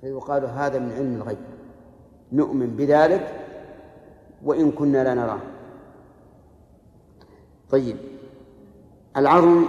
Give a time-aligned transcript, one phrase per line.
[0.00, 1.38] فيقال هذا من علم الغيب
[2.32, 3.44] نؤمن بذلك
[4.44, 5.40] وإن كنا لا نراه.
[7.70, 7.96] طيب
[9.16, 9.64] العظم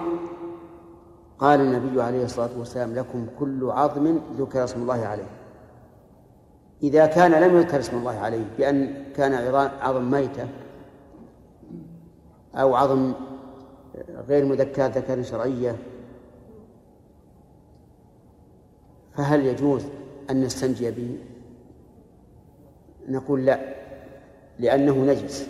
[1.39, 5.29] قال النبي عليه الصلاة والسلام لكم كل عظم ذكر اسم الله عليه.
[6.83, 9.33] إذا كان لم يذكر اسم الله عليه بأن كان
[9.81, 10.47] عظم ميتة
[12.55, 13.13] أو عظم
[14.27, 15.75] غير مذكاة ذكر شرعية
[19.13, 19.85] فهل يجوز
[20.29, 21.17] أن نستنجي به.
[23.07, 23.59] نقول لا
[24.59, 25.47] لأنه نجس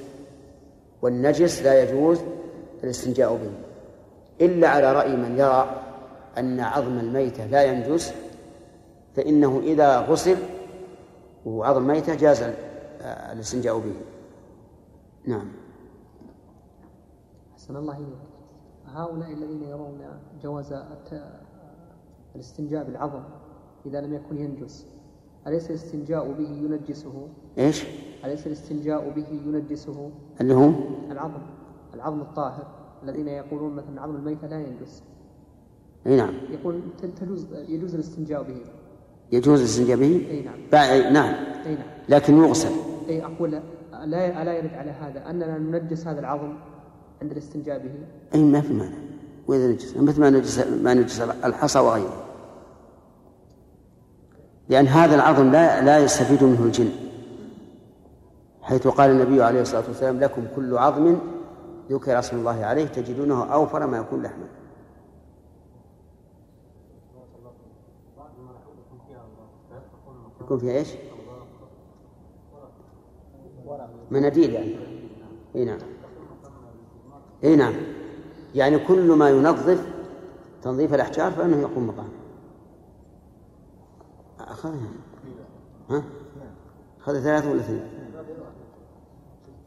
[1.01, 2.19] والنجس لا يجوز
[2.83, 3.51] الاستنجاء به.
[4.45, 5.81] إلا على رأي من يرى
[6.37, 8.13] أن عظم الميتة لا ينجس
[9.15, 10.37] فإنه إذا غسل
[11.45, 12.43] وهو عظم ميتة جاز
[13.01, 13.95] الاستنجاء به.
[15.25, 15.51] نعم.
[17.53, 18.29] أحسن الله إليك.
[18.85, 20.01] هؤلاء الذين يرون
[20.41, 20.73] جواز
[22.35, 23.23] الاستنجاء بالعظم
[23.85, 24.85] إذا لم يكن ينجس.
[25.47, 27.83] أليس الاستنجاء به ينجسه؟ إيش؟
[28.25, 30.71] أليس الاستنجاء به ينجسه؟ اللي هو؟
[31.11, 31.41] العظم.
[31.93, 32.67] العظم الطاهر.
[33.03, 35.03] الذين يقولون مثلا عظم الميتة لا ينجس.
[36.07, 36.33] أي نعم.
[36.49, 36.81] يقول
[37.21, 38.61] تجوز يجوز الاستنجاء به.
[39.31, 40.59] يجوز الاستنجاء به؟ أي نعم.
[40.71, 41.09] بع...
[41.09, 41.33] نعم.
[41.65, 41.87] أي نعم.
[42.09, 42.71] لكن يغسل.
[43.09, 45.29] أي أقول لا الا يرد على هذا.
[45.29, 46.53] أننا ننجس هذا العظم
[47.21, 47.91] عند الاستنجاء به.
[48.35, 48.97] أي ما في مانع.
[49.47, 49.97] وإذا نجس.
[49.97, 52.28] مثل ما نجس ما نجس الحصى وغيره.
[54.69, 56.91] لأن هذا العظم لا لا يستفيد منه الجن.
[58.61, 61.17] حيث قال النبي عليه الصلاة والسلام لكم كل عظم
[61.91, 64.47] ذكر اسم الله عليه تجدونه أوفر ما يكون لحما.
[70.41, 70.87] يكون فيها إيش؟
[74.11, 74.75] مناديل يعني.
[75.55, 75.77] إي نعم.
[77.43, 77.73] إي نعم.
[78.55, 79.85] يعني كل ما ينظف
[80.61, 82.18] تنظيف الأحجار فإنه يقوم مقامه.
[84.49, 84.91] أخذها
[85.89, 86.03] ها؟
[86.99, 87.81] أخذ ثلاثة ولا اثنين؟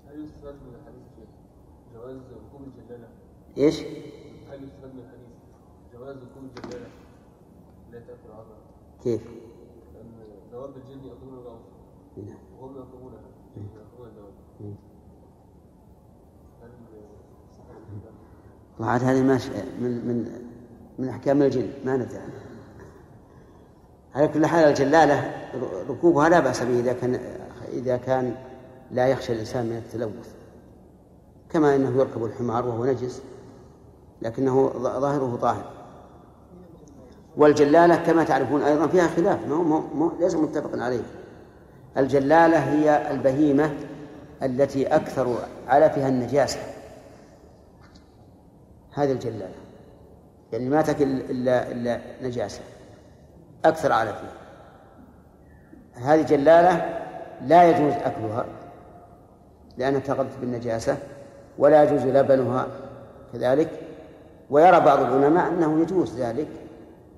[0.09, 1.29] هل يستفاد من الحديث
[1.95, 3.09] جواز ركوب الجلالة؟
[3.59, 3.81] إيش؟
[4.51, 5.29] هل يستفاد من الحديث
[5.95, 6.89] جواز ركوب الجلالة
[7.93, 8.55] لا تأكل عظم؟
[9.03, 9.23] كيف؟
[9.95, 10.13] لأن
[10.53, 11.61] دواب الجن يأكلون الغوث
[12.17, 13.21] نعم وهم يأكلونها
[13.57, 14.33] يأكلون الدواب
[18.81, 20.49] وعاد هذه ماشي من من
[20.99, 22.19] من أحكام الجن ما ندري
[24.15, 25.33] على كل حال الجلالة
[25.89, 27.21] ركوبها لا بأس به إذا كان
[27.73, 28.35] إذا كان
[28.91, 30.35] لا يخشى الإنسان من التلوث.
[31.51, 33.23] كما أنه يركب الحمار وهو نجس
[34.23, 35.71] لكنه ظاهره طاهر.
[37.37, 41.03] والجلالة كما تعرفون أيضا فيها خلاف مو مو ليس متفق عليه.
[41.97, 43.75] الجلالة هي البهيمة
[44.43, 45.37] التي أكثر
[45.69, 46.61] علفها النجاسة.
[48.95, 49.55] هذه الجلالة.
[50.53, 52.61] يعني ما تكل إلا إلا نجاسة.
[53.65, 54.43] أكثر على فيها
[55.95, 56.99] هذه جلالة
[57.47, 58.45] لا يجوز أكلها
[59.79, 60.97] لأنها تغذت بالنجاسة
[61.59, 62.67] ولا يجوز لبنها
[63.33, 63.71] كذلك.
[64.51, 66.49] ويرى بعض العلماء أنه يجوز ذلك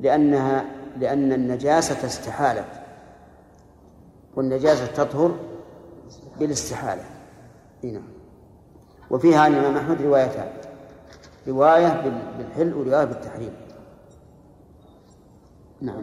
[0.01, 0.65] لأنها
[0.99, 2.65] لأن النجاسة استحالت.
[4.37, 5.35] والنجاسة تطهر
[6.39, 7.03] بالاستحالة.
[7.85, 8.03] هنا
[9.11, 10.49] وفيها عن الإمام أحمد روايتان
[11.49, 12.03] رواية
[12.39, 13.53] بالحل ورواية بالتحريم.
[15.81, 16.03] نعم.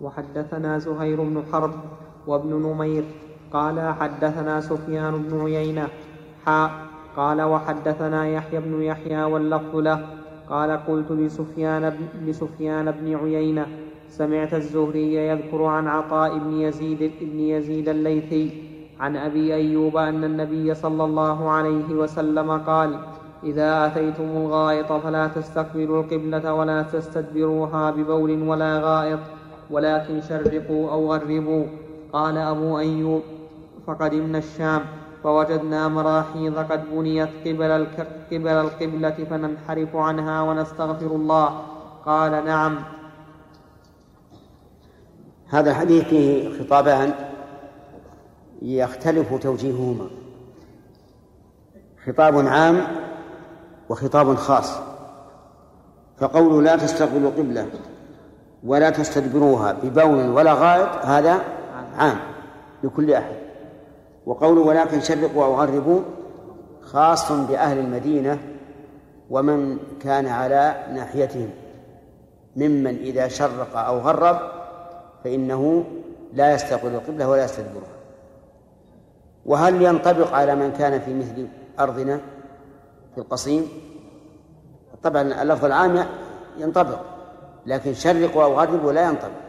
[0.00, 1.72] وحدثنا زهير بن حرب
[2.26, 3.04] وابن نمير
[3.52, 5.88] قال حدثنا سفيان بن عيينة.
[6.46, 6.70] حاء
[7.16, 10.06] قال وحدثنا يحيى بن يحيى واللفظ له.
[10.50, 13.66] قال قلت لسفيان بن, لسفيان بن عيينة
[14.08, 18.50] سمعت الزهري يذكر عن عطاء بن يزيد بن يزيد الليثي
[19.00, 22.98] عن أبي أيوب أن النبي صلى الله عليه وسلم قال
[23.44, 29.18] إذا أتيتم الغائط فلا تستقبلوا القبلة ولا تستدبروها ببول ولا غائط
[29.70, 31.66] ولكن شرقوا أو غربوا.
[32.12, 33.22] قال أبو أيوب
[33.86, 34.82] فقدمنا الشام
[35.22, 37.86] فوجدنا مراحيض قد بنيت قبل,
[38.32, 41.62] قبل القبلة فننحرف عنها ونستغفر الله.
[42.06, 42.78] قال نعم.
[45.48, 47.12] هذا الحديث فيه خطابان
[48.62, 50.06] يختلف توجيههما.
[52.06, 52.80] خطاب عام
[53.88, 54.78] وخطاب خاص.
[56.18, 57.66] فقول لا تستقبلوا قبلة
[58.64, 61.40] ولا تستدبروها ببول ولا غائط هذا
[61.96, 62.16] عام
[62.82, 63.34] لكل أحد.
[64.26, 66.00] وقوله ولكن شرقوا أو غربوا
[66.82, 68.38] خاص بأهل المدينة
[69.30, 71.50] ومن كان على ناحيتهم.
[72.56, 74.38] ممن إذا شرق أو غرب
[75.24, 75.84] فإنه
[76.32, 77.96] لا يستقبل القبلة ولا يستدبرها.
[79.46, 81.48] وهل ينطبق على من كان في مثل
[81.80, 82.20] أرضنا
[83.14, 83.68] في القصيم؟
[85.02, 86.06] طبعا اللفظ العام
[86.58, 86.98] ينطبق.
[87.66, 89.40] لكن شرقوا أو غربوا لا ينطبق.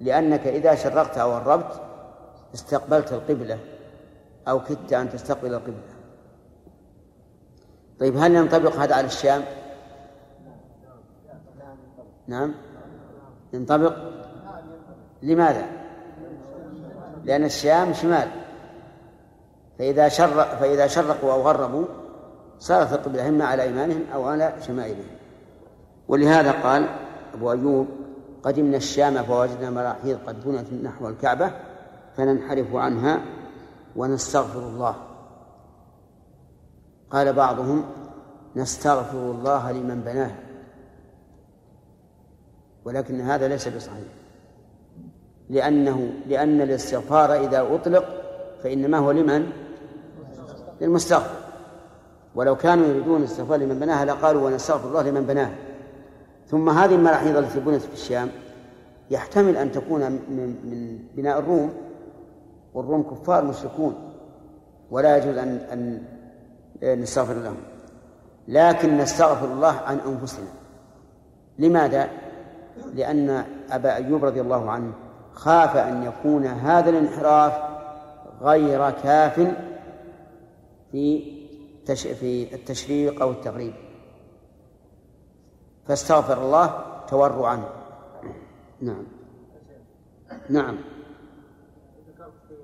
[0.00, 1.80] لأنك إذا شرقت أو غربت
[2.54, 3.58] استقبلت القبلة
[4.48, 5.98] أو كدت أن تستقبل القبلة.
[8.00, 9.44] طيب هل ينطبق هذا على الشام؟
[12.26, 12.54] نعم.
[13.52, 13.96] ينطبق.
[15.22, 15.66] لماذا؟
[17.24, 18.28] لأن الشام شمال.
[19.78, 21.84] فإذا شرق فإذا شرقوا أو غربوا
[22.58, 25.06] صارت القبلة إما على أيمانهم أو على شمائلهم.
[26.08, 26.88] ولهذا قال
[27.34, 27.86] أبو أيوب
[28.42, 31.52] قدمنا الشام فوجدنا مراحيض قد بنت نحو الكعبة
[32.16, 33.20] فننحرف عنها
[33.96, 34.94] ونستغفر الله.
[37.10, 37.84] قال بعضهم
[38.56, 40.38] نستغفر الله لمن بناها
[42.84, 44.08] ولكن هذا ليس بصحيح.
[45.50, 48.04] لأنه لأن الاستغفار إذا أطلق
[48.62, 49.52] فإنما هو لمن؟
[50.80, 51.34] للمستغفر.
[52.34, 55.67] ولو كانوا يريدون الاستغفار لمن بناها لقالوا ونستغفر الله لمن بناها
[56.48, 58.28] ثم هذه المراحيض التي بنت في الشام
[59.10, 61.72] يحتمل أن تكون من, من بناء الروم
[62.74, 63.94] والروم كفار مشركون
[64.90, 66.02] ولا يجوز أن أن
[67.00, 67.56] نستغفر لهم.
[68.48, 70.48] لكن نستغفر الله عن أنفسنا.
[71.58, 72.08] لماذا؟
[72.94, 74.92] لأن أبا أيوب رضي الله عنه
[75.32, 77.52] خاف أن يكون هذا الانحراف
[78.40, 79.54] غير كاف
[80.92, 81.38] في
[81.92, 83.72] في التشريق أو التغريب.
[85.88, 87.64] فاستغفر الله تورعا.
[88.80, 89.04] نعم.
[90.50, 90.76] نعم.
[92.08, 92.54] ذكرت في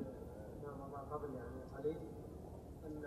[1.13, 1.97] قبل يعني قليل
[2.87, 3.05] ان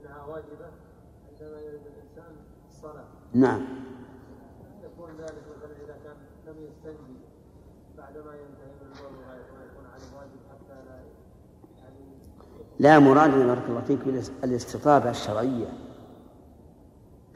[0.00, 0.70] انها واجبه
[1.30, 2.36] عندما يريد الانسان
[2.68, 3.66] الصلاه نعم.
[4.84, 6.16] يكون ذلك مثلا إذا كان
[6.46, 7.20] لم يستنجي
[7.98, 10.96] بعدما ينتهي من البول ويكون عليه واجب حتى لا
[11.78, 11.98] يعني
[12.78, 13.98] لا مراد بارك الله فيك
[14.42, 15.89] بالاستطابه الشرعية.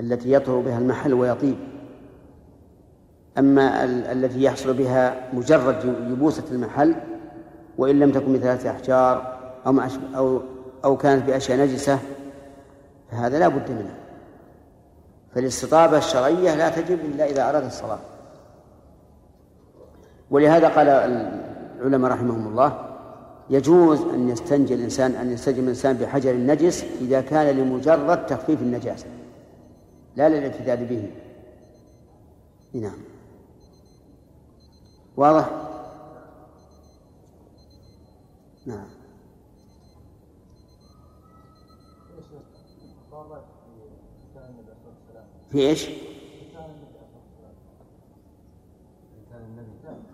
[0.00, 1.56] التي يطهر بها المحل ويطيب.
[3.38, 6.94] أما التي يحصل بها مجرد يبوسة المحل
[7.78, 9.80] وإن لم تكن بثلاثة أحجار أو
[10.16, 10.40] أو
[10.84, 11.98] أو كانت بأشياء نجسة
[13.10, 13.94] فهذا لا بد منه.
[15.34, 17.98] فالاستطابة الشرعية لا تجب إلا إذا أراد الصلاة.
[20.30, 20.88] ولهذا قال
[21.80, 22.86] العلماء رحمهم الله
[23.50, 29.06] يجوز أن يستنجي الإنسان أن يستنجي الإنسان بحجر نجس إذا كان لمجرد تخفيف النجاسة.
[30.16, 31.10] لا للاعتداد به.
[32.74, 32.98] نعم.
[35.16, 35.50] واضح؟
[38.66, 38.86] نعم.
[45.50, 45.90] في إيش؟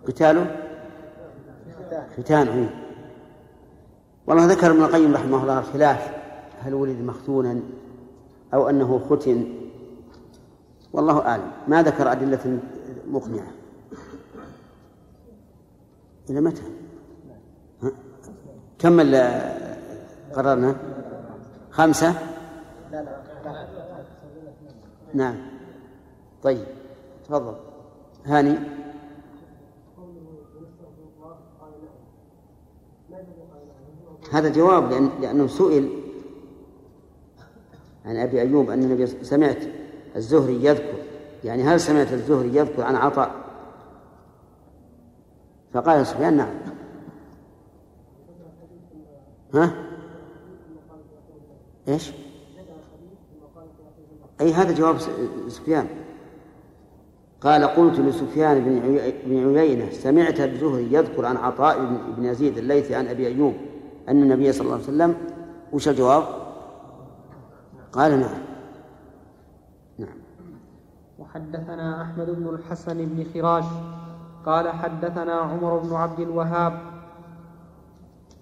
[0.07, 0.55] قتاله
[2.17, 2.69] ختانه
[4.27, 6.11] والله ذكر ابن القيم رحمه الله الخلاف
[6.59, 7.61] هل ولد مختونا
[8.53, 9.60] أو أنه ختن؟
[10.93, 12.59] والله أعلم ما ذكر أدلة
[13.07, 13.51] مقنعة
[16.29, 16.61] إلى متى؟
[17.83, 17.91] ها؟
[18.79, 18.99] كم
[20.33, 20.75] قررنا؟
[21.71, 22.15] خمسة؟
[25.13, 25.35] نعم
[26.43, 26.65] طيب
[27.25, 27.55] تفضل
[28.25, 28.57] هاني
[34.31, 35.89] هذا جواب لأن لأنه سئل
[38.05, 39.80] عن أبي أيوب أن النبي سمعت
[40.15, 40.97] الزهري يذكر
[41.43, 43.31] يعني هل سمعت الزهري يذكر عن عطاء؟
[45.73, 46.49] فقال سفيان نعم.
[49.53, 49.73] ها؟
[51.87, 52.11] إيش؟
[54.41, 54.97] أي هذا جواب
[55.47, 55.87] سفيان.
[57.41, 58.81] قال قلت لسفيان
[59.25, 61.79] بن عيينة سمعت الزهري يذكر عن عطاء
[62.17, 63.53] بن يزيد الليثي عن أبي أيوب
[64.09, 65.15] أن النبي صلى الله عليه وسلم
[65.73, 66.23] وش الجواب؟
[67.93, 68.50] قال نعم نعم.
[71.31, 73.63] وحدثنا أحمد بن الحسن بن خراش
[74.45, 76.73] قال حدثنا عمر بن عبد الوهاب.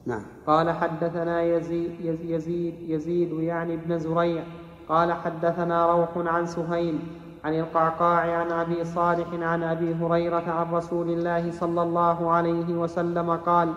[0.06, 0.22] نعم.
[0.48, 1.92] قال حدثنا يزيد
[2.24, 4.44] يزيد يزيد يعني ابن زريع.
[4.90, 7.00] قال حدثنا روح عن سهيل
[7.46, 13.32] عن القعقاع عن أبي صالح عن أبي هريرة عن رسول الله صلى الله عليه وسلم
[13.32, 13.74] قال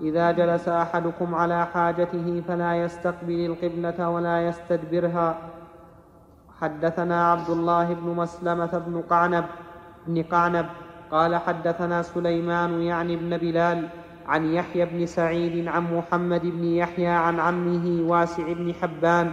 [0.00, 5.38] إذا جلس أحدكم على حاجته فلا يستقبل القبلة ولا يستدبرها.
[6.60, 9.44] حدثنا عبد الله بن مسلمة بن قعنب
[10.06, 10.66] بن قعنب
[11.10, 13.88] قال حدثنا سليمان يعني بن بلال
[14.26, 19.32] عن يحيى بن سعيد عن محمد بن يحيى عن عمه واسع بن حبان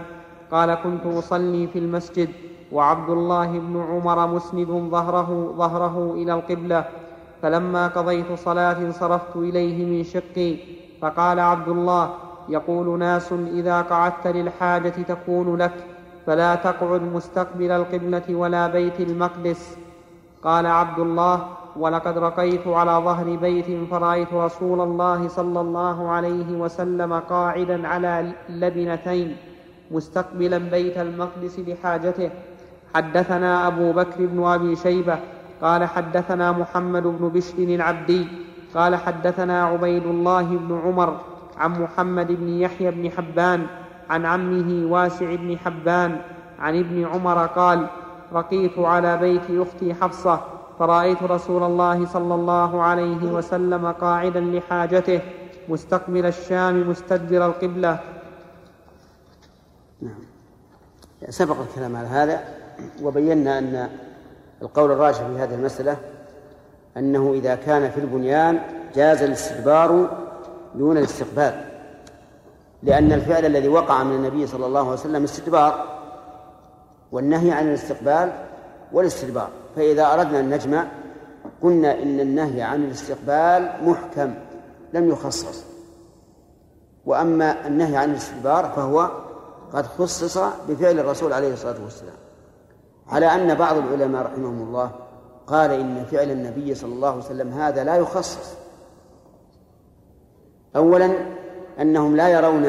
[0.50, 2.28] قال كنت أصلي في المسجد
[2.72, 6.84] وعبد الله بن عمر مسند ظهره ظهره إلى القبلة
[7.42, 10.56] فلما قضيت صلاة انصرفت إليه من شقي
[11.00, 12.14] فقال عبد الله
[12.48, 15.97] يقول ناس إذا قعدت للحاجة تكون لك
[16.28, 19.78] فلا تقعد مستقبل القبلة ولا بيت المقدس.
[20.44, 21.36] قال عبد الله
[21.76, 29.36] ولقد رقيت على ظهر بيت فرأيت رسول الله صلى الله عليه وسلم قاعدا على لبنتين
[29.90, 32.30] مستقبلا بيت المقدس لحاجته.
[32.94, 35.18] حدثنا أبو بكر بن أبي شيبة
[35.62, 38.26] قال حدثنا محمد بن بشر العبدي
[38.74, 41.20] قال حدثنا عبيد الله بن عمر
[41.58, 43.66] عن محمد بن يحيى بن حبان
[44.10, 46.20] عن عمه واسع بن حبان
[46.58, 47.86] عن ابن عمر قال
[48.32, 50.40] رقيت على بيت أختي حفصة
[50.78, 55.20] فرأيت رسول الله صلى الله عليه وسلم قاعدا لحاجته
[55.68, 58.00] مستقبل الشام مستدبر القبلة.
[60.02, 60.20] نعم.
[61.28, 62.44] سبق الكلام على هذا
[63.02, 63.88] وبينا أن
[64.62, 65.96] القول الراجح في هذه المسألة
[66.96, 68.60] أنه إذا كان في البنيان
[68.94, 70.08] جاز الاستدبار
[70.74, 71.67] دون الاستقبال.
[72.82, 75.98] لأن الفعل الذي وقع من النبي صلى الله عليه وسلم استدبار
[77.12, 78.32] والنهي عن الاستقبال
[78.92, 79.48] والاستدبار.
[79.76, 80.86] فإذا أردنا أن نجمع
[81.62, 84.34] قلنا إن النهي عن الاستقبال محكم
[84.92, 85.64] لم يخصص.
[87.06, 89.10] وأما النهي عن الاستدبار فهو
[89.72, 92.16] قد خصص بفعل الرسول عليه الصلاة والسلام.
[93.08, 94.90] على أن بعض العلماء رحمهم الله
[95.46, 98.54] قال إن فعل النبي صلى الله عليه وسلم هذا لا يخصص.
[100.76, 101.37] أولا
[101.80, 102.66] أنهم لا يرون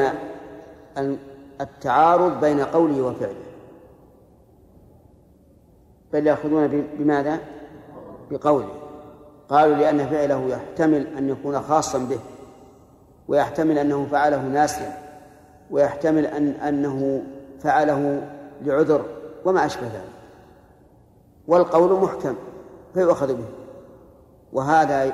[1.60, 3.34] التعارض بين قوله وفعله.
[6.12, 7.38] بل يأخذون بماذا؟
[8.30, 8.68] بقوله.
[9.48, 12.18] قالوا لأن فعله يحتمل أن يكون خاصا به
[13.28, 14.98] ويحتمل أنه فعله ناسيا
[15.70, 17.22] ويحتمل أن أنه
[17.60, 18.28] فعله
[18.62, 19.04] لعذر
[19.44, 20.20] وما أشبه ذلك.
[21.48, 22.34] والقول محكم
[22.94, 23.48] فيؤخذ به.
[24.52, 25.12] وهذا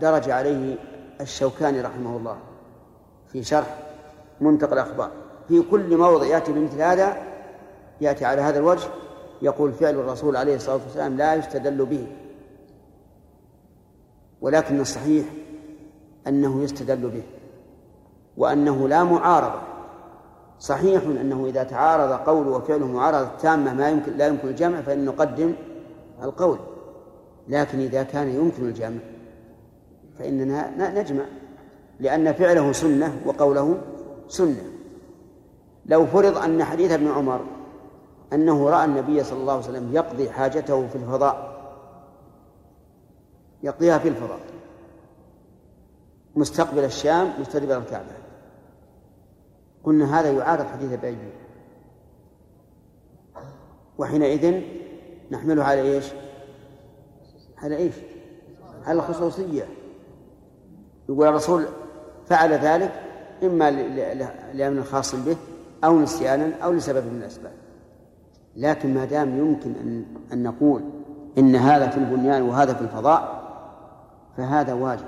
[0.00, 0.76] درج عليه
[1.20, 2.36] الشوكاني رحمه الله.
[3.28, 3.78] في شرح
[4.40, 5.10] منتقى الأخبار.
[5.48, 7.16] في كل موضع يأتي بمثل هذا
[8.00, 8.88] يأتي على هذا الوجه
[9.42, 12.06] يقول فعل الرسول عليه الصلاة والسلام لا يستدل به.
[14.40, 15.26] ولكن الصحيح
[16.26, 17.22] أنه يستدل به
[18.36, 19.60] وأنه لا معارضة.
[20.58, 25.54] صحيح أنه إذا تعارض قول وفعله معارضة تامة ما يمكن لا يمكن الجمع فإن نقدم
[26.22, 26.58] القول.
[27.48, 28.98] لكن إذا كان يمكن الجمع
[30.18, 31.24] فإننا نجمع.
[32.00, 33.78] لأن فعله سنة وقوله
[34.28, 34.70] سنة
[35.86, 37.40] لو فرض أن حديث ابن عمر
[38.32, 41.56] أنه رأى النبي صلى الله عليه وسلم يقضي حاجته في الفضاء
[43.62, 44.40] يقضيها في الفضاء
[46.36, 48.12] مستقبل الشام مستدبر الكعبة
[49.84, 51.18] قلنا هذا يعارض حديث ايوب
[53.98, 54.62] وحينئذ
[55.30, 56.04] نحمله على إيش؟
[57.58, 57.94] على إيش؟
[58.84, 59.68] على الخصوصية
[61.08, 61.66] يقول الرسول
[62.26, 62.92] فعل ذلك
[63.42, 63.70] إما
[64.54, 65.36] لأمر خاص به
[65.84, 67.52] أو نسيانا أو لسبب من الأسباب.
[68.56, 70.82] لكن ما دام يمكن أن أن نقول
[71.38, 73.42] إن هذا في البنيان وهذا في الفضاء
[74.36, 75.06] فهذا واجب.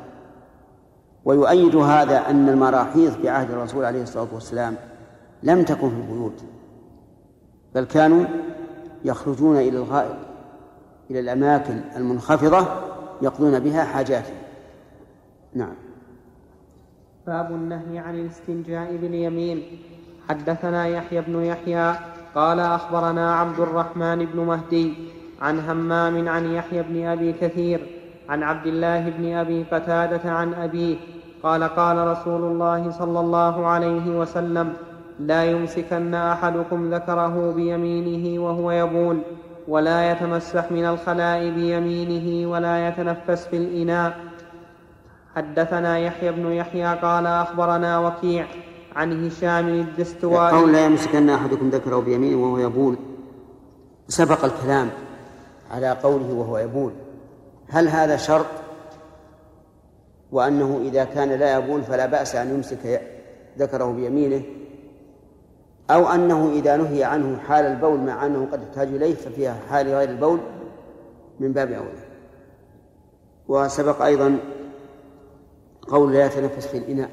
[1.25, 4.77] ويؤيد هذا أن المراحيض في عهد الرسول عليه الصلاة والسلام
[5.43, 6.43] لم تكن في البيوت
[7.75, 8.25] بل كانوا
[9.05, 10.17] يخرجون إلى الغائط
[11.11, 12.67] إلى الأماكن المنخفضة
[13.23, 14.37] يقضون بها حاجاتهم.
[15.55, 15.75] نعم.
[17.29, 19.63] باب النهي عن الاستنجاء باليمين.
[20.29, 21.95] حدثنا يحيى بن يحيى
[22.35, 24.95] قال أخبرنا عبد الرحمن بن مهدي
[25.43, 27.81] عن همام عن يحيى بن أبي كثير
[28.29, 30.97] عن عبد الله بن أبي قتادة عن أبيه
[31.43, 34.73] قال قال رسول الله صلى الله عليه وسلم
[35.21, 39.19] لا يمسكن أحدكم ذكره بيمينه وهو يبول
[39.69, 44.28] ولا يتمسح من الخلاء بيمينه ولا يتنفس في الإناء
[45.38, 48.47] حدثنا يحيى بن يحيى قال أخبرنا وكيع
[48.97, 50.57] عن هشام الدستوائي.
[50.57, 52.97] قول لا يمسكن أحدكم ذكره بيمينه وهو يبول.
[54.09, 54.90] سبق الكلام
[55.71, 56.92] على قوله وهو يبول.
[57.68, 58.47] هل هذا شرط؟
[60.33, 63.02] وأنه إذا كان لا يبول فلا بأس أن يمسك
[63.59, 64.42] ذكره بيمينه.
[65.90, 70.11] أو أنه إذا نهي عنه حال البول مع أنه قد يحتاج إليه ففيها حال غير
[70.11, 70.40] البول
[71.40, 72.09] من باب أولى.
[73.49, 74.38] وسبق أيضا
[75.88, 77.11] قول لا يتنفس في الإناء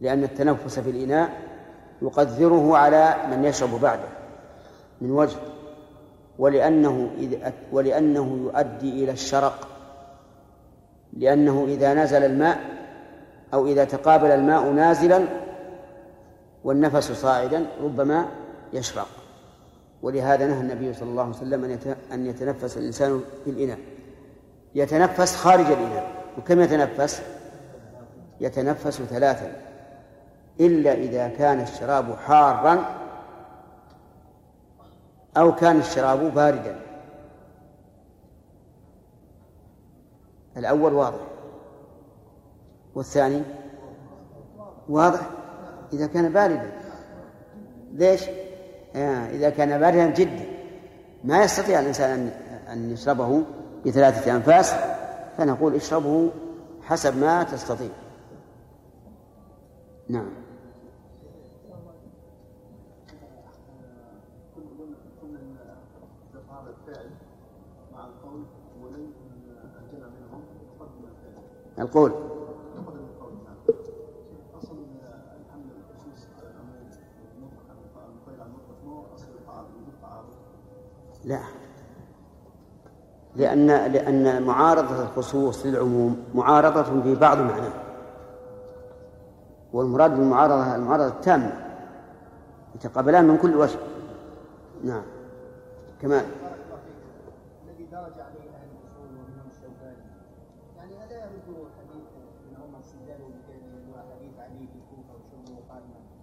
[0.00, 1.30] لأن التنفس في الإناء
[2.02, 4.08] يقدره على من يشرب بعده
[5.00, 5.36] من وجه
[6.38, 9.68] ولأنه إذ ولأنه يؤدي إلى الشرق
[11.12, 12.58] لأنه إذا نزل الماء
[13.54, 15.24] أو إذا تقابل الماء نازلا
[16.64, 18.28] والنفس صاعدا ربما
[18.72, 19.08] يشرق.
[20.02, 21.78] ولهذا نهى النبي صلى الله عليه وسلم
[22.12, 23.78] أن يتنفس الإنسان في الإناء.
[24.74, 26.17] يتنفس خارج الإناء.
[26.38, 27.22] وكم يتنفس؟
[28.40, 29.52] يتنفس ثلاثا.
[30.60, 32.84] إلا إذا كان الشراب حارا
[35.36, 36.80] أو كان الشراب باردا.
[40.56, 41.20] الأول واضح.
[42.94, 43.42] والثاني
[44.88, 45.20] واضح.
[45.92, 46.72] إذا كان باردا.
[47.92, 48.24] ليش؟
[48.96, 50.44] آه إذا كان باردا جدا.
[51.24, 52.30] ما يستطيع الإنسان
[52.72, 53.42] أن يشربه
[53.86, 54.74] بثلاثة أنفاس.
[55.38, 56.30] فنقول اشربه
[56.82, 57.90] حسب ما تستطيع.
[60.08, 60.30] نعم.
[71.78, 72.12] القول.
[81.24, 81.57] لا.
[83.38, 87.72] لأن لأن معارضة الخصوص للعموم معارضة في بعض معناه.
[89.72, 91.52] والمراد بالمعارضة المعارضة التامة
[92.74, 93.78] يتقابلان من كل وجه.
[94.84, 95.02] نعم.
[96.02, 96.24] كمان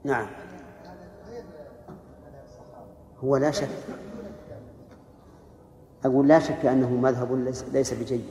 [0.04, 0.28] نعم.
[3.24, 3.70] هو لا شك.
[6.06, 8.26] أقول لا شك أنه مذهب ليس بجيد.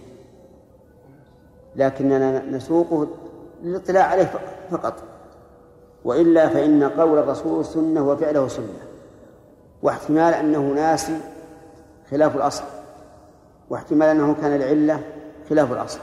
[1.77, 3.09] لكننا نسوقه
[3.63, 4.31] للاطلاع عليه
[4.71, 4.95] فقط.
[6.05, 8.67] وإلا فإن قول الرسول سنة وفعله سنة.
[9.83, 11.17] واحتمال أنه ناسي
[12.11, 12.65] خلاف الأصل.
[13.71, 15.01] واحتمال أنه كان العلة
[15.51, 16.01] خلاف الأصل.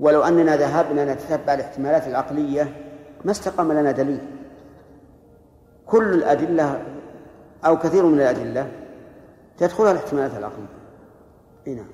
[0.00, 2.76] ولو أننا ذهبنا نتتبع الاحتمالات العقلية
[3.24, 4.20] ما استقام لنا دليل.
[5.86, 6.82] كل الأدلة
[7.66, 8.70] أو كثير من الأدلة
[9.58, 10.66] تدخلها الاحتمالات العقلية
[11.66, 11.86] أي نعم.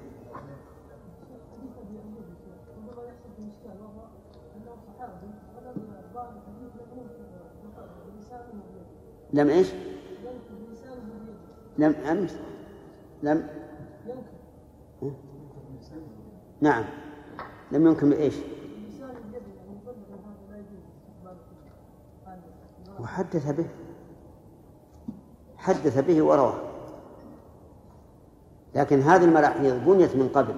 [9.33, 9.69] لم إيش؟
[11.79, 12.37] لم أمس.
[13.23, 13.49] لم
[16.61, 16.85] نعم.
[17.73, 18.35] لم يمكن بإيش؟
[23.01, 23.67] وحدث به.
[25.57, 26.72] حدث به ورواه
[28.75, 30.55] لكن هذه المراحيض بنيت من قبل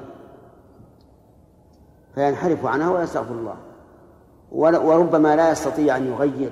[2.15, 3.57] فينحرف عنها ويستغفر الله.
[4.53, 6.51] وربما لا يستطيع أن يغير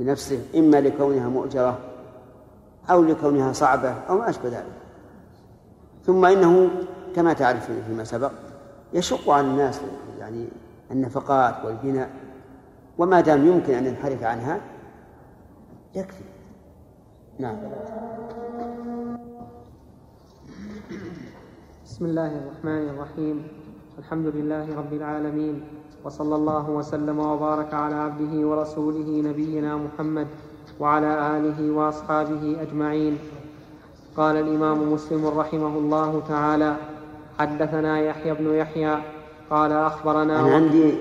[0.00, 1.78] بنفسه إما لكونها مؤجرة
[2.90, 4.78] أو لكونها صعبة أو ما أشبه ذلك.
[6.06, 6.70] ثم إنه
[7.16, 8.32] كما تعرف فيما سبق
[8.92, 9.80] يشق على الناس
[10.18, 10.48] يعني
[10.90, 12.10] النفقات والبناء
[12.98, 14.60] وما دام يمكن أن ينحرف عنها
[15.94, 16.24] يكفي.
[17.38, 17.56] نعم.
[21.88, 23.36] بسم الله الرحمن الرحيم.
[23.98, 25.56] الحمد لله رب العالمين.
[26.04, 30.28] وصلى الله وسلم وبارك على عبده ورسوله نبينا محمد
[30.80, 33.18] وعلى آله وأصحابه أجمعين.
[34.16, 36.76] قال الإمام مسلم رحمه الله تعالى
[37.38, 38.94] حدثنا يحيى بن يحيى
[39.50, 40.92] قال أخبرنا أنا عندي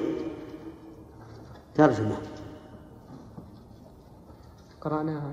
[1.76, 2.17] ترجمة.
[4.82, 5.32] قرأناها.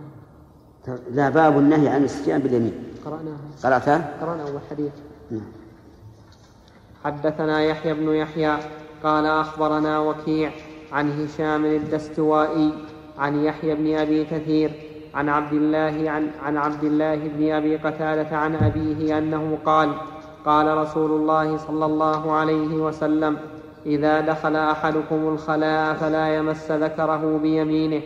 [1.15, 2.75] لا باب النهي عن الاستئذان باليمين.
[3.07, 3.47] قرأناها.
[3.63, 4.93] قرأتها؟ قرأنا أول حديث
[7.05, 8.57] حدثنا يحيى بن يحيى
[9.03, 10.51] قال أخبرنا وكيع
[10.93, 12.73] عن هشام الدستوائي
[13.19, 14.71] عن يحيى بن أبي كثير
[15.15, 19.91] عن عبد الله عن, عن عبد الله بن أبي قتادة عن أبيه أنه قال
[20.45, 23.39] قال رسول الله صلى الله عليه وسلم
[23.87, 28.03] إذا دخل أحدكم الخلاء فلا يمس ذكره بيمينه.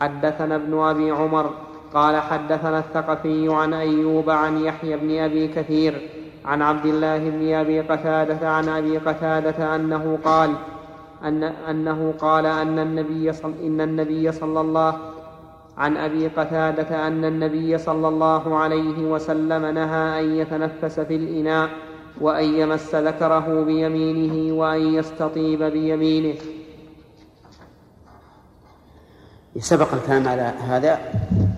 [0.00, 1.50] حدثنا ابن أبي عمر
[1.94, 6.08] قال حدثنا الثقفي عن أيوب عن يحيى بن أبي كثير
[6.48, 10.54] عن عبد الله بن أبي قتادة عن أبي قتادة أنه قال
[11.24, 14.96] أن أنه قال أن النبي صل إن النبي صلى الله
[15.78, 21.70] عن أبي قتادة أن النبي صلى الله عليه وسلم نهى أن يتنفس في الإناء
[22.20, 26.38] وأن يمس ذكره بيمينه وأن يستطيب بيمينه.
[29.58, 30.98] سبق الكلام على هذا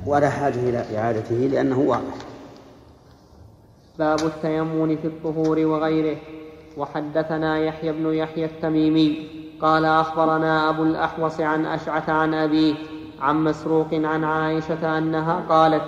[0.07, 2.30] ولا حاجة إلى إعادته لأنه واضح.
[4.01, 6.17] باب التيمم في الطهور وغيره.
[6.77, 9.09] وحدثنا يحيى بن يحيى التميمي
[9.63, 12.75] قال أخبرنا أبو الأحوص عن أشعث عن أبيه
[13.21, 15.83] عن مسروق عن عائشة أنها قالت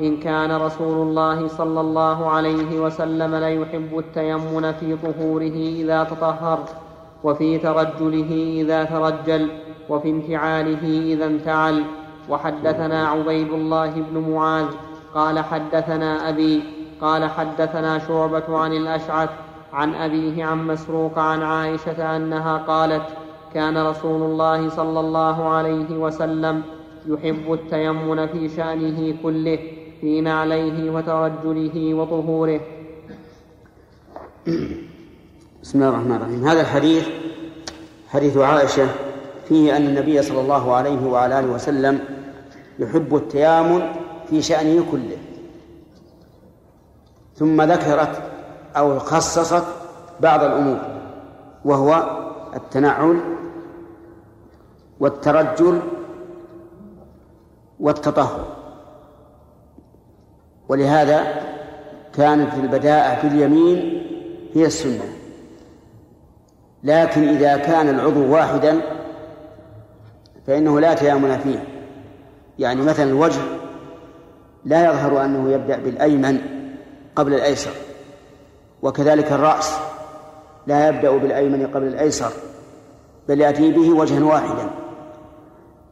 [0.00, 6.58] إن كان رسول الله صلى الله عليه وسلم ليحب التيمن في طهوره إذا تطهر
[7.24, 9.48] وفي ترجله إذا ترجل
[9.88, 11.84] وفي انفعاله إذا انفعل.
[12.28, 14.66] وحدثنا عبيد الله بن معاذ
[15.14, 19.30] قال حدثنا أبي قال حدثنا شعبة عن الأشعث
[19.72, 23.02] عن أبيه عن مسروق عن عائشة أنها قالت
[23.54, 26.62] كان رسول الله صلى الله عليه وسلم
[27.06, 29.58] يحب التيمن في شأنه كله
[30.00, 32.60] في نعليه وترجله وطهوره.
[35.62, 36.48] بسم الله الرحمن الرحيم.
[36.48, 37.08] هذا الحديث
[38.08, 38.86] حديث عائشة
[39.48, 41.98] فيه أن النبي صلى الله عليه وعلى آله وسلم
[42.78, 43.82] يحب التيامن
[44.30, 45.27] في شأنه كله.
[47.38, 48.22] ثم ذكرت
[48.76, 49.64] أو خصصت
[50.20, 50.78] بعض الأمور
[51.64, 52.18] وهو
[52.54, 53.20] التنعل
[55.00, 55.80] والترجل
[57.80, 58.44] والتطهر.
[60.68, 61.26] ولهذا
[62.12, 64.06] كانت البداءة باليمين
[64.54, 65.04] هي السنة.
[66.84, 68.80] لكن إذا كان العضو واحدا
[70.46, 71.64] فإنه لا تيامن فيه.
[72.58, 73.40] يعني مثلا الوجه
[74.64, 76.57] لا يظهر أنه يبدأ بالأيمن.
[77.18, 77.70] قبل الأيسر.
[78.82, 79.78] وكذلك الرأس
[80.66, 82.30] لا يبدأ بالأيمن قبل الأيسر
[83.28, 84.70] بل يأتي به وجها واحدا.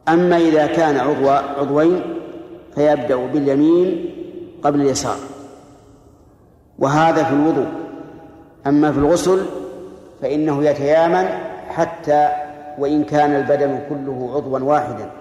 [0.07, 2.01] أما إذا كان عضو عضوين
[2.75, 4.13] فيبدأ باليمين
[4.63, 5.17] قبل اليسار.
[6.79, 7.67] وهذا في الوضوء.
[8.67, 9.45] أما في الغسل
[10.21, 11.27] فإنه يتيامن
[11.69, 12.29] حتى
[12.77, 15.11] وإن كان البدن كله عضوا واحدا.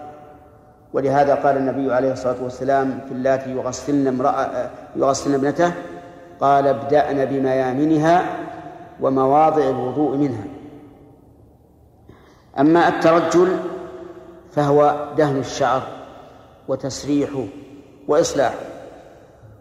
[0.93, 5.73] ولهذا قال النبي عليه الصلاة والسلام في اللاتي يغسلن امرأة يغسلن ابنته
[6.41, 8.25] قال ابدأن بميامنها
[9.01, 10.45] ومواضع الوضوء منها.
[12.59, 13.57] أما الترجل
[14.53, 15.83] فهو دهن الشعر
[16.69, 17.45] وتسريحه
[18.09, 18.59] وإصلاحه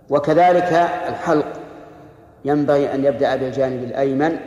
[0.10, 0.74] وكذلك
[1.10, 1.46] الحلق
[2.46, 4.38] ينبغي أن يبدأ بالجانب الأيمن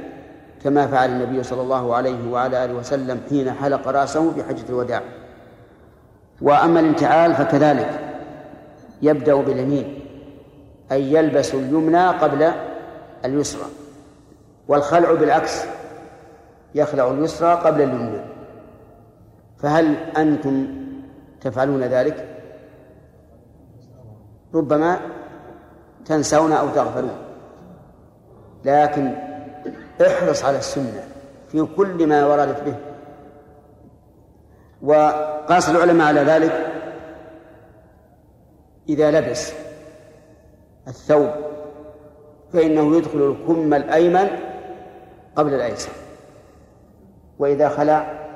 [0.65, 5.03] كما فعل النبي صلى الله عليه وعلى آله وسلم حين حلق رأسه في حجة الوداع.
[6.43, 8.01] وأما الانتعال فكذلك
[9.03, 9.98] يبدأ باليمين
[10.93, 12.53] أي يلبس اليمنى قبل
[13.25, 13.67] اليسرى
[14.69, 15.65] والخلع بالعكس
[16.75, 18.21] يخلع اليسرى قبل اليمنى.
[19.59, 20.67] فهل أنتم
[21.41, 22.29] تفعلون ذلك؟
[24.55, 25.01] ربما
[26.05, 27.19] تنسون أو تغفلون.
[28.65, 29.15] لكن
[30.07, 31.05] احرص على السنة
[31.49, 32.75] في كل ما وردت به.
[34.83, 36.73] وقاس العلماء على ذلك
[38.89, 39.53] إذا لبس
[40.89, 41.31] الثوب
[42.53, 44.29] فإنه يدخل الكم الأيمن
[45.37, 45.91] قبل الأيسر.
[47.39, 48.29] وإذا خلع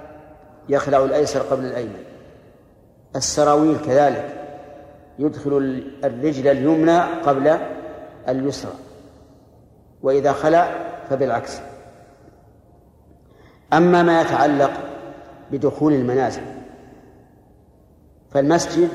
[0.69, 2.03] يخلع الأيسر قبل الأيمن.
[3.17, 4.39] السراويل كذلك
[5.19, 7.59] يدخل الرجل اليمنى قبل
[8.29, 8.73] اليسرى.
[10.03, 10.71] وإذا خلع
[11.11, 11.61] فبالعكس.
[13.73, 14.73] أما ما يتعلق
[15.51, 16.43] بدخول المنازل
[18.31, 18.89] فالمسجد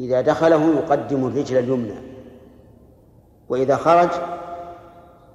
[0.00, 2.09] إذا دخله يقدم الرجل اليمنى.
[3.50, 4.08] وإذا خرج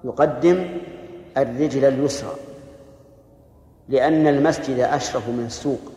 [0.03, 0.67] يقدم
[1.37, 2.35] الرجل اليسرى
[3.89, 5.91] لأن المسجد أشرف من السوق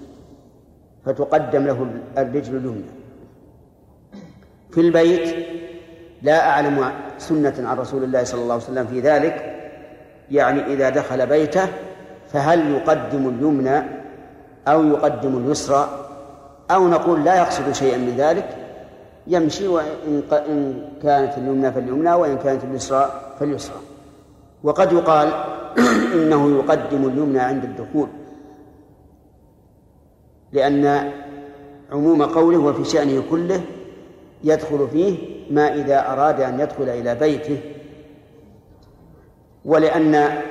[1.05, 1.87] فتقدم له
[2.19, 2.91] الرجل اليمنى.
[4.71, 5.47] في البيت
[6.23, 9.55] لا أعلم سنة عن رسول الله صلى الله عليه وسلم في ذلك
[10.31, 11.69] يعني إذا دخل بيته
[12.33, 13.83] فهل يقدم اليمنى
[14.69, 15.89] أو يقدم اليسرى؟
[16.71, 18.58] أو نقول لا يقصد شيئا من ذلك؟
[19.29, 20.23] يمشي وإن
[21.03, 23.81] كانت اليمنى فاليمنى وإن كانت اليسرى فاليسرى.
[24.63, 25.29] وقد يقال
[26.15, 28.09] إنه يقدم اليمنى عند الدخول
[30.53, 31.13] لأن
[31.93, 33.61] عموم قوله وفي شأنه كله
[34.45, 35.19] يدخل فيه
[35.51, 37.61] ما إذا أراد أن يدخل إلى بيته.
[39.65, 40.43] ولأن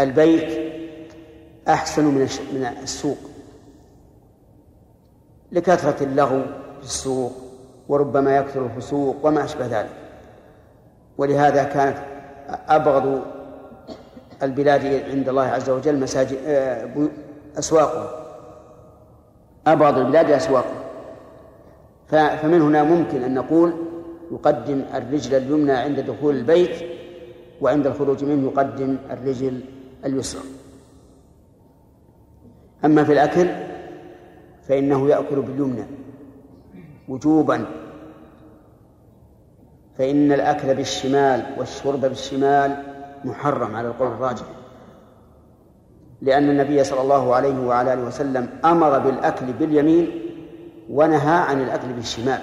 [0.00, 0.72] البيت
[1.68, 3.18] أحسن من السوق
[5.52, 6.42] لكثرة اللغو
[6.86, 7.32] السوق
[7.88, 9.90] وربما يكثر الفسوق وما أشبه ذلك.
[11.18, 11.98] ولهذا كانت
[12.68, 13.22] أبغض
[14.42, 17.08] البلاد عند الله عز وجل مساجد آه،
[17.58, 18.26] أسواقها.
[19.66, 20.82] أبغض البلاد أسواقها.
[22.08, 23.72] فمن هنا ممكن أن نقول
[24.32, 26.76] يقدم الرجل اليمنى عند دخول البيت
[27.60, 29.60] وعند الخروج منه يقدم الرجل
[30.04, 30.42] اليسرى.
[32.84, 33.48] أما في الأكل
[34.68, 35.84] فإنه يأكل باليمنى.
[37.08, 37.66] وجوبا.
[39.98, 42.82] فإن الأكل بالشمال والشرب بالشمال
[43.24, 44.46] محرم على القول الراجح.
[46.22, 50.10] لأن النبي صلى الله عليه وعلى آله وسلم أمر بالأكل باليمين
[50.90, 52.40] ونهى عن الأكل بالشمال.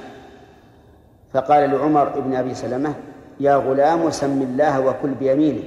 [1.33, 2.93] فقال لعمر بن أبي سلمة
[3.39, 5.63] يا غلام سم الله وكل بيمينك.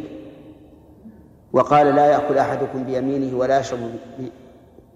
[1.53, 3.79] وقال لا يأكل أحدكم بيمينه ولا يشرب
[4.19, 4.29] ب...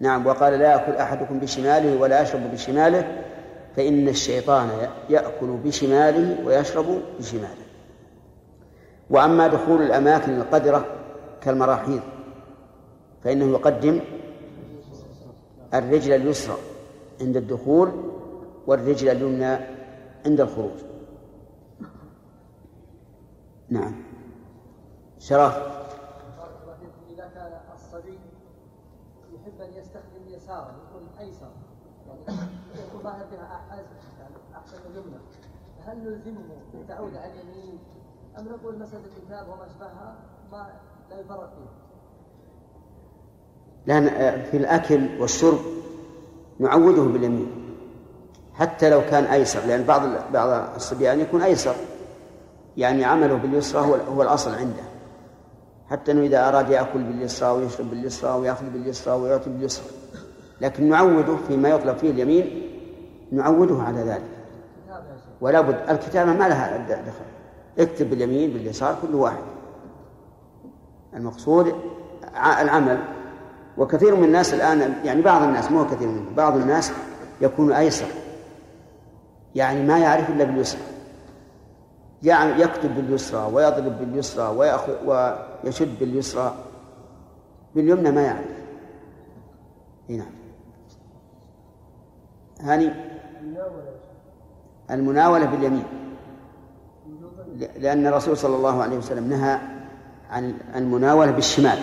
[0.01, 3.05] نعم وقال لا يأكل أحدكم بشماله ولا يشرب بشماله
[3.77, 4.69] فإن الشيطان
[5.11, 7.67] يأكل بشماله ويشرب بشماله
[9.11, 10.87] وأما دخول الأماكن القدرة
[11.41, 12.01] كالمراحيض
[13.25, 14.01] فإنه يقدم
[15.75, 16.57] الرجل اليسرى
[17.21, 17.93] عند الدخول
[18.67, 19.59] والرجل اليمنى
[20.27, 20.79] عند الخروج.
[23.69, 24.03] نعم.
[25.19, 25.57] شرف.
[27.11, 27.53] إذا كان
[29.35, 31.51] يحب أن يستخدم يساره يكون أيسر.
[32.75, 33.60] يكون ظاهر أحسن
[34.91, 35.21] اليمنى
[35.87, 36.41] هل نلزمه
[36.75, 37.79] بالتعود على اليمين؟
[38.39, 40.17] أم نقول مسألة الكتاب وما أشبهها؟
[40.53, 40.67] ما
[41.11, 41.73] لا يفرق فيها؟
[43.87, 45.59] لأن في الأكل والشرب
[46.59, 47.75] نعوده باليمين.
[48.55, 51.75] حتى لو كان أيسر لأن بعض بعض الصبيان يكون أيسر.
[52.77, 54.83] يعني عمله باليسرى هو هو الأصل عنده.
[55.87, 59.87] حتى أنه إذا أراد يأكل باليسرى ويشرب باليسرى ويأخذ باليسرى ويعطي باليسرى.
[60.61, 62.63] لكن نعوده فيما يطلب فيه اليمين
[63.33, 64.40] نعوده على ذلك.
[65.41, 67.25] ولا بد الكتابة ما لها دخل.
[67.79, 69.43] اكتب باليمين باليسار كل واحد.
[71.15, 71.75] المقصود
[72.61, 72.99] العمل.
[73.79, 76.93] وكثير من الناس الآن يعني بعض الناس مو كثير منهم بعض الناس
[77.41, 78.07] يكون أيسر.
[79.55, 80.81] يعني ما يعرف إلا باليسرى.
[82.23, 84.93] يعني يكتب باليسرى ويضرب باليسرى ويأخذ
[85.65, 86.55] ويشد باليسرى.
[87.75, 88.61] باليمنى ما يعرف.
[90.09, 90.31] نعم.
[92.61, 92.91] هاني؟
[94.91, 95.85] المناولة باليمين.
[97.79, 99.59] لأن الرسول صلى الله عليه وسلم نهى
[100.31, 101.79] عن المناولة بالشمال.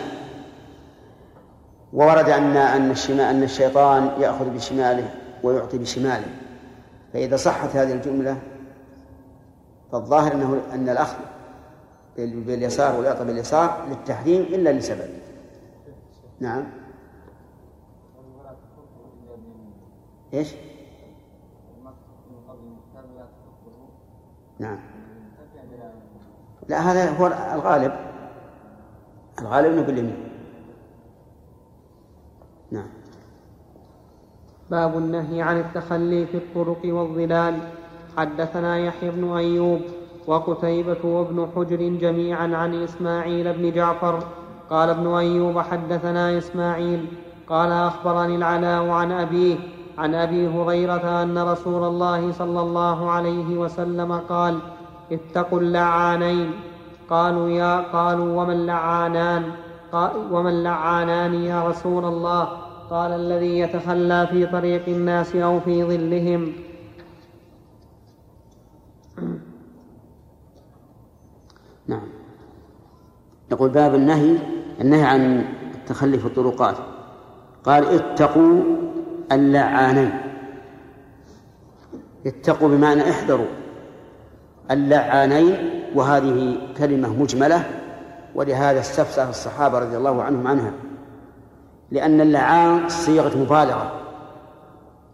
[1.93, 5.09] وورد أن أن الشمال أن الشيطان يأخذ بشماله
[5.43, 6.27] ويعطي بشماله.
[7.13, 8.37] فإذا صحت هذه الجملة
[9.91, 11.17] فالظاهر أنه أن الأخذ
[12.17, 15.09] باليسار والإعطاء باليسار للتحريم إلا لسبب.
[16.39, 16.63] نعم.
[20.33, 20.53] إيش؟
[24.59, 24.77] نعم.
[26.67, 27.93] لا هذا هو الغالب.
[29.41, 30.29] الغالب انه باليمين
[32.71, 32.87] نعم.
[34.71, 37.59] باب النهي عن التخلي في الطرق والظلال.
[38.17, 39.81] حدثنا يحيى بن أيوب
[40.27, 44.23] وقتيبة وابن حجر جميعا عن إسماعيل بن جعفر.
[44.69, 47.07] قال ابن أيوب حدثنا إسماعيل
[47.49, 49.57] قال أخبرني العلاء عن أبيه
[49.97, 54.60] عن أبي هريرة أن رسول الله صلى الله عليه وسلم قال
[55.12, 56.51] اتقوا اللعانين.
[57.10, 59.51] قالوا يا قالوا ومن لعانان
[60.31, 62.43] ومن لعانان يا رسول الله؟
[62.89, 66.53] قال الذي يتخلى في طريق الناس أو في ظلهم.
[71.88, 72.07] نعم.
[73.51, 74.38] يقول باب النهي
[74.81, 76.75] النهي عن التخلي في الطرقات.
[77.63, 78.87] قال اتقوا
[79.31, 80.11] اللعانين
[82.25, 83.47] اتقوا بمعنى احذروا.
[84.71, 85.57] اللعانين
[85.95, 87.63] وهذه كلمة مجملة
[88.35, 90.71] ولهذا استفسر الصحابة رضي الله عنهم عنها.
[91.91, 93.91] لأن اللعان صيغة مبالغة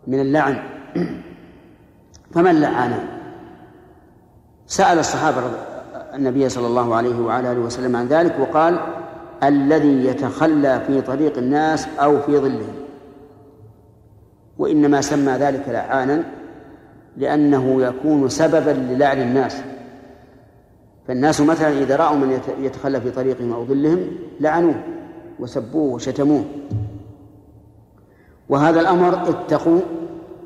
[0.08, 0.64] من اللعن.
[2.34, 3.08] فما اللعانان
[4.68, 5.42] سأل الصحابة
[6.14, 8.80] النبي صلى الله عليه وعلى آله وسلم عن ذلك وقال
[9.44, 12.83] الذي يتخلى في طريق الناس أو في ظلهم
[14.58, 16.24] وإنما سمى ذلك لعانا
[17.18, 19.62] لأنه يكون سببا للعن الناس.
[21.08, 24.00] فالناس مثلا إذا رأوا من يتخلى في طريقهم أو ظلهم
[24.40, 24.76] لعنوه
[25.40, 26.44] وسبوه وشتموه.
[28.50, 29.80] وهذا الأمر اتقوا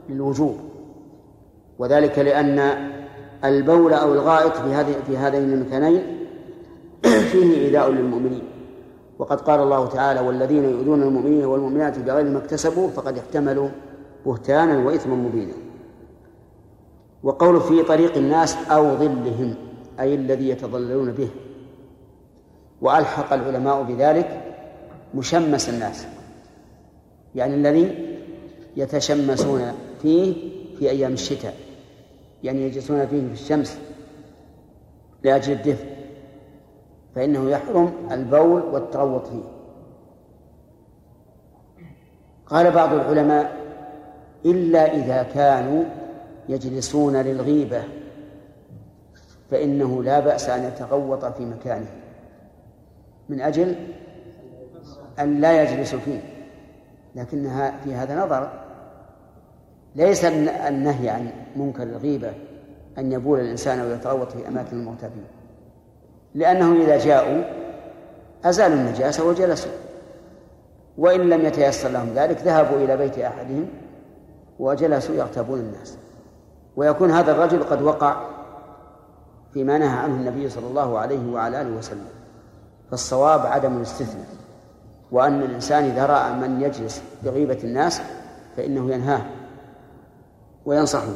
[0.10, 0.58] للوجوب
[1.80, 2.60] وذلك لأن
[3.46, 6.02] البول أو الغائط في هذه في هذين المكانين
[7.32, 8.43] فيه إيذاء للمؤمنين.
[9.20, 13.70] وقد قال الله تعالى والذين يؤذون المؤمنين والمؤمنات بغير ما اكتسبوا فقد احتملوا
[14.25, 15.53] بهتانا وإثما مبينا.
[17.23, 19.56] وقول في طريق الناس أو ظلهم
[19.99, 21.30] أي الذي يتظللون به.
[22.82, 24.56] وألحق العلماء بذلك
[25.15, 26.08] مشمس الناس.
[27.36, 28.17] يعني الذي
[28.77, 31.56] يتشمسون فيه في أيام الشتاء.
[32.43, 33.80] يعني يجلسون فيه في الشمس
[35.23, 35.86] لأجل الدفء.
[37.15, 39.43] فإنه يحرم البول والتغوط فيه.
[42.45, 43.66] قال بعض العلماء
[44.51, 45.83] إلا إذا كانوا
[46.49, 47.83] يجلسون للغيبة
[49.51, 51.91] فإنه لا بأس أن يتغوط في مكانه.
[53.29, 53.75] من أجل
[55.19, 56.19] أن لا يجلس فيه
[57.15, 58.49] لكنها في هذا نظر.
[59.95, 62.31] ليس النهي عن منكر الغيبة
[62.97, 65.38] أن يبول الإنسان ويتغوط في أماكن الموتى فيه
[66.36, 67.43] لأنهم إذا جاءوا
[68.45, 69.71] أزالوا النجاسة وجلسوا
[70.97, 73.67] وإن لم يتيسر لهم ذلك ذهبوا إلى بيت أحدهم
[74.60, 75.98] وجلسوا يغتابون الناس.
[76.76, 78.28] ويكون هذا الرجل قد وقع
[79.54, 82.08] فيما نهى عنه النبي صلى الله عليه وعلى آله وسلم.
[82.91, 84.28] فالصواب عدم الاستثناء.
[85.12, 88.02] وأن الإنسان إذا رأى من يجلس بغيبة الناس
[88.58, 89.22] فإنه ينهاه
[90.65, 91.08] وينصحه.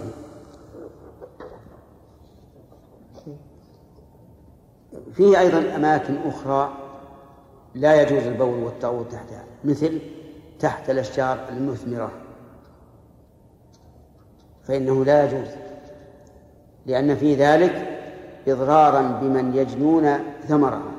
[5.14, 6.70] فيه أيضا أماكن أخرى
[7.76, 10.00] لا يجوز البول والتعود تحتها مثل
[10.60, 12.12] تحت الأشجار المثمرة.
[14.72, 15.48] فإنه لا يجوز
[16.86, 18.00] لأن في ذلك
[18.48, 20.92] إضرارا بمن يجنون ثمرها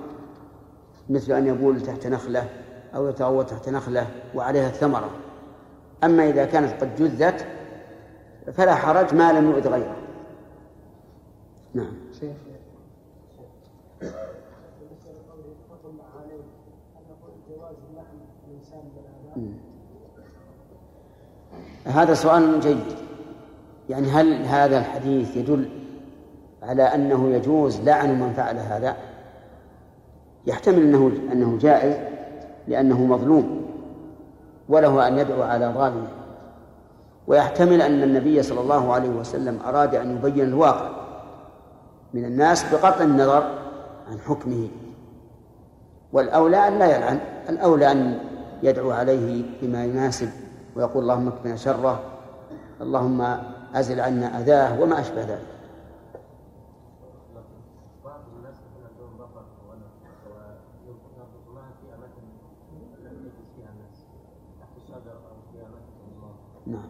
[1.10, 2.48] مثل أن يبول تحت نخلة
[2.94, 5.10] أو يتغوط تحت نخلة وعليها الثمرة.
[6.04, 7.46] أما إذا كانت قد جذت
[8.52, 9.96] فلا حرج ما لم يؤذ غيره.
[11.74, 11.92] نعم.
[21.84, 23.01] هذا سؤال جيد.
[23.90, 25.68] يعني هل هذا الحديث يدل
[26.62, 28.96] على أنه يجوز؟ لعن من فعل هذا.
[30.46, 31.96] يحتمل أنه أنه جائز
[32.68, 33.66] لأنه مظلوم
[34.68, 36.08] وله أن يدعو على ظالمه.
[37.26, 40.90] ويحتمل أن النبي صلى الله عليه وسلم أراد أن يبين الواقع
[42.14, 43.44] من الناس بقطع النظر
[44.10, 44.68] عن حكمه.
[46.12, 47.18] والأولى أن لا يلعن
[47.48, 48.18] الأولى أن
[48.62, 50.28] يدعو عليه بما يناسب
[50.76, 52.00] ويقول اللهم اكفنا شره
[52.80, 53.38] اللهم
[53.74, 55.46] أزل عنا أذاه وما أشبه ذلك.
[66.66, 66.82] نعم.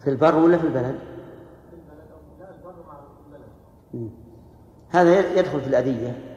[0.00, 0.98] في البر ولا في البلد؟
[4.88, 6.36] هذا يدخل في الأذية.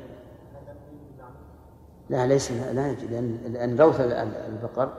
[2.10, 4.94] لا ليس لا يجوز لأن لأن روث البقر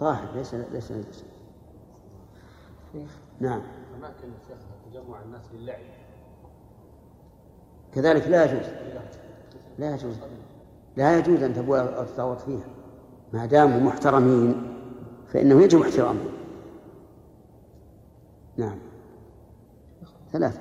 [0.00, 1.33] طاهر ليس ليس نجسا.
[3.40, 3.60] نعم.
[3.98, 4.58] أماكن الشيخ
[4.90, 5.78] تجمع الناس للعب.
[7.94, 8.66] كذلك لا يجوز.
[9.78, 9.94] لا.
[9.94, 10.16] يجوز.
[10.96, 12.66] لا يجوز أن تبول أو تتعوض فيها.
[13.32, 14.78] ما داموا محترمين
[15.26, 16.32] فإنه يجب احترامهم.
[18.56, 18.78] نعم.
[20.32, 20.60] ثلاثة.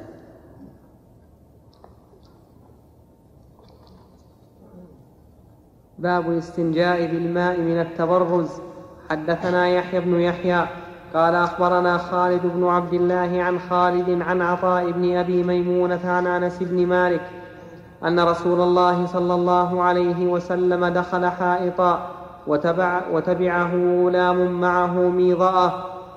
[6.00, 8.50] باب الاستنجاء بالماء من التبرز.
[9.10, 10.83] حدثنا يحيى بن يحيى
[11.13, 16.63] قال أخبرنا خالد بن عبد الله عن خالد عن عطاء بن أبي ميمونة عن أنس
[16.63, 17.21] بن مالك
[18.04, 22.10] أن رسول الله صلى الله عليه وسلم دخل حائطا
[22.47, 25.73] وتبع وتبعه غلام معه ميضاه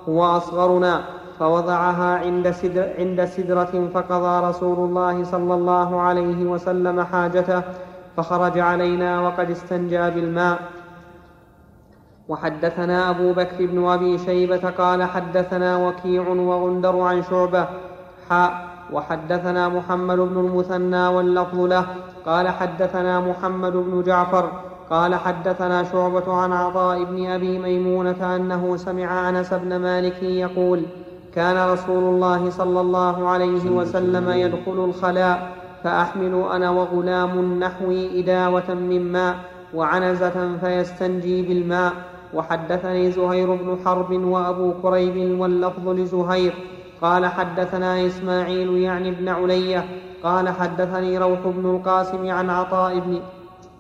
[0.09, 1.05] هو أصغرنا
[1.39, 7.63] فوضعها عند, سدر عند سدرة فقضى رسول الله صلى الله عليه وسلم حاجته
[8.17, 10.59] فخرج علينا وقد استنجى بالماء
[12.29, 17.67] وحدثنا أبو بكر بن أبي شيبة قال حدثنا وكيع وغندر عن شعبة
[18.29, 21.87] حاء وحدثنا محمد بن المثنى واللفظ له
[22.27, 24.51] قال حدثنا محمد بن جعفر
[24.91, 30.83] قال حدثنا شعبة عن عطاء بن أبي ميمونة أنه سمع أنس بن مالك يقول
[31.35, 34.31] كان رسول الله صلى الله عليه وسلم.
[34.31, 35.51] يدخل الخلاء
[35.85, 39.37] فأحمل أنا وغلام نحوي إداوة من ماء
[39.75, 41.93] وعنزة فيستنجي بالماء
[42.35, 46.55] وحدثني زهير بن حرب وأبو كريب واللفظ لزهير.
[47.03, 49.85] قال حدثنا إسماعيل يعني ابن علية.
[50.23, 53.21] قال حدثني روح بن القاسم عن عطاء بن,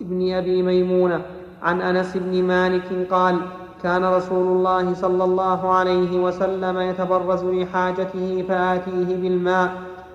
[0.01, 1.23] ابن أبي ميمونة
[1.63, 3.41] عن أنس بن مالك قال
[3.83, 9.73] كان رسول الله صلى الله عليه وسلم يتبرز لحاجته فآتيه بالماء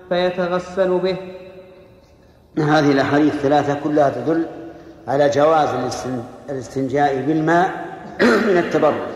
[0.08, 1.16] فيتغسل به.
[2.58, 4.46] هذه الأحاديث الثلاثة كلها تدل
[5.08, 5.68] على جواز
[6.50, 7.91] الاستنجاء بالماء
[8.48, 9.08] من التبرد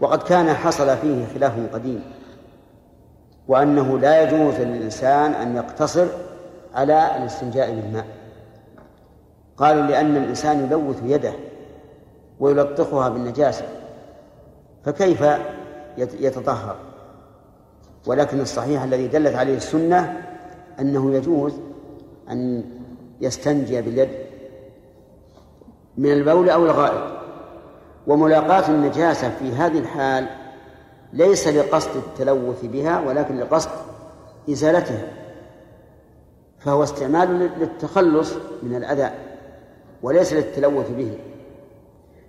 [0.00, 2.02] وقد كان حصل فيه خلاف قديم
[3.48, 6.06] وأنه لا يجوز للإنسان أن يقتصر
[6.74, 8.06] على الاستنجاء بالماء.
[9.56, 11.32] قالوا لأن الإنسان يلوث يده
[12.40, 13.64] ويلطخها بالنجاسة
[14.84, 15.24] فكيف
[15.96, 16.76] يتطهر؟
[18.06, 20.22] ولكن الصحيح الذي دلت عليه السنة
[20.80, 21.52] أنه يجوز
[22.30, 22.64] أن
[23.20, 24.10] يستنجي باليد
[25.96, 27.19] من البول أو الغائط.
[28.06, 30.26] وملاقاة النجاسة في هذه الحال
[31.12, 33.70] ليس لقصد التلوث بها ولكن لقصد
[34.50, 35.08] إزالتها
[36.58, 38.32] فهو استعمال للتخلص
[38.62, 39.10] من الأذى
[40.02, 41.18] وليس للتلوث به.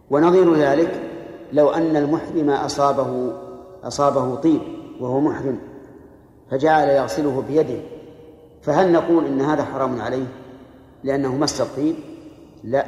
[0.10, 1.02] ونظير ذلك
[1.54, 3.34] لو أن المحرم أصابه
[3.84, 4.62] أصابه طيب
[5.00, 5.60] وهو محرم
[6.52, 7.82] فجعل يغسله بيده.
[8.62, 10.26] فهل نقول إن هذا حرام عليه؟
[11.04, 11.96] لأنه مس الطيب؟
[12.64, 12.86] لا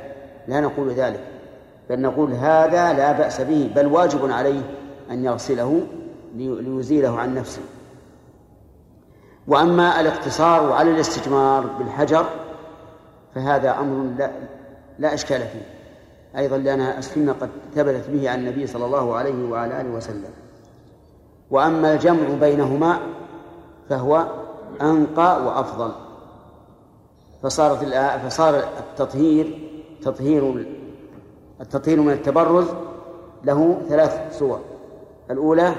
[0.48, 1.33] لا نقول ذلك.
[1.90, 4.62] بل نقول هذا لا بأس به بل واجب عليه
[5.12, 5.82] أن يغسله
[6.36, 7.62] ليزيله عن نفسه.
[9.48, 12.26] وأما الاقتصار على الاستجمار بالحجر
[13.36, 14.32] فهذا أمر لا,
[15.00, 15.66] لا إشكال فيه.
[16.38, 20.32] أيضا لأن السنة قد ثبتت به عن النبي صلى الله عليه وعلى آله وسلم.
[21.52, 23.00] وأما الجمع بينهما
[23.90, 24.28] فهو
[24.82, 25.92] أنقى وأفضل.
[27.44, 27.86] فصارت
[28.26, 29.70] فصار التطهير
[30.02, 30.66] تطهير
[31.62, 32.68] التطهير من التبرز
[33.44, 34.60] له ثلاث صور.
[35.32, 35.74] الأولى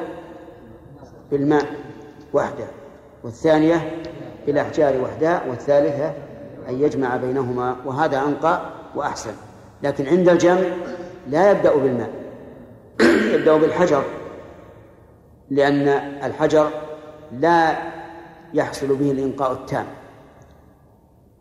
[1.30, 1.64] بالماء
[2.32, 2.64] وحده
[3.24, 4.02] والثانية
[4.46, 6.12] بالأحجار وحدها والثالثة
[6.68, 8.60] أن يجمع بينهما وهذا أنقى
[8.94, 9.32] وأحسن.
[9.82, 10.60] لكن عند الجمع
[11.28, 12.10] لا يبدأ بالماء
[13.34, 14.02] يبدأ بالحجر
[15.50, 15.88] لأن
[16.24, 16.70] الحجر
[17.32, 17.76] لا
[18.54, 19.86] يحصل به الإنقاء التام.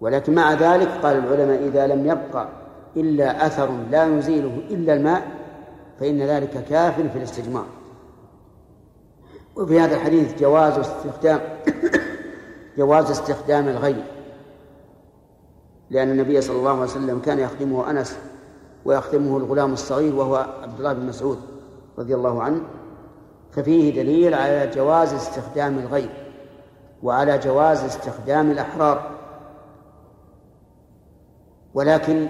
[0.02, 2.63] ولكن مع ذلك قال العلماء إذا لم يبقى
[2.98, 5.28] إلا أثر لا يزيله إلا الماء
[6.00, 7.66] فإن ذلك كاف في الاستجمار.
[9.56, 11.40] وفي هذا الحديث جواز استخدام
[12.78, 14.04] جواز استخدام الغير
[15.90, 18.18] لأن النبي صلى الله عليه وسلم كان يخدمه أنس
[18.86, 21.40] ويخدمه الغلام الصغير وهو عبد الله بن مسعود
[21.98, 22.62] رضي الله عنه
[23.52, 26.10] ففيه دليل على جواز استخدام الغير
[27.04, 29.12] وعلى جواز استخدام الأحرار.
[31.74, 32.28] ولكن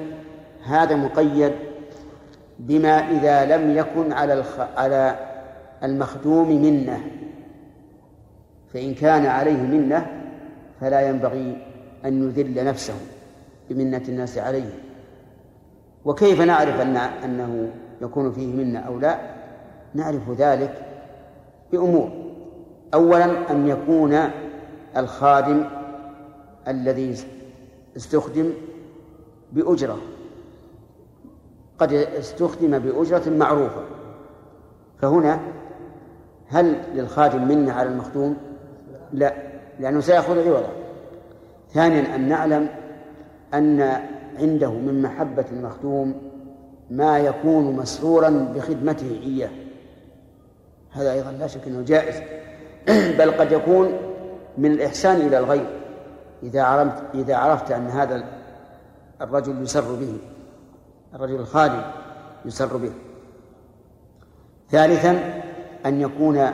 [0.66, 1.53] هذا مقيد
[2.59, 4.59] بما إذا لم يكن على الخ...
[4.59, 5.16] على
[5.84, 7.01] المخدوم منة.
[8.74, 10.07] فإن كان عليه منة
[10.82, 11.68] فلا ينبغي
[12.05, 12.93] أن يذل نفسه
[13.70, 14.70] بمنة الناس عليه.
[16.05, 17.70] وكيف نعرف أن أنه
[18.01, 19.20] يكون فيه منة أو لا؟
[19.93, 20.86] نعرف ذلك
[21.72, 22.11] بأمور.
[22.93, 24.20] أولا أن يكون
[24.97, 25.64] الخادم
[26.68, 27.16] الذي
[27.97, 28.53] استخدم
[29.51, 29.97] بأجرة.
[31.80, 33.82] قد استخدم بأجرة معروفة.
[35.01, 35.39] فهنا
[36.47, 38.38] هل للخادم منة على المخدوم؟
[39.13, 39.34] لا
[39.80, 40.69] لأنه سيأخذ عوضا
[41.74, 42.69] ثانيا أن نعلم
[43.53, 43.82] أن
[44.39, 46.21] عنده من محبة المخدوم
[46.89, 49.49] ما يكون مسرورا بخدمته إياه.
[50.91, 52.21] هذا أيضا لا شك أنه جائز.
[53.19, 53.91] بل قد يكون
[54.57, 55.80] من الإحسان إلى الغير.
[56.43, 58.24] إذا عرفت إذا عرفت أن هذا
[59.21, 60.17] الرجل يسر به.
[61.16, 61.93] الرجل الخالي
[62.45, 62.91] يسر به.
[64.70, 65.41] ثالثا
[65.86, 66.49] أن يكون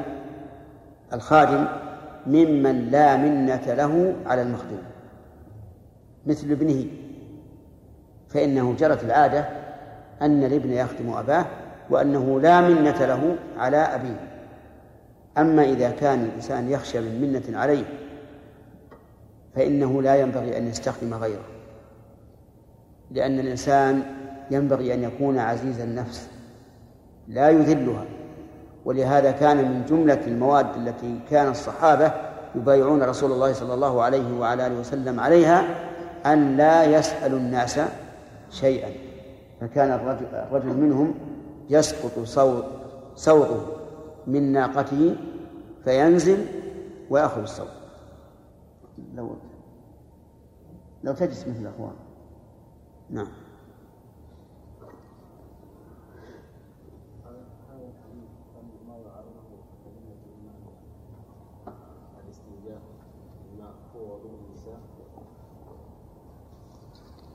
[1.14, 1.66] الخادم
[2.28, 4.84] ممن لا منة له على المخدوم.
[6.26, 6.86] مثل ابنه.
[8.30, 9.50] فإنه جرت العادة
[10.22, 11.46] أن الابن يخدم أباه
[11.90, 14.30] وأنه لا منة له على أبيه.
[15.38, 17.86] أما إذا كان الإنسان يخشى من منة عليه
[19.56, 21.46] فإنه لا ينبغي أن يستخدم غيره.
[23.12, 24.19] لأن الإنسان
[24.52, 26.30] ينبغي أن يكون عزيز النفس
[27.28, 28.06] لا يذلها.
[28.86, 32.12] ولهذا كان من جملة المواد التي كان الصحابة
[32.56, 35.66] يبايعون رسول الله صلى الله عليه وعلى آله وسلم عليها
[36.26, 37.80] أن لا يسألوا الناس
[38.50, 38.90] شيئا.
[39.62, 39.92] فكان
[40.52, 41.16] الرجل, منهم
[41.70, 42.66] يسقط صوت
[43.16, 43.62] صوته
[44.28, 45.16] من ناقته
[45.84, 46.46] فينزل
[47.10, 47.68] ويأخذ الصوت.
[49.16, 49.36] لو
[51.04, 51.94] لو تجلس مثل الأخوان.
[53.10, 53.28] نعم.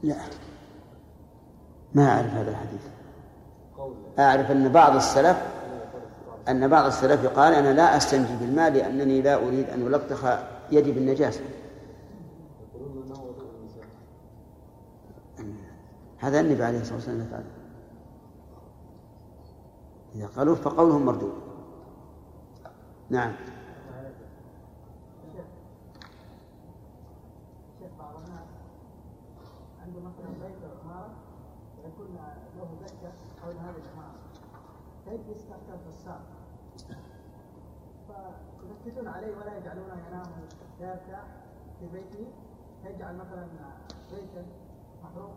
[0.05, 0.17] لا
[1.95, 2.81] ما أعرف هذا الحديث.
[4.19, 5.37] أعرف أن بعض السلف
[6.49, 10.39] أن بعض السلف قال أنا لا أستنجي بالماء لأنني لا أريد أن ألطخ
[10.73, 11.41] يدي بالنجاسة.
[16.19, 17.45] هذا النبي عليه الصلاة والسلام يفعل
[20.15, 21.33] إذا قالوا فقولهم مردود.
[23.11, 23.33] نعم
[29.83, 31.11] عنده مثلا بيت أو عماره
[31.85, 32.07] ويكون
[32.57, 34.15] له دكه حول هذه العماره
[35.15, 36.21] فيجلس تحت الفساد
[38.07, 40.27] فيركزون عليه ولا يجعلونه ينام
[40.81, 41.25] يرتاح
[41.81, 42.27] في بيته
[42.83, 43.47] فيجعل مثلا
[44.13, 44.45] زيتا
[45.05, 45.31] محروق.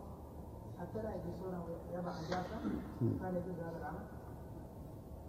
[0.80, 2.56] حتى لا يجلسونه ويضع نجاسه
[3.22, 4.04] هل يجوز هذا العمل؟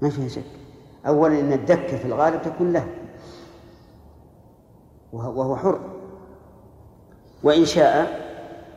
[0.01, 0.43] ما فيها شك.
[1.07, 2.87] أولا أن الدكة في الغالب تكون له.
[5.13, 5.79] وهو حر.
[7.43, 8.19] وإن شاء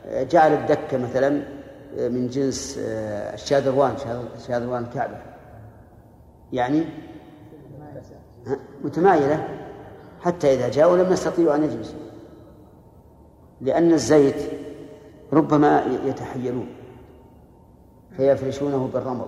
[0.05, 1.29] جعل الدكة مثلا
[1.95, 3.97] من جنس الشاذروان
[4.47, 5.32] شاذروان الكعبة.
[6.53, 6.85] يعني
[8.83, 9.47] متمايلة
[10.21, 11.99] حتى إذا جاءوا لم يستطيعوا أن يجلسوا
[13.61, 14.51] لأن الزيت
[15.33, 16.67] ربما يتحيلون
[18.17, 19.27] فيفرشونه بالرمل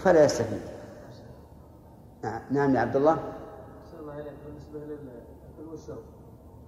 [0.00, 0.62] فلا يستفيد.
[2.50, 3.18] نعم يا عبد الله.
[4.46, 6.04] بالنسبة للاكل والشرب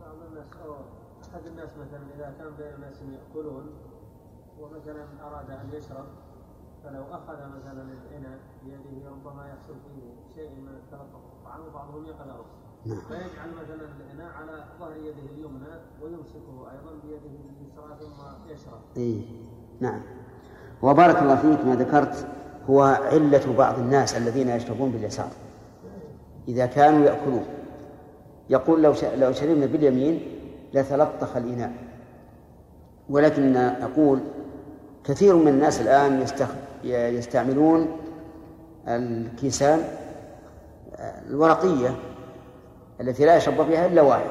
[0.01, 0.75] بعض الناس أو
[1.23, 3.67] أحد الناس مثلا إذا كان بين الناس يأكلون
[4.61, 6.07] ومثلا أراد أن يشرب
[6.85, 12.45] فلو أخذ مثلا الإناء بيده ربما يحصل فيه شيء من التلطف طبعا وبعضهم يقلعه
[12.87, 13.01] نعم.
[13.09, 18.81] فيجعل مثلا الإناء على ظهر يده اليمنى ويمسكه أيضا بيده اليسرى ثم يشرب.
[18.97, 19.23] إيه
[19.81, 20.03] نعم.
[20.83, 22.27] وبارك الله فيك ما ذكرت
[22.71, 25.31] هو علة بعض الناس الذين يشربون باليسار
[26.49, 27.45] إذا كانوا يأكلون
[28.51, 30.21] يقول لو لو شربنا باليمين
[30.75, 31.73] لتلطخ الإناء
[33.11, 34.21] ولكن نقول
[35.05, 36.21] كثير من الناس الآن
[36.85, 37.97] يستعملون
[38.89, 39.85] الكيسان
[41.31, 41.95] الورقية
[43.01, 44.31] التي لا يشرب فيها إلا واحد.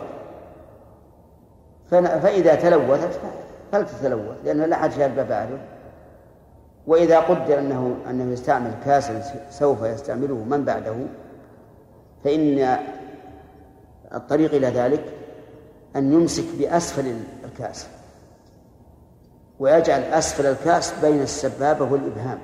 [1.92, 3.20] فإذا تلوثت
[3.72, 5.58] فلتتلوث لأن لا أحد شارب بعده.
[6.88, 10.96] وإذا قدر أنه أنه يستعمل كاسا سوف يستعمله من بعده
[12.24, 12.78] فإن
[14.14, 15.04] الطريق إلى ذلك
[15.96, 17.88] أن يمسك بأسفل الكاس.
[19.62, 22.40] ويجعل أسفل الكاس بين السبابة والإبهام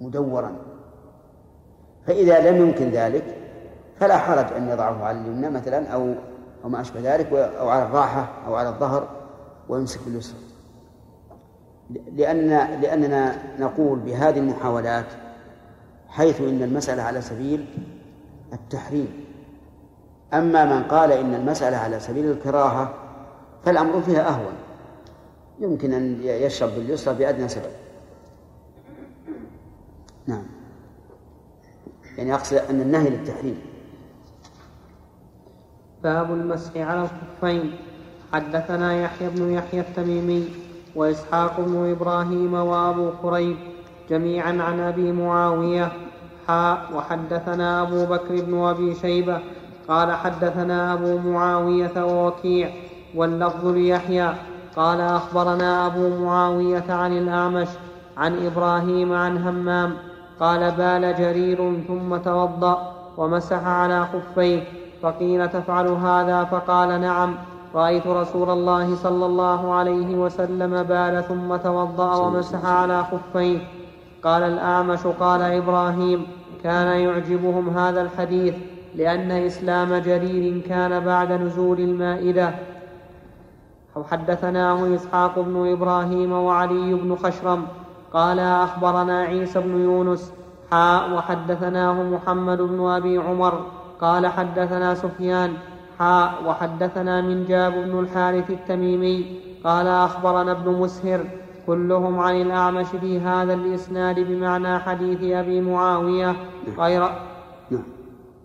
[0.00, 0.56] مدورا.
[2.06, 3.36] فإذا لم يمكن ذلك
[4.00, 6.14] فلا حرج أن يضعه على اليمنى مثلا أو
[6.64, 9.08] أو ما أشبه ذلك أو على الراحة أو على الظهر
[9.68, 10.38] ويمسك باليسرى.
[12.12, 12.48] لأن
[12.80, 15.06] لأننا نقول بهذه المحاولات
[16.08, 17.66] حيث إن المسألة على سبيل
[18.52, 19.24] التحريم.
[20.34, 22.94] أما من قال إن المسألة على سبيل الكراهة
[23.64, 24.65] فالأمر فيها أهون.
[25.60, 27.70] يمكن أن يشرب باليسرى بأدنى سبب.
[30.26, 30.42] نعم.
[32.18, 33.60] يعني أقصد أن النهي للتحريم.
[36.02, 37.76] باب المسح على الخفين
[38.32, 40.48] حدثنا يحيى بن يحيى التميمي
[40.94, 43.56] وإسحاق بن إبراهيم وأبو قريب
[44.10, 45.92] جميعا عن أبي معاوية.
[46.46, 49.40] حاء وحدثنا أبو بكر بن أبي شيبة.
[49.88, 52.70] قال حدثنا أبو معاوية ووكيع.
[53.14, 54.34] واللفظ ليحيى.
[54.76, 57.68] قال أخبرنا أبو معاوية عن الأعمش
[58.16, 59.96] عن إبراهيم عن همام
[60.40, 64.62] قال بال جرير ثم توضأ ومسح على خفيه
[65.02, 67.34] فقيل تفعل هذا؟ فقال نعم.
[67.74, 73.58] رأيت رسول الله صلى الله عليه وسلم بال ثم توضأ ومسح على خفيه.
[74.24, 76.26] قال الأعمش قال إبراهيم
[76.62, 78.54] كان يعجبهم هذا الحديث
[78.94, 82.54] لأن إسلام جرير كان بعد نزول المائدة.
[83.96, 87.66] أو حدثناه إسحاق بن إبراهيم وعلي بن خشرم
[88.12, 90.32] قال أخبرنا عيسى بن يونس
[90.70, 93.66] حاء وحدثناه محمد بن أبي عمر
[94.00, 95.52] قال حدثنا سفيان
[95.98, 101.24] حاء وحدثنا من جاب بن الحارث التميمي قال أخبرنا ابن مسهر
[101.66, 106.36] كلهم عن الأعمش في هذا الإسناد بمعنى حديث أبي معاوية
[106.78, 107.00] غير
[107.70, 107.82] نعم.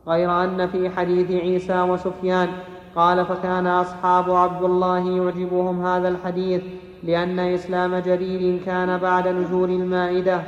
[0.07, 2.49] غير أن في حديث عيسى وسفيان
[2.95, 6.61] قال فكان أصحاب عبد الله يعجبهم هذا الحديث
[7.03, 10.43] لأن إسلام جرير كان بعد نزول المائدة.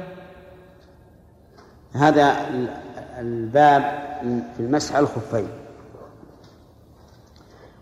[1.94, 2.36] هذا
[3.20, 3.82] الباب
[4.58, 5.48] في المسح الخفين.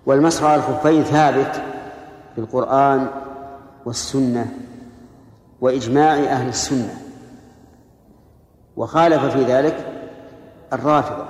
[0.06, 1.62] والمسح على الخفين ثابت
[2.36, 3.08] في القرآن
[3.86, 4.46] والسنة
[5.62, 6.94] وإجماع أهل السنة.
[8.78, 9.86] وخالف في ذلك
[10.74, 11.26] الرافضة.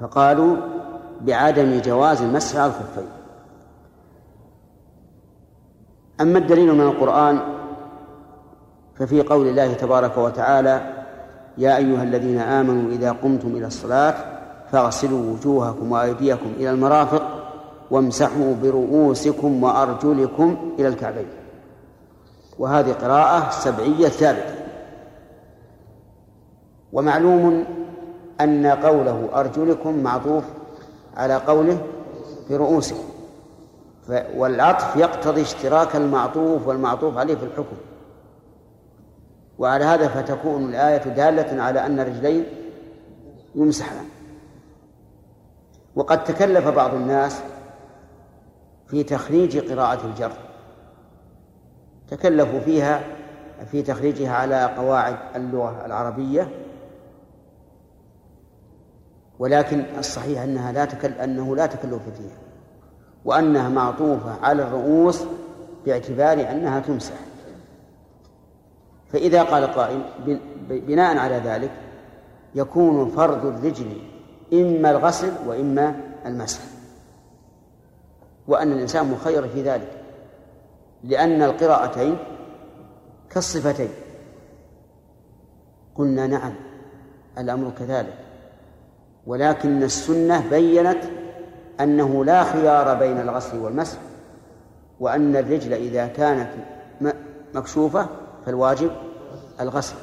[0.00, 0.56] فقالوا
[1.20, 3.08] بعدم جواز المسح على الخفين.
[6.20, 7.40] أما الدليل من القرآن
[8.94, 11.04] ففي قول الله تبارك وتعالى
[11.58, 14.14] يا أيها الذين آمنوا إذا قمتم إلى الصلاة
[14.72, 17.22] فاغسلوا وجوهكم وأيديكم إلى المرافق
[17.90, 21.26] وامسحوا برؤوسكم وأرجلكم إلى الكعبين.
[22.58, 24.54] وهذه قراءة سبعية ثابتة.
[26.92, 27.64] ومعلوم
[28.40, 30.44] أن قوله أرجلكم معطوف
[31.16, 31.86] على قوله
[32.50, 33.04] برؤوسكم
[34.36, 37.76] والعطف يقتضي اشتراك المعطوف والمعطوف عليه في الحكم.
[39.58, 42.44] وعلى هذا فتكون الآية دالة على أن الرجلين
[43.54, 44.04] يمسحان.
[45.96, 47.40] وقد تكلف بعض الناس
[48.86, 50.32] في تخريج قراءة الجر.
[52.10, 53.00] تكلفوا فيها
[53.70, 56.48] في تخريجها على قواعد اللغة العربية
[59.38, 62.38] ولكن الصحيح أنها لا تكل أنه لا تكلف فيها
[63.24, 65.24] وأنها معطوفة على الرؤوس
[65.86, 67.14] باعتبار أنها تمسح.
[69.12, 70.02] فإذا قال قائل
[70.68, 71.70] بناء على ذلك
[72.54, 73.86] يكون فرض الرجل
[74.52, 76.60] إما الغسل وإما المسح.
[78.48, 80.02] وأن الإنسان مخير في ذلك
[81.04, 82.18] لأن القراءتين
[83.30, 83.90] كالصفتين.
[85.94, 86.54] قلنا نعم
[87.38, 88.25] الأمر كذلك.
[89.26, 90.98] ولكن السنة بينت
[91.80, 93.98] أنه لا خيار بين الغسل والمسح
[95.00, 96.48] وأن الرجل إذا كانت
[97.54, 98.06] مكشوفة
[98.46, 98.90] فالواجب
[99.60, 99.94] الغسل.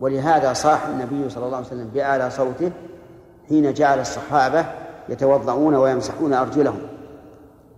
[0.00, 2.70] ولهذا صاح النبي صلى الله عليه وسلم بأعلى صوته
[3.48, 4.64] حين جعل الصحابة
[5.08, 6.80] يتوضؤون ويمسحون أرجلهم.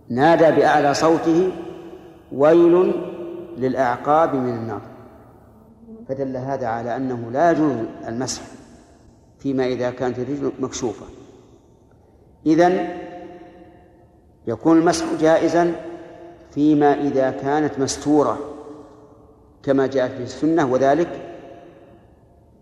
[0.08, 1.52] نادى بأعلى صوته
[2.32, 2.92] ويل
[3.58, 4.80] للأعقاب من النار.
[6.08, 7.72] فدل هذا على أنه لا يجوز
[8.08, 8.42] المسح.
[9.42, 11.06] فيما إذا كانت الرجل مكشوفة.
[12.46, 12.98] إذن
[14.46, 15.74] يكون المسح جائزا
[16.50, 18.38] فيما إذا كانت مستورة
[19.62, 21.34] كما جاءت في السنة وذلك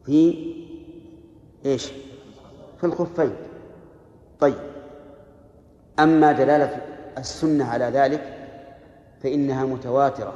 [0.07, 0.47] في
[1.67, 1.93] إيش؟
[2.79, 3.33] في الخفين.
[4.41, 4.59] طيب.
[5.99, 6.81] أما دلالة
[7.19, 8.39] السنة على ذلك
[9.23, 10.33] فإنها متواترة.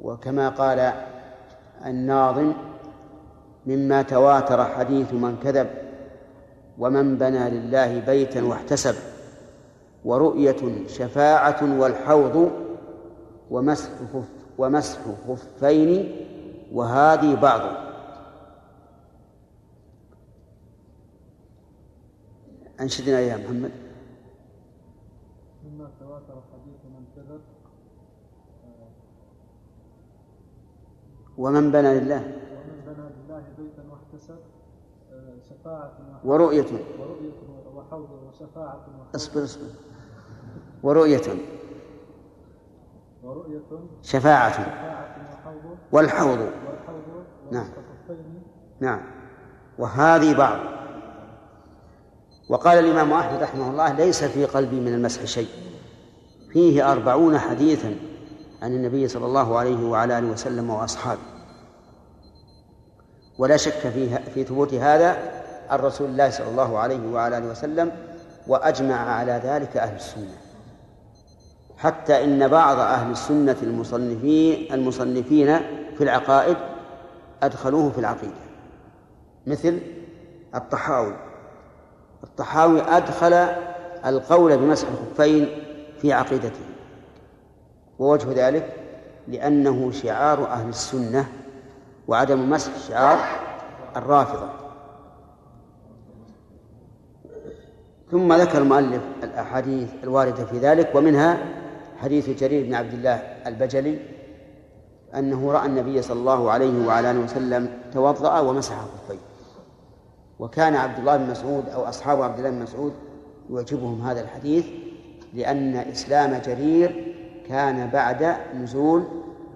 [0.00, 0.92] وكما قال
[1.86, 2.52] الناظم
[3.70, 5.70] مما تواتر حديث من كذب
[6.78, 8.94] ومن بنى لله بيتا واحتسب
[10.04, 12.50] ورؤية شفاعة والحوض
[13.50, 16.16] ومسح خف ومسح خفين
[16.72, 17.60] وهذه بعض.
[22.80, 23.72] أنشدنا يا محمد.
[25.64, 27.40] مما تواتر حديث من كذب
[31.38, 32.39] ومن بنى لله.
[33.30, 34.38] لله بيتا واحتسب
[35.50, 35.92] شفاعة
[36.24, 36.66] ورؤية.
[36.98, 37.32] ورؤية
[37.74, 39.66] وحوض وشفاعة اصبر اصبر.
[40.82, 41.22] ورؤية.
[43.22, 43.60] ورؤية.
[44.02, 44.66] شفاعة.
[45.92, 46.50] والحوض.
[47.50, 47.68] نعم.
[48.80, 49.00] نعم.
[49.78, 50.58] وهذه بعض.
[52.48, 55.48] وقال الإمام أحمد رحمه الله ليس في قلبي من المسح شيء.
[56.52, 57.96] فيه أربعون حديثا
[58.62, 61.29] عن النبي صلى الله عليه وعلى آله وسلم وأصحابه.
[63.40, 65.16] ولا شك في في ثبوت هذا
[65.70, 67.92] عن رسول الله صلى الله عليه وعلى آله وسلم
[68.46, 70.36] وأجمع على ذلك أهل السنة.
[71.78, 75.58] حتى إن بعض أهل السنة المصنفين المصنفين
[75.98, 76.56] في العقائد
[77.42, 78.32] أدخلوه في العقيدة.
[79.46, 79.78] مثل
[80.54, 81.16] الطحاوي.
[82.24, 83.32] الطحاوي أدخل
[84.06, 85.48] القول بمسح الخفين
[86.00, 86.64] في عقيدته.
[87.98, 88.72] ووجه ذلك
[89.28, 91.28] لأنه شعار أهل السنة
[92.10, 93.18] وعدم مسح شعار
[93.96, 94.48] الرافضة.
[98.10, 101.38] ثم ذكر المؤلف الأحاديث الواردة في ذلك ومنها
[101.98, 103.14] حديث جرير بن عبد الله
[103.46, 103.98] البجلي
[105.14, 109.18] أنه رأى النبي صلى الله عليه وعلى آله وسلم توضأ ومسح خفيه
[110.38, 112.92] وكان عبد الله بن مسعود أو أصحاب عبد الله بن مسعود
[113.50, 114.66] يعجبهم هذا الحديث
[115.34, 117.14] لأن إسلام جرير
[117.48, 119.04] كان بعد نزول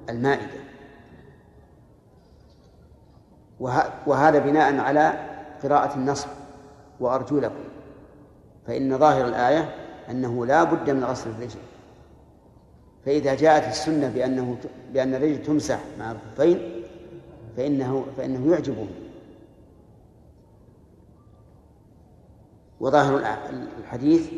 [0.09, 0.64] المائدة.
[4.07, 5.13] وهذا بناء على
[5.63, 6.29] قراءة النصب
[7.01, 7.65] وأرجلكم
[8.67, 9.75] فإن ظاهر الآية
[10.11, 11.59] أنه لا بد من غسل الرجل.
[13.07, 14.57] فإذا جاءت السنة بأنه
[14.93, 16.83] بأن الرجل تمسح مع الخفين
[17.57, 18.87] فإنه فإنه يعجبه
[22.81, 23.23] وظاهر
[23.81, 24.31] الحديث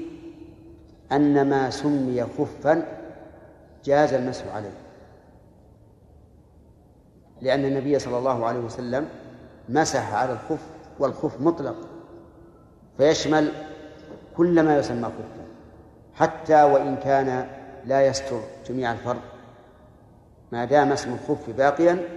[1.12, 2.86] أن ما سمي خفا
[3.84, 4.85] جاز المسح عليه.
[7.42, 9.08] لأن النبي صلى الله عليه وسلم
[9.68, 10.66] مسح على الخف
[10.98, 11.76] والخف مطلق
[12.96, 13.52] فيشمل
[14.36, 15.46] كل ما يسمى خفا
[16.14, 17.48] حتى وإن كان
[17.86, 19.20] لا يستر جميع الفرد
[20.52, 22.08] ما دام اسم الخف باقيا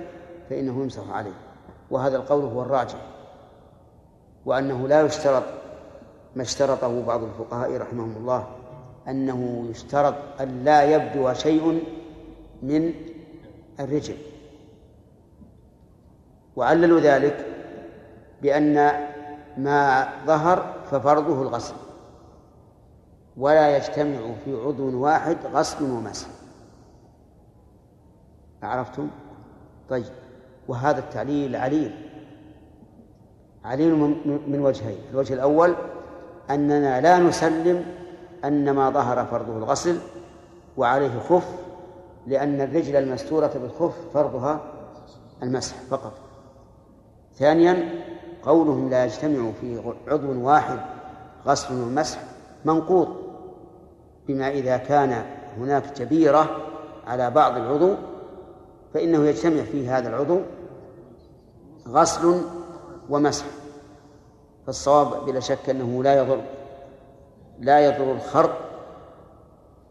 [0.50, 1.34] فإنه يمسح عليه.
[1.92, 3.00] وهذا القول هو الراجح
[4.46, 5.44] وأنه لا يشترط
[6.36, 8.48] ما اشترطه بعض الفقهاء رحمهم الله
[9.08, 11.84] أنه يشترط أن لا يبدو شيء
[12.64, 12.94] من
[13.80, 14.18] الرجل.
[16.60, 17.46] وعللوا ذلك
[18.42, 18.76] بأن
[19.58, 21.74] ما ظهر ففرضه الغسل
[23.38, 26.28] ولا يجتمع في عضو واحد غسل ومسح.
[28.64, 29.08] عرفتم؟
[29.90, 30.06] طيب
[30.68, 31.96] وهذا التعليل عليل.
[33.66, 33.96] عليل
[34.48, 35.76] من وجهين الوجه الأول
[36.50, 37.86] أننا لا نسلم
[38.46, 40.00] أن ما ظهر فرضه الغسل
[40.78, 41.50] وعليه خف
[42.28, 44.60] لأن الرجل المستورة بالخف فرضها
[45.44, 46.29] المسح فقط.
[47.40, 48.04] ثانيا
[48.44, 50.80] قولهم لا يجتمع في عضو واحد
[51.46, 52.20] غسل ومسح
[52.66, 53.08] منقوض
[54.28, 55.26] بما إذا كان
[55.58, 56.58] هناك جبيرة
[57.08, 57.96] على بعض العضو
[58.94, 60.40] فإنه يجتمع في هذا العضو
[61.88, 62.42] غسل
[63.10, 63.46] ومسح.
[64.66, 66.42] فالصواب بلا شك أنه لا يضر
[67.60, 68.58] لا يضر الخرق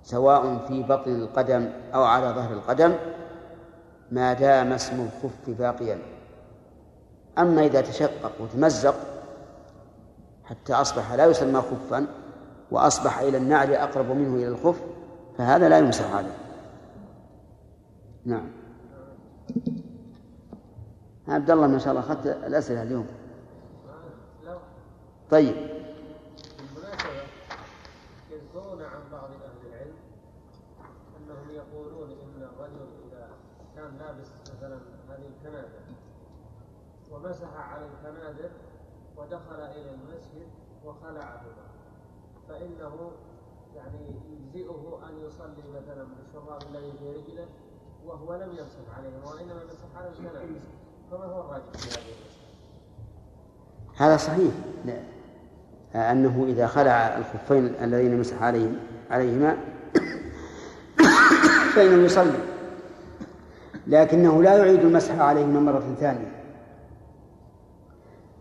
[0.02, 2.94] سواء في بطن القدم أو على ظهر القدم
[4.10, 5.98] ما دام اسم الخف باقيا.
[7.38, 8.94] أما إذا تشقق وتمزق
[10.44, 12.06] حتى أصبح لا يسمى خفا
[12.70, 14.80] وأصبح إلى النعل أقرب منه إلى الخف
[15.38, 16.36] فهذا لا يمسح عليه
[18.24, 18.50] نعم.
[21.28, 23.06] عبد الله ما شاء الله أخذت الأسئلة اليوم.
[25.30, 25.54] طيب
[26.58, 27.10] بالمناسبة
[28.30, 29.94] يذكرون عن بعض أهل العلم
[31.16, 33.28] أنهم يقولون إن الرجل إذا
[33.76, 34.78] كان لابس مثلا
[35.08, 35.68] هذه الكنادر
[37.18, 38.50] ومسح على الكنادر
[39.16, 40.48] ودخل إلى المسجد
[40.84, 41.68] وخلعهما
[42.48, 43.10] فإنه
[43.76, 43.98] يعني
[44.30, 47.46] يجزئه أن يصلي مثلا بالشراب الذي في رجله
[48.06, 50.60] وهو لم يمسح عليهما وإنما مسح على الكنادر
[51.10, 52.48] فما هو الراجح في هذه المسألة؟
[53.96, 54.52] هذا صحيح.
[54.84, 56.12] لا.
[56.12, 58.76] أنه إذا خلع الخفين الذين مسح عليهم
[59.10, 59.56] عليهما
[61.74, 62.38] فإنه يصلي.
[63.86, 66.37] لكنه لا يعيد المسح عليهما مرة ثانية.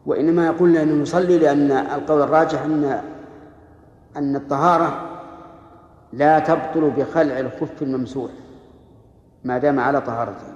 [0.08, 3.02] وإنما يقول أنه يصلي لأن القول الراجح أن
[4.18, 5.20] أن الطهارة
[6.14, 8.32] لا تبطل بخلع الخف الممسوح
[9.44, 10.54] ما دام على طهارته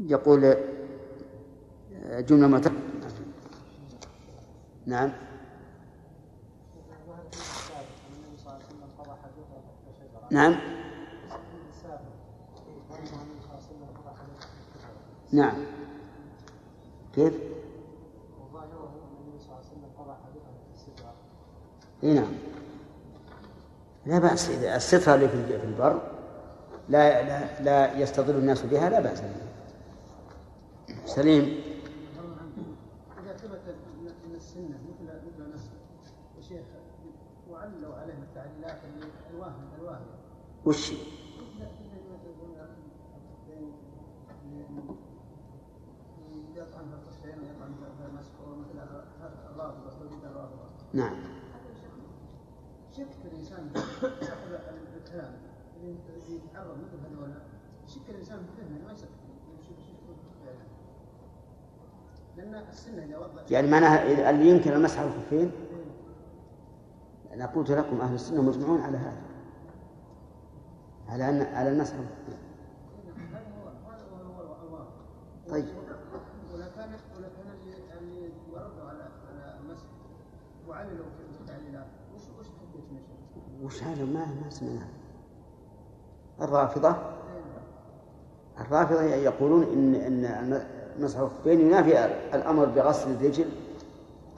[0.00, 0.56] يقول
[2.18, 2.72] جملة مت...
[4.86, 5.12] نعم.
[10.30, 10.56] نعم.
[15.32, 15.75] نعم.
[17.16, 17.34] كيف؟
[22.04, 22.32] إي نعم
[24.06, 26.00] لا بأس إذا السترة اللي في البر
[26.88, 29.46] لا لا لا يستظل الناس بها لا بأس بها
[31.06, 31.60] سليم
[33.24, 33.60] إذا ثبت
[34.26, 35.04] أن السنة مثل
[35.54, 35.70] مثل
[36.36, 36.64] يا شيخ
[37.50, 38.78] وعلوا عليه التعليلات
[39.30, 40.16] الواهية الواهية
[40.64, 40.92] وش؟
[46.56, 48.78] يطعن في الخفين ويطعن في المسح ومثل
[49.50, 49.90] الرافضة
[50.24, 51.16] الرافضة نعم.
[52.96, 53.70] شك الإنسان
[54.20, 54.38] صاحب
[54.96, 55.32] الكلام
[55.76, 55.96] اللي
[56.28, 57.34] يتعرض مثل هذول
[57.86, 59.08] شك الإنسان في فهمه ما يصدق
[62.36, 65.52] لأن السنة إذا وضع يعني معناها اللي يمكن المسح على الخفين؟
[67.32, 69.22] أنا قلت لكم أهل السنة مجمعون على هذا.
[71.08, 71.94] على أن على المسح
[75.48, 75.64] طيب
[76.52, 79.86] ولا كان ولا كان اللي اللي يردوا على على المسح
[82.14, 82.22] وش
[83.62, 84.86] وش هذا؟ ما ما سمعنا.
[86.40, 86.96] الرافضة؟
[88.60, 90.62] الرافضة يقولون إن إن
[91.00, 92.04] مسح الخفين ينافي
[92.34, 93.46] الأمر بغسل الرجل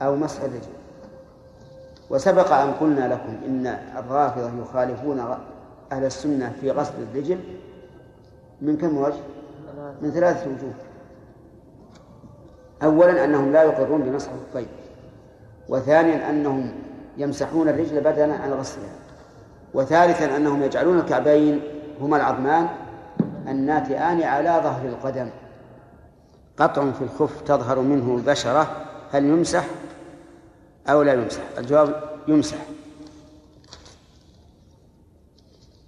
[0.02, 0.72] أو مسح الرجل.
[2.10, 3.66] وسبق أن قلنا لكم إن
[3.96, 5.20] الرافضة يخالفون
[5.92, 7.40] أهل السنة في غسل الرجل
[8.60, 9.20] من كم وجه؟
[10.02, 10.74] من ثلاثة وجوه.
[12.82, 14.68] أولا أنهم لا يقرون بمسح الخفين
[15.68, 16.72] وثانيا أنهم
[17.16, 18.98] يمسحون الرجل بدلا عن غسلها
[19.74, 21.60] وثالثا أنهم يجعلون الكعبين
[22.00, 22.68] هما العظمان
[23.48, 25.30] الناتئان على ظهر القدم.
[26.56, 28.86] قطع في الخف تظهر منه البشرة.
[29.12, 29.66] هل يمسح
[30.88, 32.56] أو لا يمسح؟ الجواب يمسح.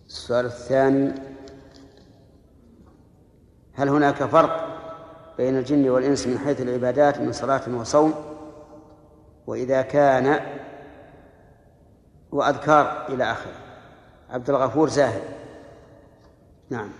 [0.08, 1.12] السؤال الثاني
[3.74, 4.66] هل هناك فرق
[5.38, 8.29] بين الجن والإنس من حيث العبادات من صلاة وصوم؟
[9.46, 10.40] وإذا كان
[12.32, 13.54] وأذكار إلى آخره.
[14.30, 15.22] عبد الغفور زاهد.
[16.70, 16.90] نعم.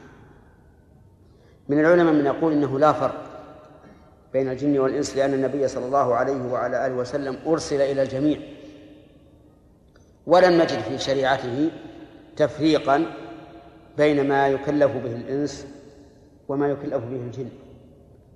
[1.68, 3.26] من العلماء من يقول إنه لا فرق
[4.32, 8.40] بين الجن والإنس لأن النبي صلى الله عليه وعلى آله وسلم أرسل إلى الجميع.
[10.26, 11.70] ولم نجد في شريعته
[12.36, 13.06] تفريقا
[13.96, 15.66] بين ما يكلف به الإنس
[16.48, 17.48] وما يكلف به الجن.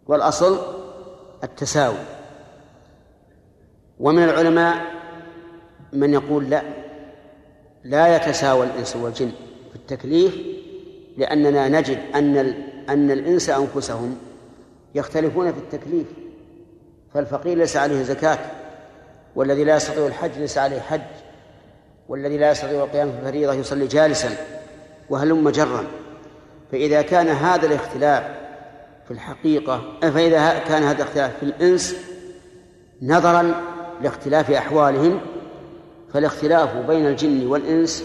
[0.06, 0.58] والأصل
[1.44, 2.13] التساوي.
[4.00, 4.76] ومن العلماء
[5.92, 6.62] من يقول لا
[7.84, 9.30] لا يتساوى الإنس والجن
[9.70, 10.38] في التكليف
[11.16, 12.36] لأننا نجد أن
[12.88, 14.16] أن الإنس أنفسهم
[14.94, 16.06] يختلفون في التكليف
[17.14, 18.38] فالفقير ليس عليه زكاة
[19.36, 21.00] والذي لا يستطيع الحج ليس عليه حج
[22.08, 24.28] والذي لا يستطيع القيام في الفريضة يصلي جالسا
[25.10, 25.84] وهلم جرا.
[26.72, 28.24] فإذا كان هذا الاختلاف
[29.04, 31.96] في الحقيقة فإذا كان هذا الاختلاف في الإنس
[33.02, 33.54] نظرا
[34.02, 35.20] لاختلاف أحوالهم
[36.12, 38.04] فالاختلاف بين الجن والإنس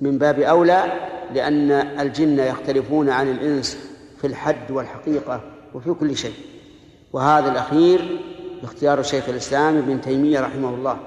[0.00, 3.78] من باب أولى لأن الجن يختلفون عن الإنس
[4.20, 5.40] في الحد والحقيقة
[5.74, 6.34] وفي كل شيء.
[7.12, 8.20] وهذا الأخير
[8.62, 10.98] اختيار شيخ الإسلام ابن تيمية رحمه الله.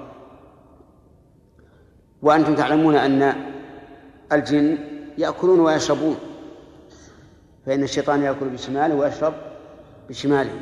[2.21, 3.33] وأنتم تعلمون أن
[4.31, 4.77] الجن
[5.17, 6.15] يأكلون ويشربون
[7.65, 9.33] فإن الشيطان يأكل بشماله ويشرب
[10.09, 10.59] بشماله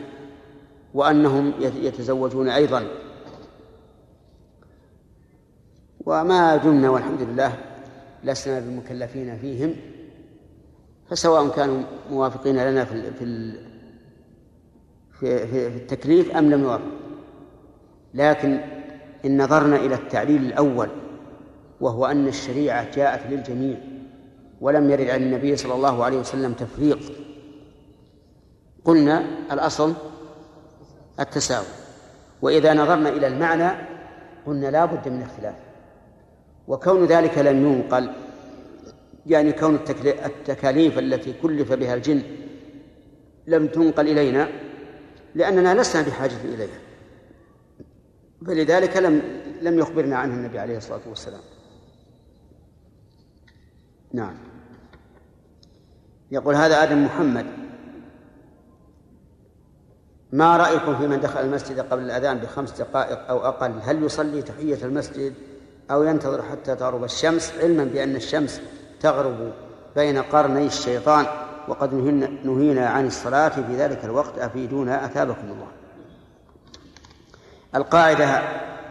[0.93, 2.88] وأنهم يتزوجون أيضا.
[6.06, 7.58] وما دمنا والحمد لله
[8.24, 9.76] لسنا بالمكلفين فيهم
[11.10, 13.53] فسواء كانوا موافقين لنا في في
[15.20, 16.91] في, في التكليف أم لم يوافق.
[18.14, 18.60] لكن
[19.26, 20.89] إن نظرنا إلى التعليل الأول
[21.82, 23.78] وهو أن الشريعة جاءت للجميع
[24.62, 26.99] ولم يرد عن النبي صلى الله عليه وسلم تفريق
[28.86, 29.93] قلنا الأصل
[31.20, 31.66] التساوي.
[32.41, 33.72] وإذا نظرنا إلى المعنى
[34.45, 35.64] قلنا لا بد من اختلاف.
[36.68, 38.11] وكون ذلك لم ينقل
[39.26, 39.80] يعني كون
[40.26, 42.24] التكاليف التي كلف بها الجن
[43.47, 44.49] لم تنقل إلينا
[45.36, 46.80] لأننا لسنا بحاجة إليها.
[48.47, 49.22] فلذلك لم
[49.61, 51.41] لم يخبرنا عنه النبي عليه الصلاة والسلام.
[54.13, 54.38] نعم.
[56.32, 57.45] يقول هذا آدم محمد.
[60.32, 64.86] ما رأيكم في من دخل المسجد قبل الأذان بخمس دقائق أو أقل؟ هل يصلي تحية
[64.86, 65.34] المسجد؟
[65.91, 68.61] أو ينتظر حتى تغرب الشمس علما بأن الشمس
[68.99, 69.51] تغرب
[69.95, 71.25] بين قرني الشيطان.
[71.67, 71.93] وقد
[72.43, 74.39] نهينا عن الصلاة في ذلك الوقت.
[74.39, 75.67] أفيدونا؟ أثابكم الله.
[77.75, 78.41] القاعدة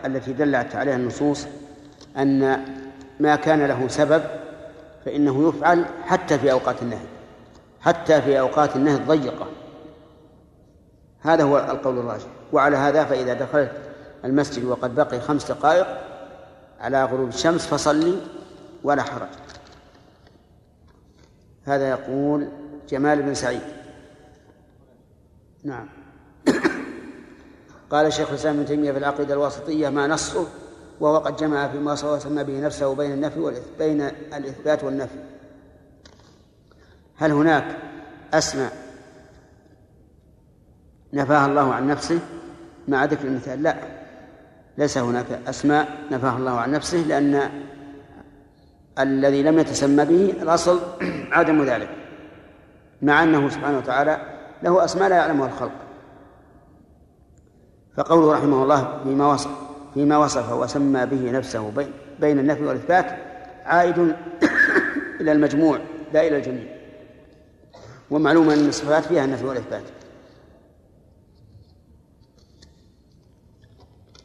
[0.05, 1.47] التي دلت عليها النصوص
[2.16, 2.64] أن
[3.20, 4.22] ما كان له سبب
[5.05, 7.07] فإنه يفعل حتى في أوقات النهي
[7.80, 9.47] حتى في أوقات النهي الضيقة.
[11.20, 12.26] هذا هو القول الراجح.
[12.53, 13.72] وعلى هذا فإذا دخلت
[14.24, 15.86] المسجد وقد بقي خمس دقائق
[16.85, 18.20] على غروب الشمس فصلي
[18.82, 19.28] ولا حرج.
[21.64, 22.49] هذا يقول
[22.89, 23.61] جمال بن سعيد.
[25.64, 25.89] نعم.
[27.91, 30.47] قال الشيخ الإسلام ابن تيمية في العقيدة الواسطية ما نصه
[31.01, 34.01] وهو قد جمع فيما وسمى به نفسه بين النفي بين
[34.35, 35.18] الإثبات والنفي.
[37.16, 37.76] هل هناك
[38.35, 38.72] أسماء
[41.12, 42.20] نفاها الله عن نفسه
[42.89, 43.93] مع ذكر المثال؟ لا.
[44.79, 47.51] ليس هناك أسماء نفاها الله عن نفسه لأن
[48.99, 50.81] الذي لم يتسمى به الأصل
[51.33, 51.89] عدم ذلك
[53.03, 54.20] مع أنه سبحانه وتعالى
[54.62, 55.72] له أسماء لا يعلمها الخلق.
[57.97, 59.51] فقوله رحمه الله فيما وصف
[59.95, 61.72] فيما وصف وسمى به نفسه
[62.20, 63.07] بين النفي والإثبات
[63.64, 63.99] عائد
[65.20, 65.79] إلى المجموع
[66.12, 66.66] لا إلى الجميع.
[68.11, 69.83] ومعلوم أن الصفات فيها النفي والإثبات.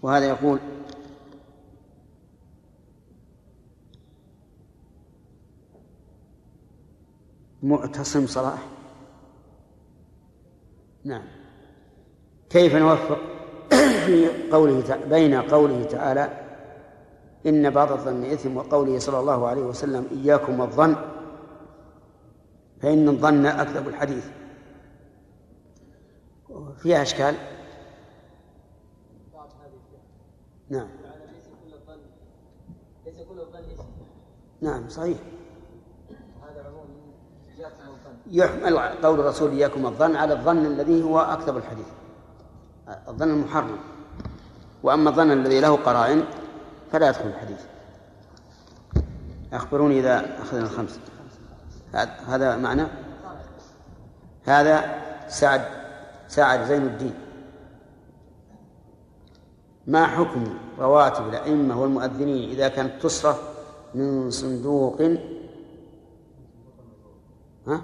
[0.02, 0.60] وهذا يقول
[7.64, 8.68] معتصم صلاح.
[11.04, 11.24] نعم.
[12.50, 13.20] كيف نوفق
[14.52, 16.30] قوله بين قوله تعالى
[17.46, 20.96] إن بعض الظن إثم وقوله صلى الله عليه وسلم إياكم والظن
[22.82, 24.26] فإن الظن أكذب الحديث.
[26.78, 27.36] فيها أشكال؟
[30.70, 30.88] نعم.
[33.06, 33.86] ليس كل الظن
[34.62, 35.18] نعم صحيح.
[36.44, 36.88] هذا عموم
[38.32, 41.88] يحمل قول الرسول إياكم الظن على الظن الذي هو أكذب الحديث
[43.08, 43.78] الظن المحرم.
[44.84, 46.24] وأما الظن الذي له قرائن
[46.92, 47.62] فلا يدخل الحديث.
[49.54, 51.00] أخبروني إذا أخذنا الخمس.
[52.28, 52.88] هذا معنى؟
[54.46, 55.62] هذا سعد
[56.28, 57.14] سعد زين الدين.
[59.90, 60.44] ما حكم
[60.80, 63.42] رواتب الأئمة والمؤذنين إذا كانت تصرف
[63.96, 65.02] من صندوق؟
[67.68, 67.82] ها؟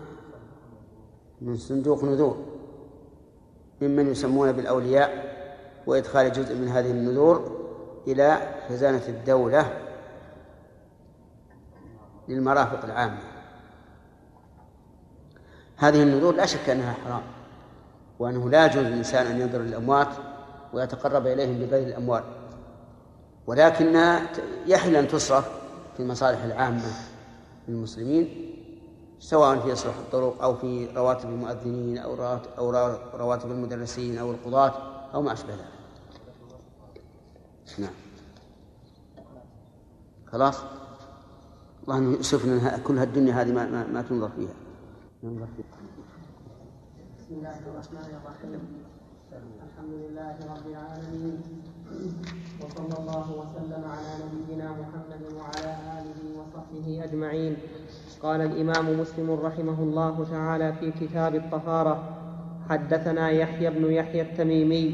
[1.42, 2.38] من صندوق نذور.
[3.82, 5.36] ممن يسمون بالأولياء
[5.88, 7.66] وإدخال جزء من هذه النذور
[8.08, 9.82] إلى خزانة الدولة
[12.28, 13.20] للمرافق العامة.
[15.78, 17.24] هذه النذور لا شك أنها حرام
[18.20, 20.35] وأنه لا يجوز للإنسان أن ينظر للأموات
[20.74, 22.24] ويتقرب إليهم ببذل الأموال.
[23.48, 24.22] ولكنها
[24.66, 25.50] يحل أن تصرف
[25.98, 26.92] في المصالح العامة
[27.68, 28.52] للمسلمين
[29.20, 32.16] سواء في إصلاح الطرق أو في رواتب المؤذنين أو
[33.14, 34.74] رواتب المدرسين أو القضاة
[35.14, 35.66] أو ما أشبه ذلك.
[37.80, 37.94] نعم.
[40.28, 40.58] خلاص؟
[41.84, 44.54] الله يسفنا كل هالدنيا هذه ما, ما, ما تنظر فيها.
[45.24, 45.66] ننظر فيها.
[47.20, 48.86] بسم الله الرحمن الرحيم.
[49.86, 51.38] الحمد لله رب العالمين.
[52.62, 57.54] وصلى الله وسلم على نبينا محمد وعلى آله وصحبه أجمعين.
[58.22, 61.96] قال الإمام مسلم رحمه الله تعالى في كتاب الطهارة
[62.70, 64.86] حدثنا يحيى بن يحيى التميمي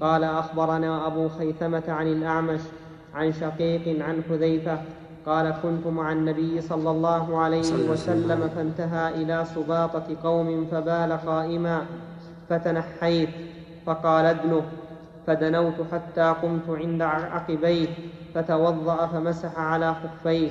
[0.00, 2.60] قال أخبرنا أبو خيثمة عن الأعمش
[3.14, 4.78] عن شقيق عن حذيفة
[5.26, 8.48] قال كنت مع النبي صلى الله عليه وسلم.
[8.48, 11.86] فانتهى إلى سباطة قوم فبال قائما
[12.48, 13.28] فتنحيت.
[13.86, 14.62] فقال ادنه
[15.26, 17.88] فدنوت حتى قمت عند عقبيه
[18.34, 20.50] فتوضأ فمسح على خفيه.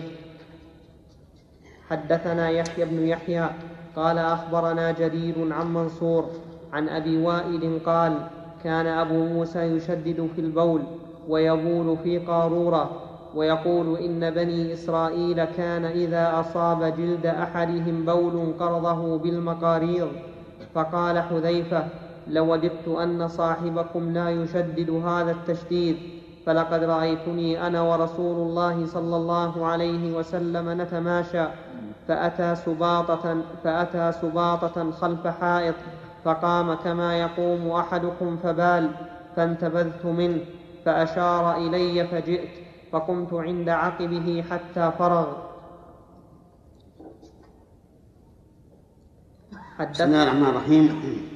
[1.89, 3.49] حدثنا يحيى بن يحيى
[3.95, 6.25] قال أخبرنا جرير عن منصور
[6.73, 8.13] عن أبي وائل قال
[8.63, 10.81] كان أبو موسى يشدد في البول
[11.29, 12.91] ويبول في قارورة
[13.35, 20.07] ويقول إن بني إسرائيل كان إذا أصاب جلد أحدهم بول قرضه بالمقاريض
[20.75, 21.85] فقال حذيفة
[22.27, 25.97] لوددت أن صاحبكم لا يشدد هذا التشديد
[26.45, 31.45] فلقد رأيتني أنا ورسول الله صلى الله عليه وسلم نتماشى
[32.07, 35.75] فأتى سباطة فأتى سباطة خلف حائط
[36.23, 38.89] فقام كما يقوم أحدكم فبال
[39.35, 40.39] فانتبذت منه
[40.85, 42.49] فأشار إلي فجئت
[42.91, 45.27] فقمت عند عقبه حتى فرغ.
[49.91, 51.32] بسم الله الرحمن الرحيم.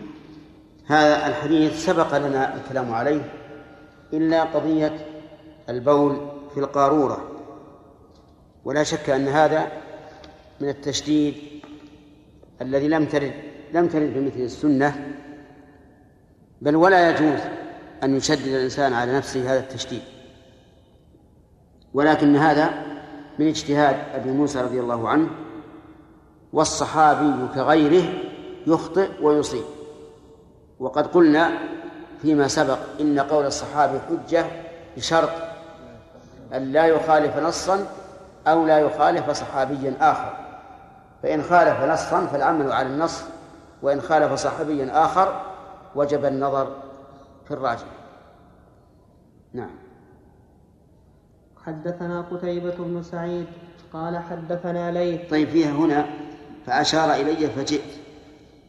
[0.88, 3.22] هذا الحديث سبق لنا الكلام عليه
[4.14, 5.06] إلا قضية
[5.70, 7.32] البول في القارورة.
[8.66, 9.72] ولا شك أن هذا
[10.62, 11.36] من التشديد
[12.62, 13.34] الذي لم ترد
[13.74, 15.16] لم ترد بمثل السنة
[16.62, 17.40] بل ولا يجوز
[18.04, 20.02] أن يشدد الإنسان على نفسه هذا التشديد.
[21.94, 22.70] ولكن هذا
[23.40, 25.30] من اجتهاد أبي موسى رضي الله عنه
[26.54, 28.14] والصحابي كغيره
[28.68, 29.77] يخطئ ويصيب.
[30.80, 31.52] وقد قلنا
[32.22, 34.46] فيما سبق إن قول الصحابي حجة
[34.98, 35.30] بشرط
[36.54, 37.86] أن لا يخالف نصا
[38.48, 40.38] أو لا يخالف صحابيا آخر.
[41.24, 43.24] فإن خالف نصا فالعمل على النص
[43.82, 45.42] وإن خالف صحابيا آخر
[45.96, 46.76] وجب النظر
[47.46, 47.88] في الراجح.
[49.54, 49.76] نعم.
[51.66, 53.48] حدثنا قتيبة بن سعيد
[53.94, 55.30] قال حدثنا ليث.
[55.30, 56.06] طيب فيها هنا
[56.66, 57.98] فأشار إلي فجئت.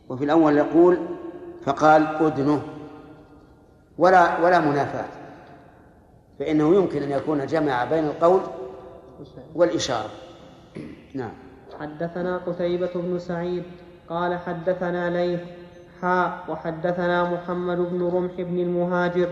[0.08, 0.98] وفي الأول يقول
[1.64, 2.62] فقال أدنه
[3.98, 5.08] ولا ولا منافاة
[6.38, 8.40] فإنه يمكن أن يكون جمع بين القول
[9.54, 10.10] والإشارة.
[11.14, 11.32] نعم.
[11.80, 13.62] حدثنا قتيبة بن سعيد
[14.08, 15.40] قال حدثنا ليث
[16.02, 19.28] حاء وحدثنا محمد بن رمح بن المهاجر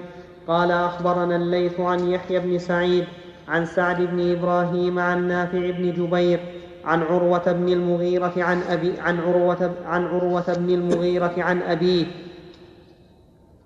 [0.49, 3.05] قال أخبرنا الليث عن يحيى بن سعيد
[3.49, 6.41] عن سعد بن إبراهيم عن نافع بن جبير
[6.87, 12.07] عن عروة بن المغيرة عن أبي عن عروة عن عروة بن المغيرة عن أبيه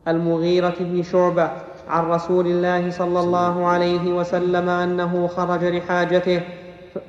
[0.09, 1.51] المغيرة بن شعبة
[1.89, 6.41] عن رسول الله صلى الله عليه وسلم أنه خرج لحاجته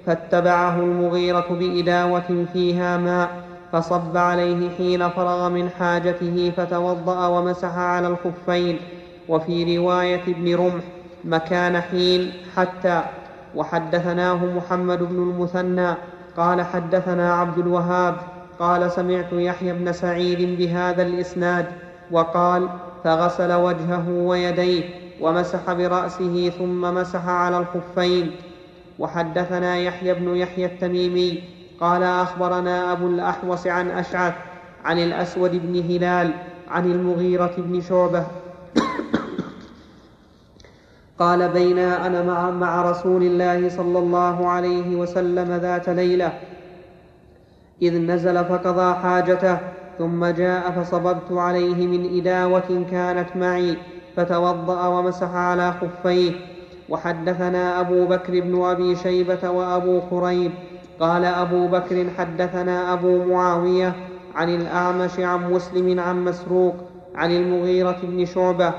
[0.05, 3.29] فاتبعه المغيرة بإداوة فيها ماء
[3.71, 8.79] فصب عليه حين فرغ من حاجته فتوضأ ومسح على الخفين.
[9.29, 10.83] وفي رواية ابن رمح
[11.23, 13.01] مكان حين حتى
[13.55, 15.93] وحدثناه محمد بن المثنى
[16.37, 18.15] قال حدثنا عبد الوهاب
[18.59, 21.65] قال سمعت يحيى بن سعيد بهذا الإسناد
[22.11, 22.69] وقال
[23.03, 24.83] فغسل وجهه ويديه
[25.21, 28.31] ومسح برأسه ثم مسح على الخفين.
[28.99, 31.43] وحدثنا يحيى بن يحيى التميمي
[31.79, 34.33] قال أخبرنا أبو الأحوص عن أشعث
[34.85, 36.31] عن الأسود بن هلال
[36.69, 38.25] عن المغيرة بن شعبة
[41.21, 46.33] قال بينا أنا مع, مع رسول الله صلى الله عليه وسلم ذات ليلة
[47.81, 49.57] إذ نزل فقضى حاجته
[49.97, 53.77] ثم جاء فصببت عليه من إداوة كانت معي
[54.15, 56.31] فتوضأ ومسح على خفيه
[56.89, 60.51] وحدثنا أبو بكر بن أبي شيبة وأبو كريب
[60.99, 63.95] قال أبو بكر حدثنا أبو معاوية
[64.35, 66.75] عن الأعمش عن مسلم عن مسروق
[67.15, 68.73] عن المغيرة بن شعبة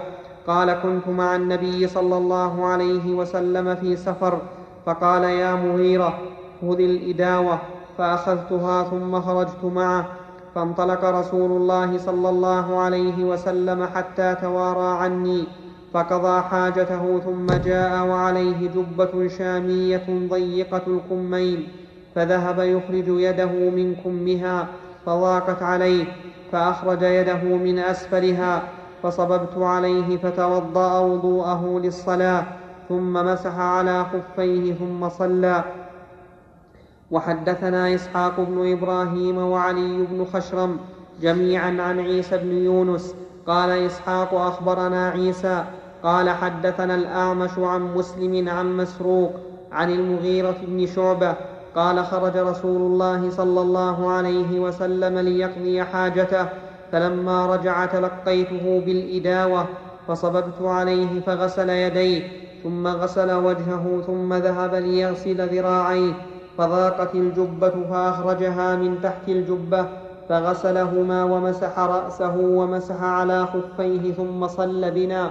[0.47, 4.39] قال كنت مع النبي صلى الله عليه وسلم في سفر
[4.87, 6.19] فقال يا مغيرة
[6.61, 7.59] خذ الإداوة
[7.99, 10.07] فأخذتها ثم خرجت معه
[10.55, 15.45] فانطلق رسول الله صلى الله عليه وسلم حتى توارى عني
[15.95, 21.69] فقضى حاجته ثم جاء وعليه جبة شامية ضيقة الكمين
[22.15, 24.67] فذهب يخرج يده من كمها
[25.07, 26.05] فضاقت عليه
[26.53, 28.63] فأخرج يده من أسفلها
[29.03, 32.45] فصببت عليه فتوضأ وضوءه للصلاة
[32.89, 35.65] ثم مسح على خفيه ثم صلى.
[37.11, 40.77] وحدثنا إسحاق بن إبراهيم وعلي بن خشرم
[41.21, 43.15] جميعا عن عيسى بن يونس.
[43.47, 45.65] قال إسحاق أخبرنا عيسى
[46.03, 49.33] قال حدثنا الأعمش عن مسلم عن مسروق
[49.73, 51.35] عن المغيرة بن شعبة
[51.75, 56.49] قال خرج رسول الله صلى الله عليه وسلم ليقضي حاجته.
[56.93, 59.67] فلما رجع تلقيته بالإداوة
[60.09, 62.29] فصببت عليه فغسل يديه
[62.63, 66.13] ثم غسل وجهه ثم ذهب ليغسل ذراعيه
[66.59, 69.89] فضاقت الجبة فأخرجها من تحت الجبة
[70.29, 75.31] فغسلهما ومسح رأسه ومسح على خفيه ثم صلى بنا.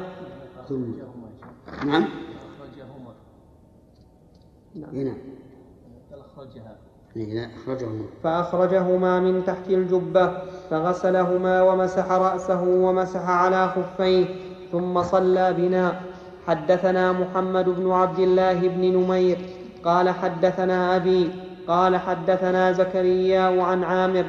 [1.85, 2.05] نعم.
[4.75, 4.89] نعم.
[4.95, 5.15] هنا أخرجها هنا
[6.11, 6.75] أخرجهما
[8.23, 10.31] فأخرجهما من تحت الجبة
[10.69, 14.25] فغسلهما ومسح رأسه ومسح على خفيه
[14.71, 16.11] ثم صلى بنا.
[16.47, 19.37] حدثنا محمد بن عبد الله بن نمير
[19.85, 21.29] قال حدثنا أبي
[21.67, 24.25] قال حدثنا زكريا عن عامر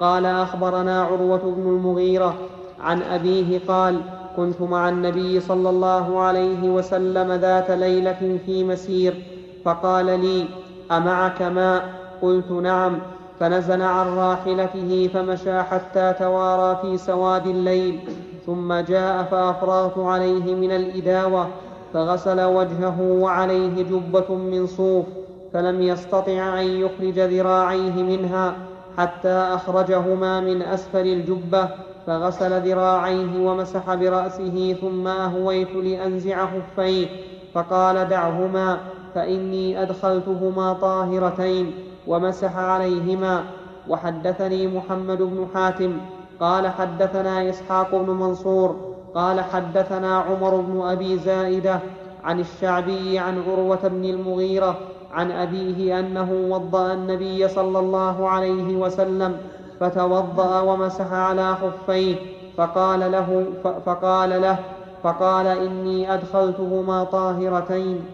[0.00, 2.34] قال أخبرنا عروة بن المغيرة
[2.80, 4.00] عن أبيه قال
[4.36, 9.22] كنت مع النبي صلى الله عليه وسلم ذات ليلة في مسير
[9.64, 10.48] فقال لي
[10.90, 12.98] أمعك ماء؟ قلت نعم
[13.40, 18.00] فنزل عن راحلته فمشى حتى توارى في سواد الليل
[18.46, 21.48] ثم جاء فافرغت عليه من الإداوة
[21.94, 25.06] فغسل وجهه وعليه جبة من صوف
[25.52, 28.56] فلم يستطع أن يخرج ذراعيه منها
[28.98, 31.68] حتى أخرجهما من أسفل الجبة
[32.06, 37.06] فغسل ذراعيه ومسح برأسه ثم أهويت لأنزع خفيه
[37.54, 38.78] فقال دعهما
[39.14, 41.72] فإني أدخلتهما طاهرتين.
[42.06, 43.44] ومسح عليهما.
[43.88, 45.98] وحدثني محمد بن حاتم
[46.40, 51.80] قال حدثنا إسحاق بن منصور قال حدثنا عمر بن أبي زائدة
[52.24, 54.78] عن الشعبي عن عروة بن المغيرة
[55.12, 59.36] عن أبيه أنه وضأ النبي صلى الله عليه وسلم
[59.80, 62.16] فتوضأ ومسح على خفيه
[62.56, 63.44] فقال له
[63.86, 64.58] فقال له
[65.02, 68.04] فقال إني أدخلتهما طاهرتين.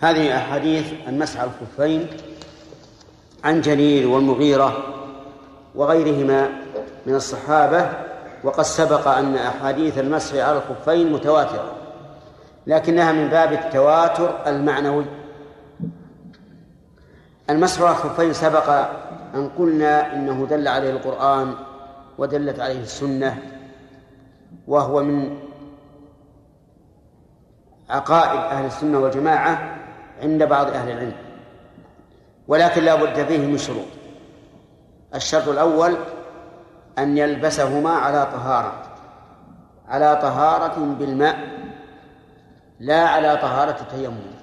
[0.00, 2.06] هذه أحاديث المسح على الخفين
[3.44, 4.76] عن جرير والمغيرة
[5.74, 6.48] وغيرهما
[7.06, 7.88] من الصحابة
[8.44, 11.72] وقد سبق أن أحاديث المسح على الخفين متواترة
[12.66, 15.04] لكنها من باب التواتر المعنوي.
[17.50, 18.70] المسح على الخفين سبق
[19.34, 21.54] أن قلنا إنه دل عليه القرآن
[22.18, 23.38] ودلت عليه السنة
[24.68, 25.36] وهو من
[27.90, 29.76] عقائد أهل السنة والجماعة
[30.22, 31.23] عند بعض أهل العلم.
[32.48, 33.86] ولكن لا بد فيه من شروط.
[35.14, 35.96] الشرط الأول
[36.98, 38.72] أن يلبسهما على طهارة
[39.88, 41.38] على طهارة بالماء
[42.80, 44.34] لا على طهارة التيمم.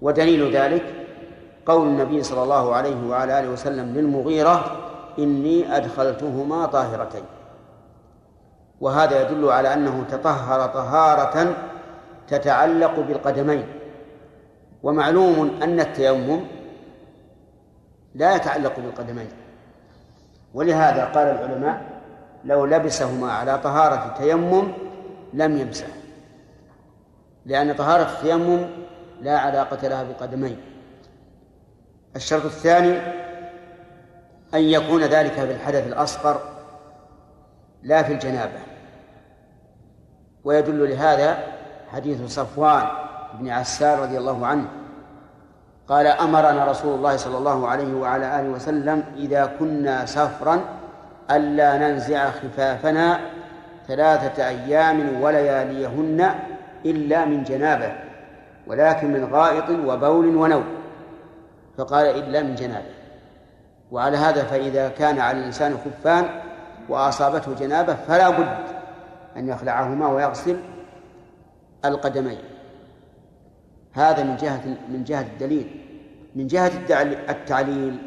[0.00, 1.06] ودليل ذلك
[1.66, 4.76] قول النبي صلى الله عليه وعلى آله وسلم للمغيرة
[5.18, 7.24] إني أدخلتهما طاهرتين.
[8.80, 11.56] وهذا يدل على أنه تطهر طهارة
[12.28, 13.66] تتعلق بالقدمين.
[14.84, 16.40] ومعلوم أن التيمم
[18.14, 19.28] لا يتعلق بالقدمين.
[20.54, 22.00] ولهذا قال العلماء
[22.44, 24.72] لو لبسهما على طهارة التيمم
[25.34, 25.86] لم يمسح
[27.46, 28.66] لأن طهارة التيمم
[29.20, 30.56] لا علاقة لها بالقدمين.
[32.16, 32.98] الشرط الثاني
[34.54, 36.40] أن يكون ذلك بالحدث الأصغر
[37.82, 38.60] لا في الجنابة.
[40.44, 41.38] ويدل لهذا
[41.92, 43.03] حديث صفوان
[43.40, 44.66] بن عسار رضي الله عنه
[45.88, 50.60] قال أمرنا رسول الله صلى الله عليه وعلى آله وسلم إذا كنا سفرا
[51.30, 53.20] ألا ننزع خفافنا
[53.88, 56.34] ثلاثة أيام ولياليهن
[56.86, 57.92] إلا من جنابة
[58.66, 60.64] ولكن من غائط وبول ونوم.
[61.78, 62.94] فقال إلا من جنابة.
[63.90, 66.24] وعلى هذا فإذا كان على الإنسان خفان
[66.88, 68.56] وأصابته جنابة فلا بد
[69.36, 70.56] أن يخلعهما ويغسل
[71.84, 72.38] القدمين.
[73.94, 75.80] هذا من جهة من جهة الدليل.
[76.36, 76.72] من جهة
[77.28, 77.98] التعليل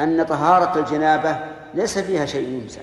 [0.00, 1.38] أن طهارة الجنابة
[1.74, 2.80] ليس فيها شيء يمسح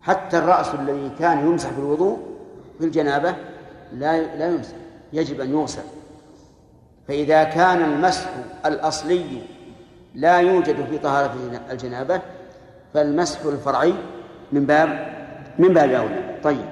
[0.00, 2.18] حتى الرأس الذي كان يمسح في الوضوء
[2.78, 3.34] في الجنابة
[3.92, 4.74] لا لا يمسح
[5.12, 5.82] يجب أن يغسل.
[7.08, 8.30] فإذا كان المسح
[8.66, 9.42] الأصلي
[10.14, 11.34] لا يوجد في طهارة
[11.70, 12.20] الجنابة
[12.94, 13.94] فالمسح الفرعي
[14.52, 15.12] من باب
[15.58, 16.38] من باب أولى.
[16.42, 16.66] طيب.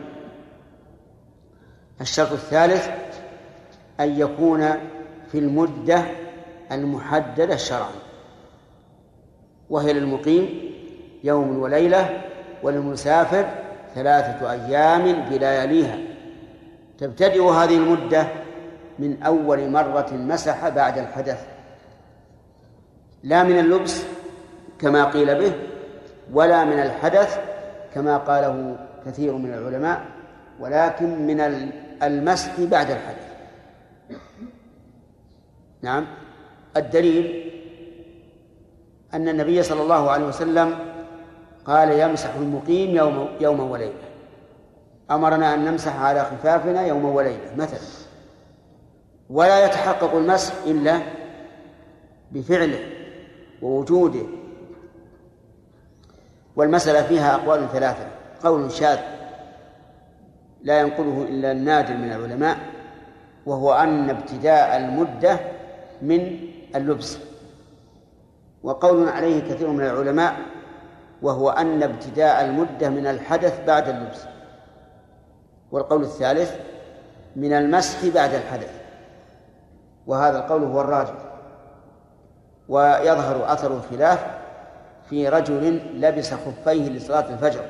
[2.00, 2.88] الشرط الثالث
[4.00, 4.70] أن يكون
[5.32, 6.04] في المدة
[6.72, 7.92] المحددة شرعا.
[9.70, 10.70] وهي للمقيم
[11.24, 12.22] يوم وليلة
[12.62, 13.46] وللمسافر
[13.94, 15.98] ثلاثة أيام بلياليها
[16.98, 18.26] تبتدئ هذه المدة
[18.98, 21.46] من أول مرة مسح بعد الحدث.
[23.22, 24.02] لا من اللبس
[24.78, 25.52] كما قيل به
[26.32, 27.38] ولا من الحدث
[27.94, 30.04] كما قاله كثير من العلماء
[30.60, 31.40] ولكن من
[32.02, 33.29] المسح بعد الحدث.
[35.82, 36.06] نعم.
[36.76, 37.50] الدليل
[39.14, 40.78] أن النبي صلى الله عليه وسلم
[41.64, 44.10] قال يمسح المقيم يوم يوما وليلة.
[45.10, 47.80] أمرنا أن نمسح على خفافنا يوما وليلة مثلا.
[49.30, 51.00] ولا يتحقق المسح إلا
[52.32, 52.80] بفعله
[53.62, 54.26] ووجوده.
[56.56, 58.06] والمسألة فيها أقوال ثلاثة.
[58.44, 58.98] قول شاذ
[60.62, 62.79] لا ينقله إلا النادر من العلماء.
[63.50, 65.40] وهو أن ابتداء المدة
[66.02, 66.38] من
[66.76, 67.18] اللبس.
[68.62, 70.36] وقول عليه كثير من العلماء
[71.22, 74.24] وهو أن ابتداء المدة من الحدث بعد اللبس.
[75.72, 76.54] والقول الثالث
[77.36, 78.80] من المسح بعد الحدث.
[80.06, 81.14] وهذا القول هو الراجح.
[82.68, 84.26] ويظهر أثر الخلاف
[85.08, 87.64] في رجل لبس خفيه لصلاة الفجر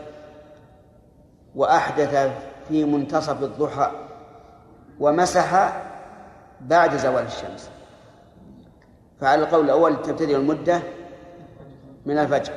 [1.55, 2.31] وأحدث
[2.69, 4.10] في منتصف الضحى
[5.01, 5.73] ومسح
[6.61, 7.71] بعد زوال الشمس.
[9.21, 10.81] فعلى القول الأول تبتدئ المدة
[12.07, 12.53] من الفجر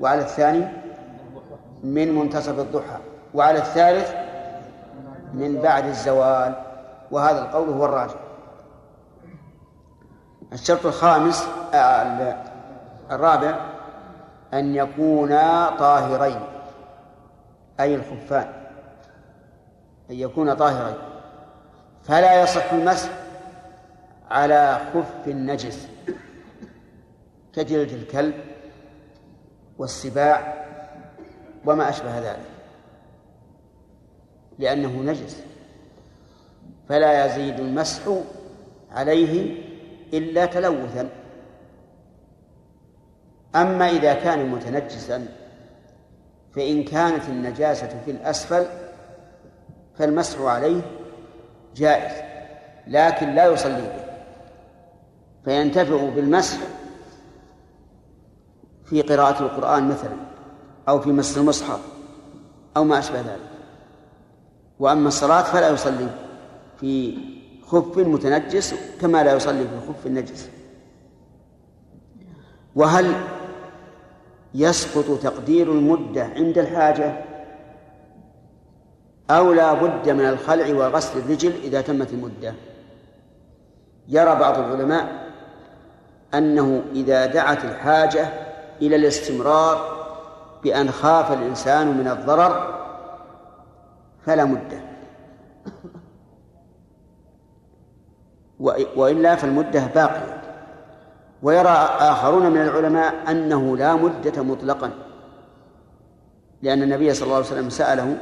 [0.00, 0.68] وعلى الثاني
[1.84, 2.98] من منتصف الضحى
[3.34, 4.14] وعلى الثالث
[5.34, 6.54] من بعد الزوال.
[7.10, 8.14] وهذا القول هو الراجح.
[10.52, 11.48] الشرط الخامس
[13.10, 13.60] الرابع
[14.54, 16.40] أن يكونا طاهرين
[17.80, 18.52] أي الخفان
[20.10, 20.96] أن يكونا طاهرين.
[22.06, 23.10] فلا يصح المسح
[24.30, 25.88] على خف النجس
[27.52, 28.34] كجلد الكلب
[29.78, 30.66] والسباع
[31.66, 32.46] وما أشبه ذلك
[34.58, 35.42] لأنه نجس
[36.88, 38.02] فلا يزيد المسح
[38.90, 39.62] عليه
[40.12, 41.08] إلا تلوثا.
[43.56, 45.28] أما إذا كان متنجسا
[46.54, 48.66] فإن كانت النجاسة في الأسفل
[49.98, 50.82] فالمسح عليه
[51.76, 52.12] جائز
[52.86, 54.06] لكن لا يصلي به.
[55.44, 56.58] فينتفع بالمسح
[58.84, 60.16] في قراءة القرآن مثلا
[60.88, 61.80] أو في مس المصحف
[62.76, 63.50] أو ما أشبه ذلك.
[64.78, 66.08] وأما الصلاة فلا يصلي
[66.80, 67.18] في
[67.66, 70.48] خف متنجس كما لا يصلي في خف النجس
[72.74, 73.14] وهل
[74.54, 77.24] يسقط تقدير المدة عند الحاجة؟
[79.30, 82.54] أو لا بد من الخلع وغسل الرجل إذا تمت المدة.
[84.08, 85.26] يرى بعض العلماء
[86.34, 88.28] أنه إذا دعت الحاجة
[88.82, 89.96] إلى الاستمرار
[90.62, 92.80] بأن خاف الإنسان من الضرر
[94.26, 94.80] فلا مدة.
[98.96, 100.42] وإلا فالمدة باقية.
[101.42, 101.68] ويرى
[102.00, 104.90] آخرون من العلماء أنه لا مدة مطلقا.
[106.62, 108.16] لأن النبي صلى الله عليه وسلم سأله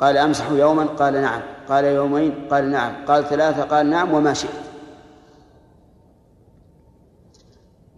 [0.00, 1.42] قال أمسح يوما؟ قال نعم.
[1.68, 3.04] قال يومين؟ قال نعم.
[3.06, 4.14] قال ثلاثة؟ قال نعم.
[4.14, 4.50] وما شئت.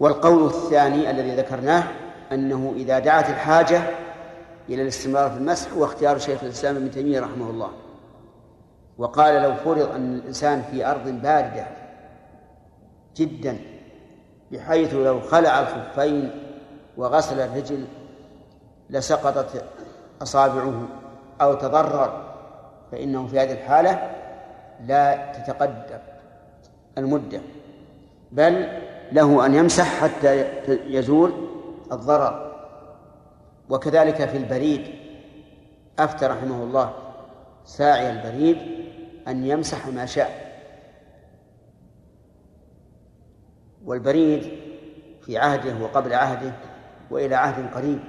[0.00, 1.84] والقول الثاني الذي ذكرناه
[2.32, 3.82] أنه إذا دعت الحاجة
[4.68, 7.70] إلى الاستمرار في المسح واختيار شيخ الإسلام ابن تيمية رحمه الله.
[8.98, 11.66] وقال لو فرض أن الإنسان في أرض باردة
[13.16, 13.58] جدا
[14.52, 16.30] بحيث لو خلع الخفين
[16.96, 17.84] وغسل الرجل
[18.90, 19.64] لسقطت
[20.22, 21.01] أصابعه.
[21.42, 22.32] أو تضرر
[22.92, 24.10] فإنه في هذه الحالة
[24.86, 26.00] لا تتقدر
[26.98, 27.40] المدة
[28.32, 28.68] بل
[29.12, 31.32] له أن يمسح حتى يزول
[31.92, 32.52] الضرر.
[33.68, 34.94] وكذلك في البريد
[35.98, 36.92] أفتى رحمه الله
[37.64, 38.58] ساعي البريد
[39.28, 40.52] أن يمسح ما شاء.
[43.84, 44.50] والبريد
[45.22, 46.52] في عهده وقبل عهده
[47.10, 48.00] وإلى عهد قريب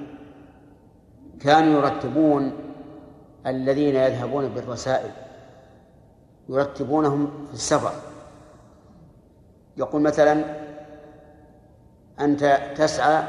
[1.42, 2.54] كانوا يرتبون
[3.48, 5.12] الذين يذهبون بالرسائل
[6.50, 7.94] يرتبونهم في السفر.
[9.78, 10.44] يقول مثلا
[12.20, 13.24] أنت تسعى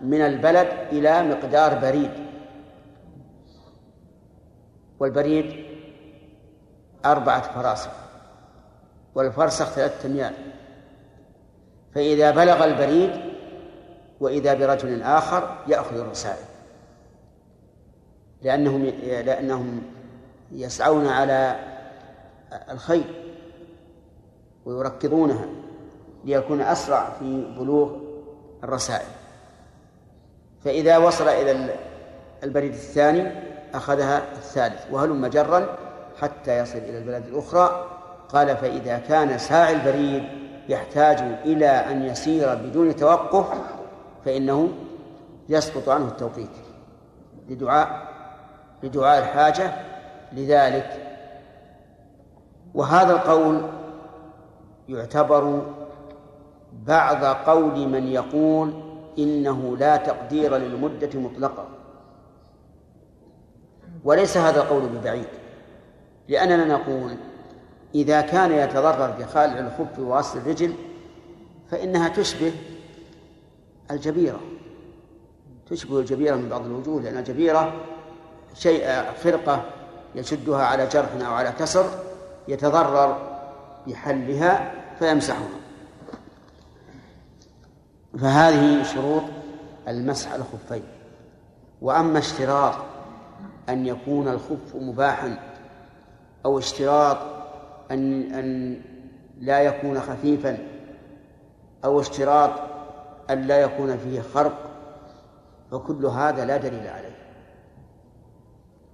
[0.00, 2.10] من البلد إلى مقدار بريد.
[5.00, 5.66] والبريد
[7.04, 7.90] أربعة فراسخ
[9.14, 10.32] والفرسخ ثلاثة أميال
[11.94, 13.10] فإذا بلغ البريد
[14.20, 16.49] وإذا برجل آخر يأخذ الرسائل.
[18.42, 19.82] لأنهم لأنهم
[20.52, 21.56] يسعون على
[22.70, 23.04] الخير
[24.64, 25.46] ويركضونها
[26.24, 27.90] ليكون أسرع في بلوغ
[28.64, 29.08] الرسائل.
[30.64, 31.74] فإذا وصل إلى
[32.42, 33.32] البريد الثاني
[33.74, 35.78] أخذها الثالث وهلم جرا
[36.20, 37.86] حتى يصل إلى البلد الأخرى.
[38.28, 40.24] قال فإذا كان ساعي البريد
[40.68, 43.46] يحتاج إلى أن يسير بدون توقف
[44.24, 44.68] فإنه
[45.48, 46.50] يسقط عنه التوقيت
[47.48, 48.09] لدعاء
[48.82, 49.74] لدعاء الحاجة
[50.32, 51.10] لذلك.
[52.74, 53.62] وهذا القول
[54.88, 55.62] يعتبر
[56.86, 58.72] بعض قول من يقول
[59.18, 61.68] إنه لا تقدير للمدة مطلقة
[64.04, 65.28] وليس هذا القول ببعيد
[66.28, 67.16] لأننا نقول
[67.94, 70.74] إذا كان يتضرر بخالع الخف وغسل الرجل
[71.70, 72.52] فإنها تشبه
[73.90, 74.40] الجبيرة
[75.70, 77.72] تشبه الجبيرة من بعض الوجوه لأن الجبيرة
[78.54, 79.64] شيء خرقة
[80.14, 81.84] يشدها على جرح أو على كسر
[82.48, 83.18] يتضرر
[83.86, 85.48] بحلها فيمسحها.
[88.18, 89.22] فهذه شروط
[89.88, 90.82] المسح الخفين.
[91.82, 92.74] وأما اشتراط
[93.68, 95.38] أن يكون الخف مباحا
[96.44, 97.18] أو اشتراط
[97.90, 98.80] أن أن
[99.40, 100.58] لا يكون خفيفا
[101.84, 102.50] أو اشتراط
[103.30, 104.58] أن لا يكون فيه خرق
[105.70, 107.19] فكل هذا لا دليل عليه.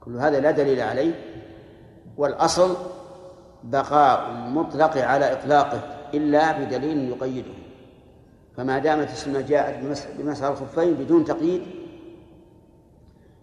[0.07, 1.15] كل هذا لا دليل عليه
[2.17, 2.77] والأصل
[3.65, 5.81] بقاء المطلق على إطلاقه
[6.15, 7.55] إلا بدليل يقيده.
[8.57, 9.85] فما دامت السنة جاءت
[10.19, 11.63] بمسح الخفين بدون تقييد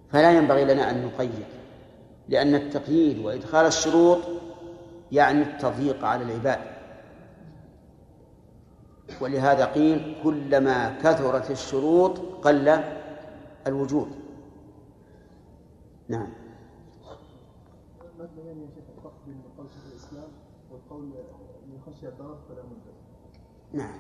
[0.10, 1.46] فلا ينبغي لنا أن نقيد
[2.30, 4.20] لأن التقييد وإدخال الشروط
[5.12, 6.60] يعني التضييق على العباد.
[9.22, 12.84] ولهذا قيل كلما كثرت الشروط قل
[13.68, 14.08] الوجود.
[16.08, 16.44] نعم
[18.24, 20.30] ما بين يا شيخ الفرق بين قول شيخ الاسلام
[21.68, 22.94] من خشي الضرر فلا مدة
[23.74, 24.00] نعم.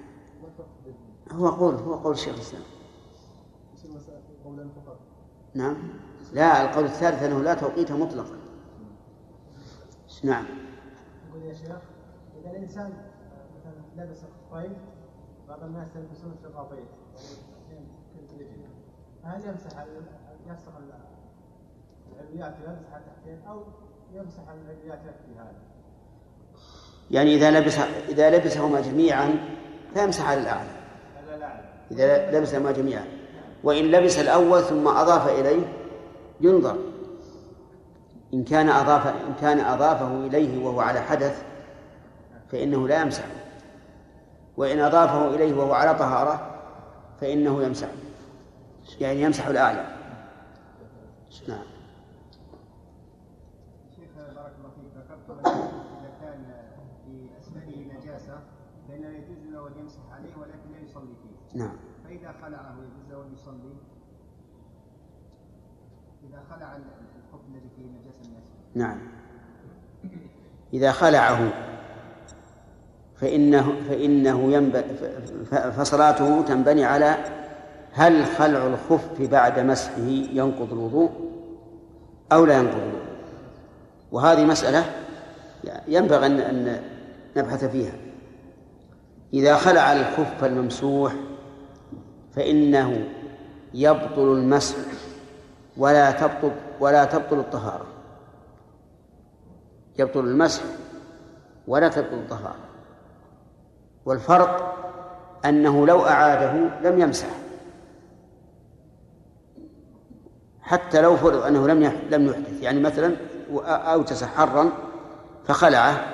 [1.31, 2.35] هو قول هو قول شيخ
[4.43, 4.97] قولان فقط.
[5.55, 5.77] نعم.
[6.33, 8.37] لا القول الثالث أنه لا توقيت مطلقا
[10.23, 10.45] نعم.
[11.29, 11.81] يقول يا شيخ
[12.41, 12.93] إذا الإنسان
[13.57, 14.73] مثلا لبس الخفين
[15.47, 16.85] بعض الناس يلبسون شرابين
[19.23, 19.85] فهل يمسح
[20.47, 20.93] يفسخ ال-
[22.13, 23.63] العلويات ويمسح التحتين أو
[24.13, 25.61] يمسح العلويات يكفي هذا؟
[27.11, 27.77] يعني إذا لبس
[28.09, 29.35] إذا لبسهما جميعا
[29.93, 30.69] فيمسح على الأعلى.
[31.91, 33.05] إذا لبسهما جميعا.
[33.63, 35.61] وإن لبس الأول ثم أضاف إليه
[36.41, 36.77] ينظر.
[38.33, 41.43] إن كان أضاف إن كان أضافه إليه وهو على حدث
[42.51, 43.25] فإنه لا يمسح.
[44.57, 46.59] وإن أضافه إليه وهو على طهارة
[47.21, 47.87] فإنه يمسح.
[48.99, 49.93] يعني يمسح الأعلى.
[51.47, 51.65] نعم
[53.95, 56.45] شيخ بارك الله فيك ذكرت اذا كان
[57.05, 58.39] في اسفله نجاسه
[58.87, 59.09] فانه
[59.67, 61.59] ان يمسح عليه ولكن لا يصلي فيه.
[61.59, 61.75] نعم.
[62.03, 62.75] فإذا خلعه
[63.07, 63.73] يجوز أن يصلي.
[66.29, 68.15] إذا خلع الحكم الذي فيه الناس.
[68.75, 68.97] نعم.
[70.73, 71.53] إذا خلعه
[73.15, 74.83] فإنه فإنه ينبغي
[75.51, 77.17] فصلاته تنبني على
[77.91, 81.11] هل خلع الخف بعد مسحه ينقض الوضوء
[82.31, 83.03] أو لا ينقض الوضوء؟
[84.11, 84.85] وهذه مسألة
[85.87, 86.81] ينبغي أن أن
[87.37, 87.93] نبحث فيها.
[89.33, 91.13] إذا خلع الخف الممسوح
[92.35, 93.09] فإنه
[93.73, 94.77] يبطل المسح
[95.77, 97.85] ولا تبطل ولا تبطل الطهارة.
[99.99, 100.63] يبطل المسح
[101.67, 102.59] ولا تبطل الطهارة.
[104.05, 104.75] والفرق
[105.45, 106.51] أنه لو أعاده
[106.89, 107.29] لم يمسح.
[110.61, 113.15] حتى لو فرض أنه لم لم يحدث يعني مثلا
[113.65, 114.69] أوجس حرا
[115.45, 116.05] فخلعه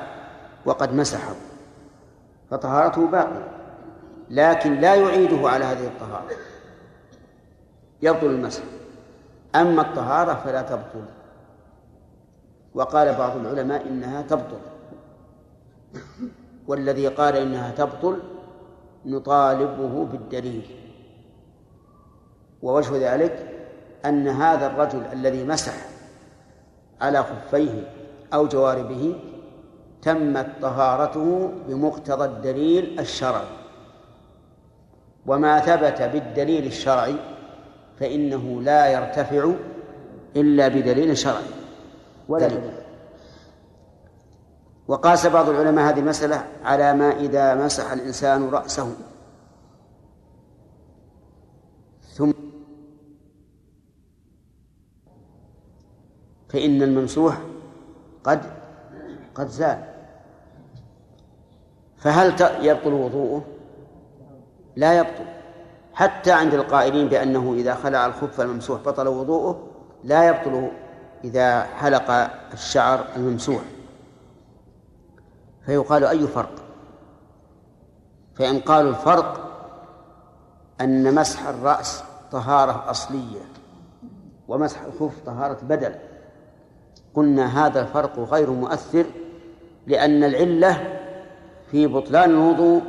[0.65, 1.48] وقد مسحه.
[2.51, 3.47] فطهارته باقية
[4.29, 6.27] لكن لا يعيده على هذه الطهارة.
[8.01, 8.63] يبطل المسح.
[9.55, 11.05] أما الطهارة فلا تبطل.
[12.73, 14.59] وقال بعض العلماء إنها تبطل.
[16.67, 18.19] والذي قال إنها تبطل
[19.05, 20.75] نطالبه بالدليل.
[22.61, 23.65] ووجه ذلك
[24.05, 25.73] أن هذا الرجل الذي مسح
[27.01, 27.91] على خفيه
[28.33, 29.19] أو جواربه
[30.01, 33.47] تمت طهارته بمقتضى الدليل الشرعي.
[35.25, 37.15] وما ثبت بالدليل الشرعي
[37.99, 39.51] فإنه لا يرتفع
[40.35, 41.43] إلا بدليل شرعي.
[42.27, 42.71] ولا دليل.
[44.87, 48.95] وقاس بعض العلماء هذه المسألة على ما إذا مسح الإنسان رأسه.
[52.01, 52.31] ثم
[56.49, 57.41] فإن الممسوح
[58.23, 58.41] قد
[59.35, 59.88] قد زال.
[61.99, 62.33] فهل
[62.65, 63.43] يبطل وضوءه؟
[64.75, 65.25] لا يبطل.
[65.93, 69.67] حتى عند القائلين بأنه إذا خلع الخف الممسوح بطل وضوءه
[70.03, 70.71] لا يبطل
[71.23, 72.11] إذا حلق
[72.53, 73.61] الشعر الممسوح.
[75.65, 76.55] فيقال أي فرق؟
[78.35, 79.45] فإن قالوا الفرق
[80.81, 83.41] أن مسح الرأس طهارة أصلية
[84.47, 85.95] ومسح الخف طهارة بدل.
[87.13, 89.05] قلنا هذا الفرق غير مؤثر
[89.87, 90.98] لأن العلة
[91.71, 92.81] في بطلان الوضوء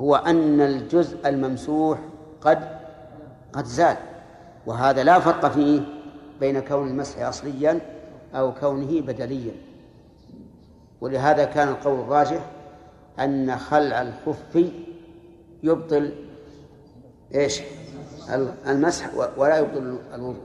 [0.00, 1.98] هو أن الجزء الممسوح
[2.40, 2.68] قد
[3.52, 3.96] قد زال
[4.66, 5.80] وهذا لا فرق فيه
[6.40, 7.80] بين كون المسح أصليا
[8.34, 9.52] أو كونه بدليا.
[11.00, 12.40] ولهذا كان القول الراجح
[13.20, 14.64] أن خلع الخف
[15.62, 16.12] يبطل
[17.34, 17.60] إيش؟
[18.66, 20.42] المسح ولا يبطل الوضوء.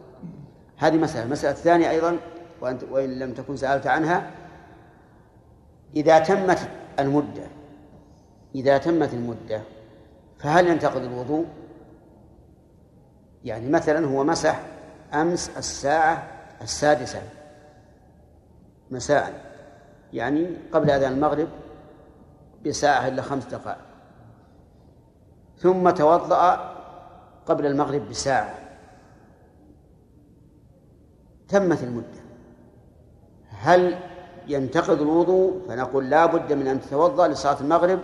[0.78, 1.26] هذه مسألة.
[1.26, 2.18] المسألة الثانية أيضا
[2.91, 4.32] وإن لم تكن سألت عنها
[5.95, 6.60] إذا تمت
[6.99, 7.43] المدة.
[8.55, 9.61] إذا تمت المدة
[10.39, 11.45] فهل ينتقض الوضوء؟
[13.43, 14.61] يعني مثلا هو مسح
[15.13, 16.27] أمس الساعة
[16.61, 17.22] السادسة
[18.91, 19.51] مساء
[20.13, 21.47] يعني قبل أذان المغرب
[22.65, 23.77] بساعة إلا خمس دقائق.
[25.57, 26.55] ثم توضأ
[27.45, 28.55] قبل المغرب بساعة.
[31.47, 32.22] تمت المدة.
[33.49, 34.10] هل
[34.47, 37.99] ينتقض الوضوء فنقول لا بد من أن تتوضأ لصلاة المغرب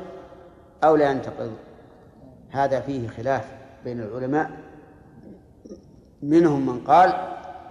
[0.83, 1.51] أو لا ينتقض.
[2.49, 3.45] هذا فيه خلاف
[3.83, 4.51] بين العلماء.
[6.21, 7.13] منهم من قال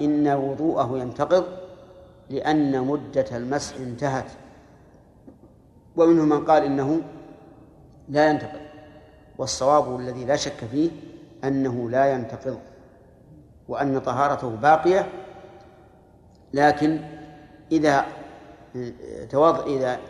[0.00, 1.44] إن وضوءه ينتقض
[2.30, 4.30] لأن مدة المسح انتهت.
[5.96, 7.00] ومنهم من قال إنه
[8.08, 8.60] لا ينتقض.
[9.38, 10.90] والصواب الذي لا شك فيه
[11.44, 12.58] أنه لا ينتقض
[13.68, 15.08] وأن طهارته باقية.
[16.52, 17.00] لكن
[17.72, 18.04] إذا
[19.30, 20.00] توضأ إذا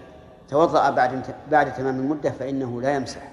[0.48, 3.32] توضأ بعد بعد تمام المدة فإنه لا يمسح.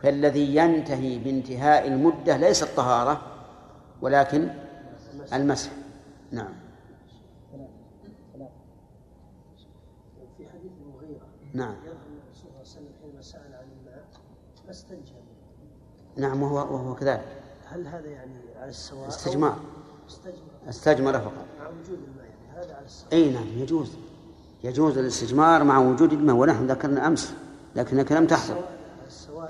[0.00, 3.22] فالذي ينتهي بانتهاء المدة ليس الطهارة
[4.02, 4.48] ولكن
[5.32, 5.70] المسح.
[6.32, 6.52] نعم.
[10.38, 11.74] في حديث المغيرة نعم.
[11.84, 14.04] الرسول صلى الله عليه وسلم حينما سأل عن الماء
[14.64, 15.12] ما استنجى
[16.16, 17.42] نعم وهو وهو كذلك.
[17.66, 19.56] هل هذا يعني على السواء؟ استجمار.
[20.08, 20.68] استجمار.
[20.68, 21.46] استجمر فقط.
[21.60, 22.15] مع وجود الماء
[23.12, 23.90] أي نعم يجوز.
[24.64, 27.32] يجوز الاستجمار مع وجود الماء ونحن ذكرنا أمس
[27.76, 28.64] لكنك لم تحضر.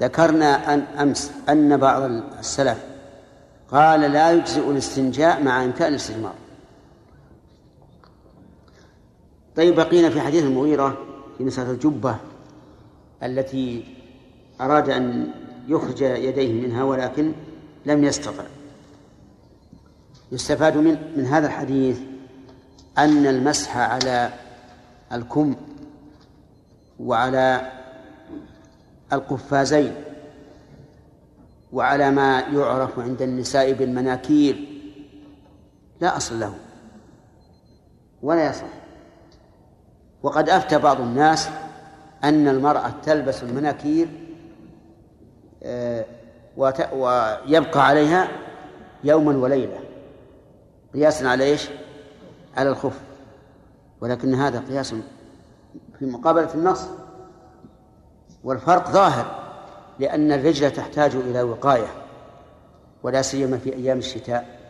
[0.00, 2.02] ذكرنا أن أمس أن بعض
[2.38, 2.84] السلف
[3.70, 6.34] قال لا يجزئ الاستنجاء مع إمكان الاستجمار.
[9.56, 10.98] طيب بقينا في حديث المغيرة
[11.38, 12.16] في مسألة الجبة
[13.22, 13.84] التي
[14.60, 15.30] أراد أن
[15.68, 17.32] يخرج يديه منها ولكن
[17.86, 18.44] لم يستطع.
[20.32, 21.98] يستفاد من من هذا الحديث
[22.98, 24.30] أن المسح على
[25.12, 25.54] الكم
[27.00, 27.72] وعلى
[29.12, 29.94] القفازين
[31.72, 34.68] وعلى ما يعرف عند النساء بالمناكير
[36.00, 36.54] لا أصل له
[38.22, 38.66] ولا يصح
[40.22, 41.48] وقد أفتى بعض الناس
[42.24, 44.08] أن المرأة تلبس المناكير
[45.62, 46.04] آه،
[46.56, 48.28] ويبقى عليها
[49.04, 49.80] يوما وليلة
[50.94, 51.68] قياسا على إيش؟
[52.56, 53.00] على الخف
[54.00, 54.94] ولكن هذا قياس
[55.98, 56.86] في مقابلة النص.
[58.44, 59.46] والفرق ظاهر
[59.98, 61.86] لأن الرجل تحتاج إلى وقاية
[63.02, 64.60] ولا سيما في أيام الشتاء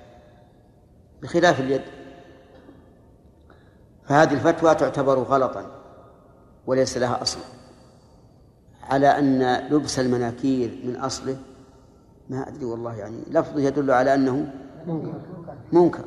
[1.23, 1.83] بخلاف اليد.
[4.05, 5.67] فهذه الفتوى تعتبر غلطا
[6.67, 7.41] وليس لها أصل.
[8.83, 11.37] على أن لبس المناكير من أصله
[12.31, 14.53] ما أدري والله يعني لفظه يدل على أنه
[15.73, 16.05] منكر.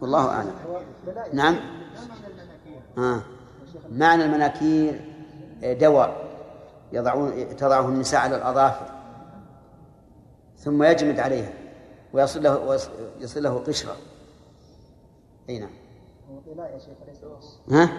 [0.00, 0.54] والله أعلم.
[1.32, 1.56] نعم.
[2.98, 3.20] آه.
[3.90, 5.00] معنى المناكير
[5.62, 6.26] دواء.
[6.92, 8.86] يضعون تضعه النساء على الأظافر.
[10.58, 11.52] ثم يجمد عليها.
[12.12, 12.78] ويصل له
[13.20, 13.96] يصل له قشرة.
[15.48, 15.70] أي نعم.
[16.46, 17.90] طلاء يا شيخ وليس لبس ها؟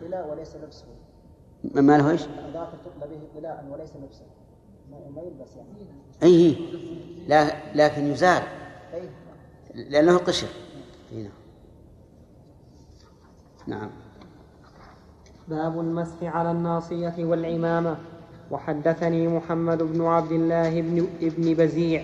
[0.00, 0.84] طلاء وليس لبسه
[1.74, 4.24] ما له إيش؟ الأظافر تقلى به طلاء وليس لبسا
[4.90, 5.68] ما- يلبس يعني
[6.22, 6.56] أي.
[7.28, 8.42] لا لكن يزال.
[9.74, 10.46] لأنه قشر.
[11.14, 11.32] أي نعم.
[13.66, 13.90] نعم.
[15.48, 17.96] باب المسح على الناصية والعمامة.
[18.50, 22.02] وحدثني محمد بن عبد الله بن ابن بزيع.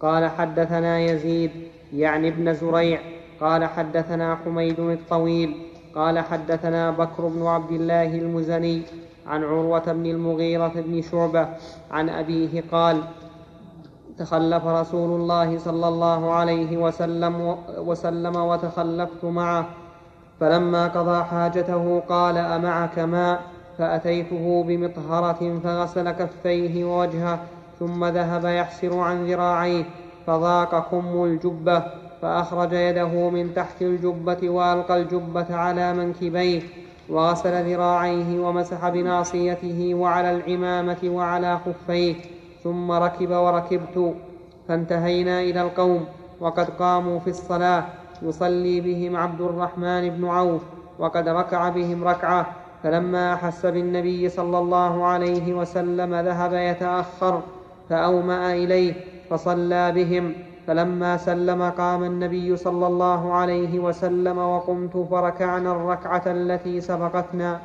[0.00, 1.50] قال حدثنا يزيد
[1.94, 3.00] يعني ابن زريع.
[3.40, 5.54] قال حدثنا حميد الطويل.
[5.94, 8.82] قال حدثنا بكر بن عبد الله المزني
[9.26, 11.48] عن عروة بن المغيرة بن شعبة
[11.90, 13.02] عن أبيه قال
[14.20, 19.66] تخلف رسول الله صلى الله عليه وسلم وسلم وتخلفت معه.
[20.40, 23.40] فلما قضى حاجته قال أمعك ماء؟
[23.78, 27.38] فأتيته بمطهرة فغسل كفيه ووجهه
[27.78, 29.84] ثم ذهب يحسر عن ذراعيه
[30.26, 31.82] فضاق كم الجبة
[32.22, 36.62] فأخرج يده من تحت الجبة وألقى الجبة على منكبيه
[37.08, 42.39] وغسل ذراعيه ومسح بناصيته وعلى العمامة وعلى خفيه.
[42.64, 44.14] ثم ركب وركبت
[44.68, 46.04] فانتهينا إلى القوم
[46.40, 47.84] وقد قاموا في الصلاة
[48.22, 50.62] يصلي بهم عبد الرحمن بن عوف
[50.98, 52.46] وقد ركع بهم ركعة
[52.82, 57.42] فلما أحس بالنبي صلى الله عليه وسلم ذهب يتأخر
[57.88, 58.94] فأومأ إليه
[59.30, 60.32] فصلى بهم
[60.66, 67.60] فلما سلم قام النبي صلى الله عليه وسلم وقمت فركعنا الركعة التي سبقتنا.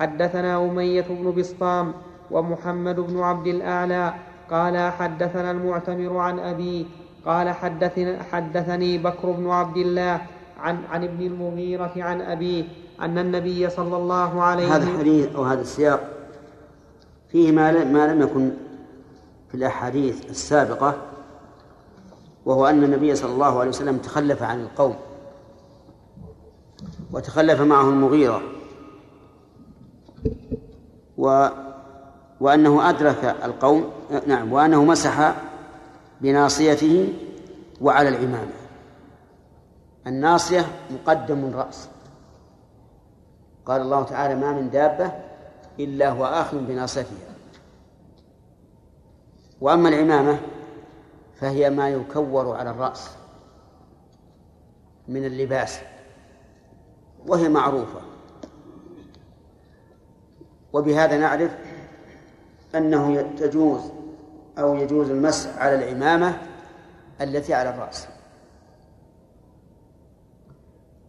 [0.00, 1.92] حدثنا أمية بن بسطام
[2.30, 4.14] ومحمد بن عبد الأعلى
[4.50, 6.84] قال حدثنا المعتمر عن أبيه
[7.26, 10.20] قال حدثنا حدثني بكر بن عبد الله
[10.58, 12.64] عن عن ابن المغيرة عن أبيه
[13.00, 16.10] أن النبي صلى الله عليه هذا الحديث أو هذا السياق
[17.28, 18.50] فيه ما ما لم يكن
[19.48, 20.94] في الأحاديث السابقة
[22.46, 24.94] وهو أن النبي صلى الله عليه وسلم تخلف عن القوم
[27.12, 28.42] وتخلف معه المغيرة.
[31.18, 31.48] و
[32.40, 33.90] وأنه أدرك القوم
[34.26, 35.34] نعم وأنه مسح
[36.20, 37.12] بناصيته
[37.80, 38.52] وعلى العمامة
[40.06, 41.88] الناصية مقدم الرأس
[43.66, 45.12] قال الله تعالى ما من دابة
[45.80, 47.28] إلا هو آخذ بناصيتها.
[49.60, 50.38] وأما العمامة
[51.40, 53.10] فهي ما يكور على الرأس
[55.08, 55.80] من اللباس
[57.26, 58.00] وهي معروفة.
[60.72, 61.56] وبهذا نعرف
[62.74, 63.80] أنه تجوز
[64.58, 66.38] أو يجوز المسح على العمامة
[67.20, 68.08] التي على الرأس.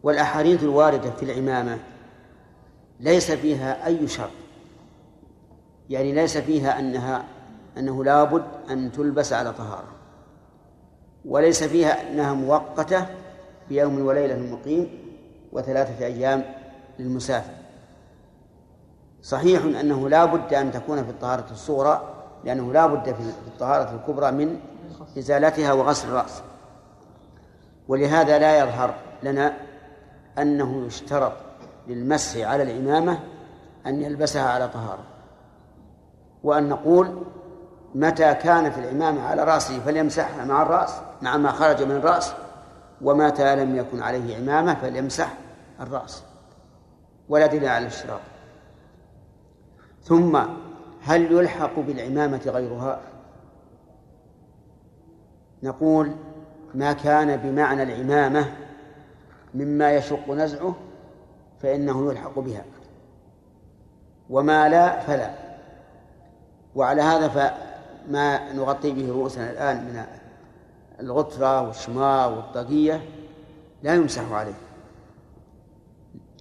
[0.04, 1.80] والأحاديث الواردة في العمامة
[3.00, 4.32] ليس فيها أي شرط.
[5.90, 7.26] يعني ليس فيها أنها
[7.78, 9.88] أنه لابد أن تلبس على طهارة.
[11.26, 13.06] وليس فيها أنها مؤقتة
[13.70, 14.90] بيوم وليلة للمقيم
[15.52, 16.44] وثلاثة أيام
[17.00, 17.54] للمسافر.
[19.22, 22.02] صحيح أنه لا بد أن تكون في الطهارة الصغرى
[22.44, 24.60] لأنه لا بد في الطهارة الكبرى من
[25.18, 26.42] إزالتها وغسل الرأس.
[27.88, 28.94] ولهذا لا يظهر
[29.24, 29.54] لنا
[30.38, 31.34] أنه يشترط
[31.88, 33.20] للمسح على العمامة
[33.86, 35.04] أن يلبسها على طهارة.
[36.44, 37.24] وأن نقول
[37.96, 42.34] متى كانت العمامة على رأسه فليمسحها مع الرأس مع ما خرج من الرأس
[43.02, 45.34] ومتى لم يكن عليه عمامة فليمسح
[45.80, 46.24] الرأس.
[47.30, 48.20] ولا دليل على الاشتراط.
[50.04, 50.40] ثم
[51.02, 53.02] هل يلحق بالعمامة غيرها؟
[55.64, 56.16] نقول
[56.76, 58.46] ما كان بمعنى العمامة
[59.54, 60.76] مما يشق نزعه
[61.62, 62.66] فإنه يلحق بها.
[64.30, 65.34] وما لا فلا.
[66.76, 70.04] وعلى هذا فما نغطي به رؤوسنا الآن من
[71.00, 73.02] الغترة والشماغ والطاقية
[73.84, 74.60] لا يمسح عليه.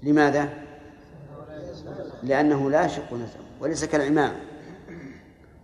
[0.02, 0.48] لماذا؟
[2.22, 3.47] لأنه لا يشق نزعه.
[3.60, 4.36] وليس كالعمامة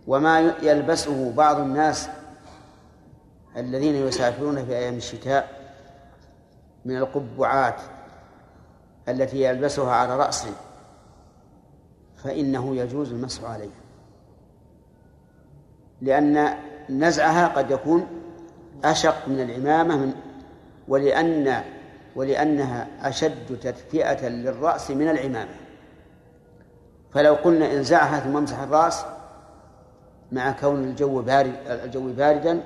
[0.07, 2.09] وما يلبسه بعض الناس
[3.57, 5.65] الذين يسافرون في أيام الشتاء
[6.85, 7.81] من القبعات
[9.09, 10.53] التي يلبسها على رأسه
[12.23, 13.69] فإنه يجوز المسح عليه
[16.01, 16.57] لأن
[16.89, 18.07] نزعها قد يكون
[18.83, 20.13] أشق من العمامة من
[20.87, 21.63] ولأن
[22.15, 25.55] ولأنها أشد تدفئة للرأس من العمامة.
[27.15, 29.05] فلو قلنا انزعها ثم امسح الرأس
[30.31, 32.63] مع كون الجو بارد الجو باردا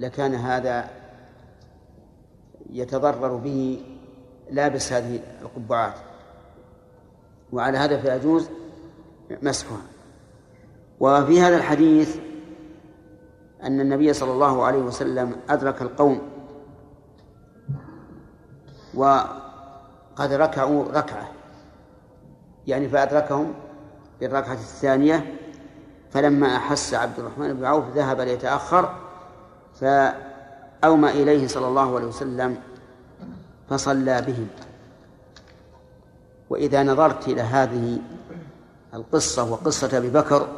[0.00, 0.90] لكان هذا
[2.70, 3.82] يتضرر به
[4.50, 5.94] لابس هذه القبعات.
[7.52, 8.48] وعلى هذا فيجوز
[9.42, 9.82] مسحها.
[11.00, 12.16] وفي هذا الحديث
[13.62, 16.20] أن النبي صلى الله عليه وسلم أدرك القوم
[18.94, 21.43] وقد ركعوا ركعة.
[22.66, 23.54] يعني فأدركهم
[24.18, 25.34] في الركعة الثانية
[26.10, 28.94] فلما أحس عبد الرحمن بن عوف ذهب ليتأخر
[29.80, 32.56] فأومى إليه صلى الله عليه وسلم
[33.68, 34.48] فصلى بهم.
[36.50, 37.98] وإذا نظرت إلى هذه
[38.94, 40.48] القصة وقصة أبي بكر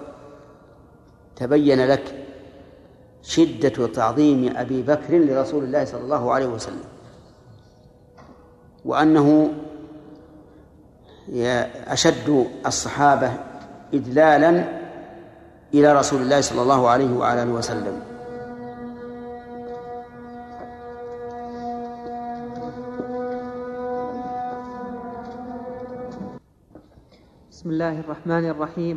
[1.37, 2.27] تبين لك
[3.23, 6.85] شدة تعظيم أبي بكر لرسول الله صلى الله عليه وسلم
[8.85, 9.53] وأنه
[11.87, 13.31] أشد الصحابة
[13.95, 14.65] إدلالا
[15.75, 17.97] إلى رسول الله صلى الله عليه وعلى آله وسلم.
[27.51, 28.97] بسم الله الرحمن الرحيم.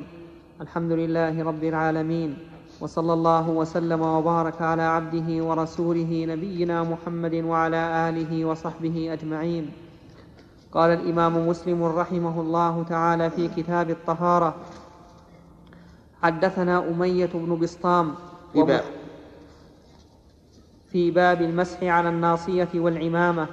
[0.62, 2.38] الحمد لله رب العالمين.
[2.82, 9.89] وصلى الله وسلم وبارك على عبده ورسوله نبينا محمد وعلى آله وصحبه أجمعين.
[10.72, 14.56] قال الإمام مسلم رحمه الله تعالى في كتاب الطهارة
[16.22, 18.14] حدثنا أمية بن بسطام
[18.54, 18.84] في باب.
[20.92, 23.48] في باب المسح على الناصية والعمامة.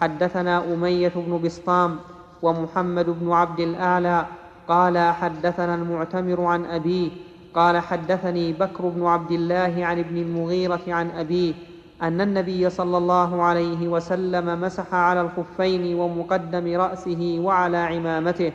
[0.00, 1.96] حدثنا أمية بن بسطام
[2.42, 4.26] ومحمد بن عبد الأعلى
[4.68, 7.10] قال حدثنا المعتمر عن أبيه
[7.54, 11.54] قال حدثني بكر بن عبد الله عن ابن المغيرة عن أبيه
[12.02, 18.52] أن النبي صلى الله عليه وسلم مسح على الخفين ومقدم رأسه وعلى عمامته.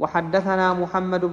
[0.00, 1.24] وحدثنا محمد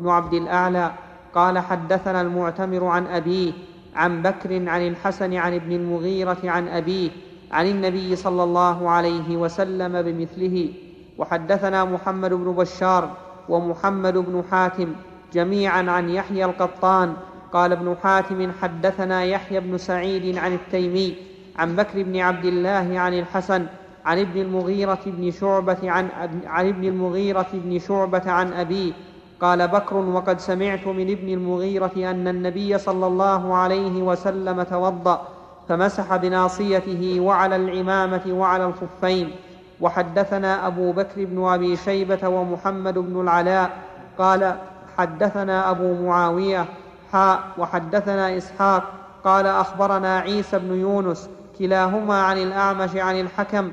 [0.00, 0.92] بن عبد الأعلى
[1.34, 3.52] قال حدثنا المعتمر عن أبيه
[3.94, 7.10] عن بكر عن الحسن عن ابن المغيرة عن أبيه
[7.52, 10.68] عن النبي صلى الله عليه وسلم بمثله.
[11.18, 13.10] وحدثنا محمد بن بشار
[13.48, 14.88] ومحمد بن حاتم
[15.32, 17.16] جميعا عن يحيى القطان
[17.52, 21.16] قال ابن حاتم حدثنا يحيى بن سعيد عن التيمي
[21.56, 23.66] عن بكر بن عبد الله عن الحسن
[24.04, 26.08] عن ابن المغيرة بن شعبة عن,
[26.46, 28.92] عن ابن المغيرة بن شعبة عن أبيه
[29.40, 35.28] قال بكر وقد سمعت من ابن المغيرة أن النبي صلى الله عليه وسلم توضأ
[35.68, 39.30] فمسح بناصيته وعلى العمامة وعلى الخفين.
[39.80, 43.70] وحدثنا أبو بكر بن أبي شيبة ومحمد بن العلاء
[44.18, 44.56] قال
[44.98, 46.64] حدثنا أبو معاوية
[47.58, 48.82] وحدثنا إسحاق
[49.24, 51.28] قال أخبرنا عيسى بن يونس
[51.58, 53.72] كلاهما عن الأعمش عن الحكم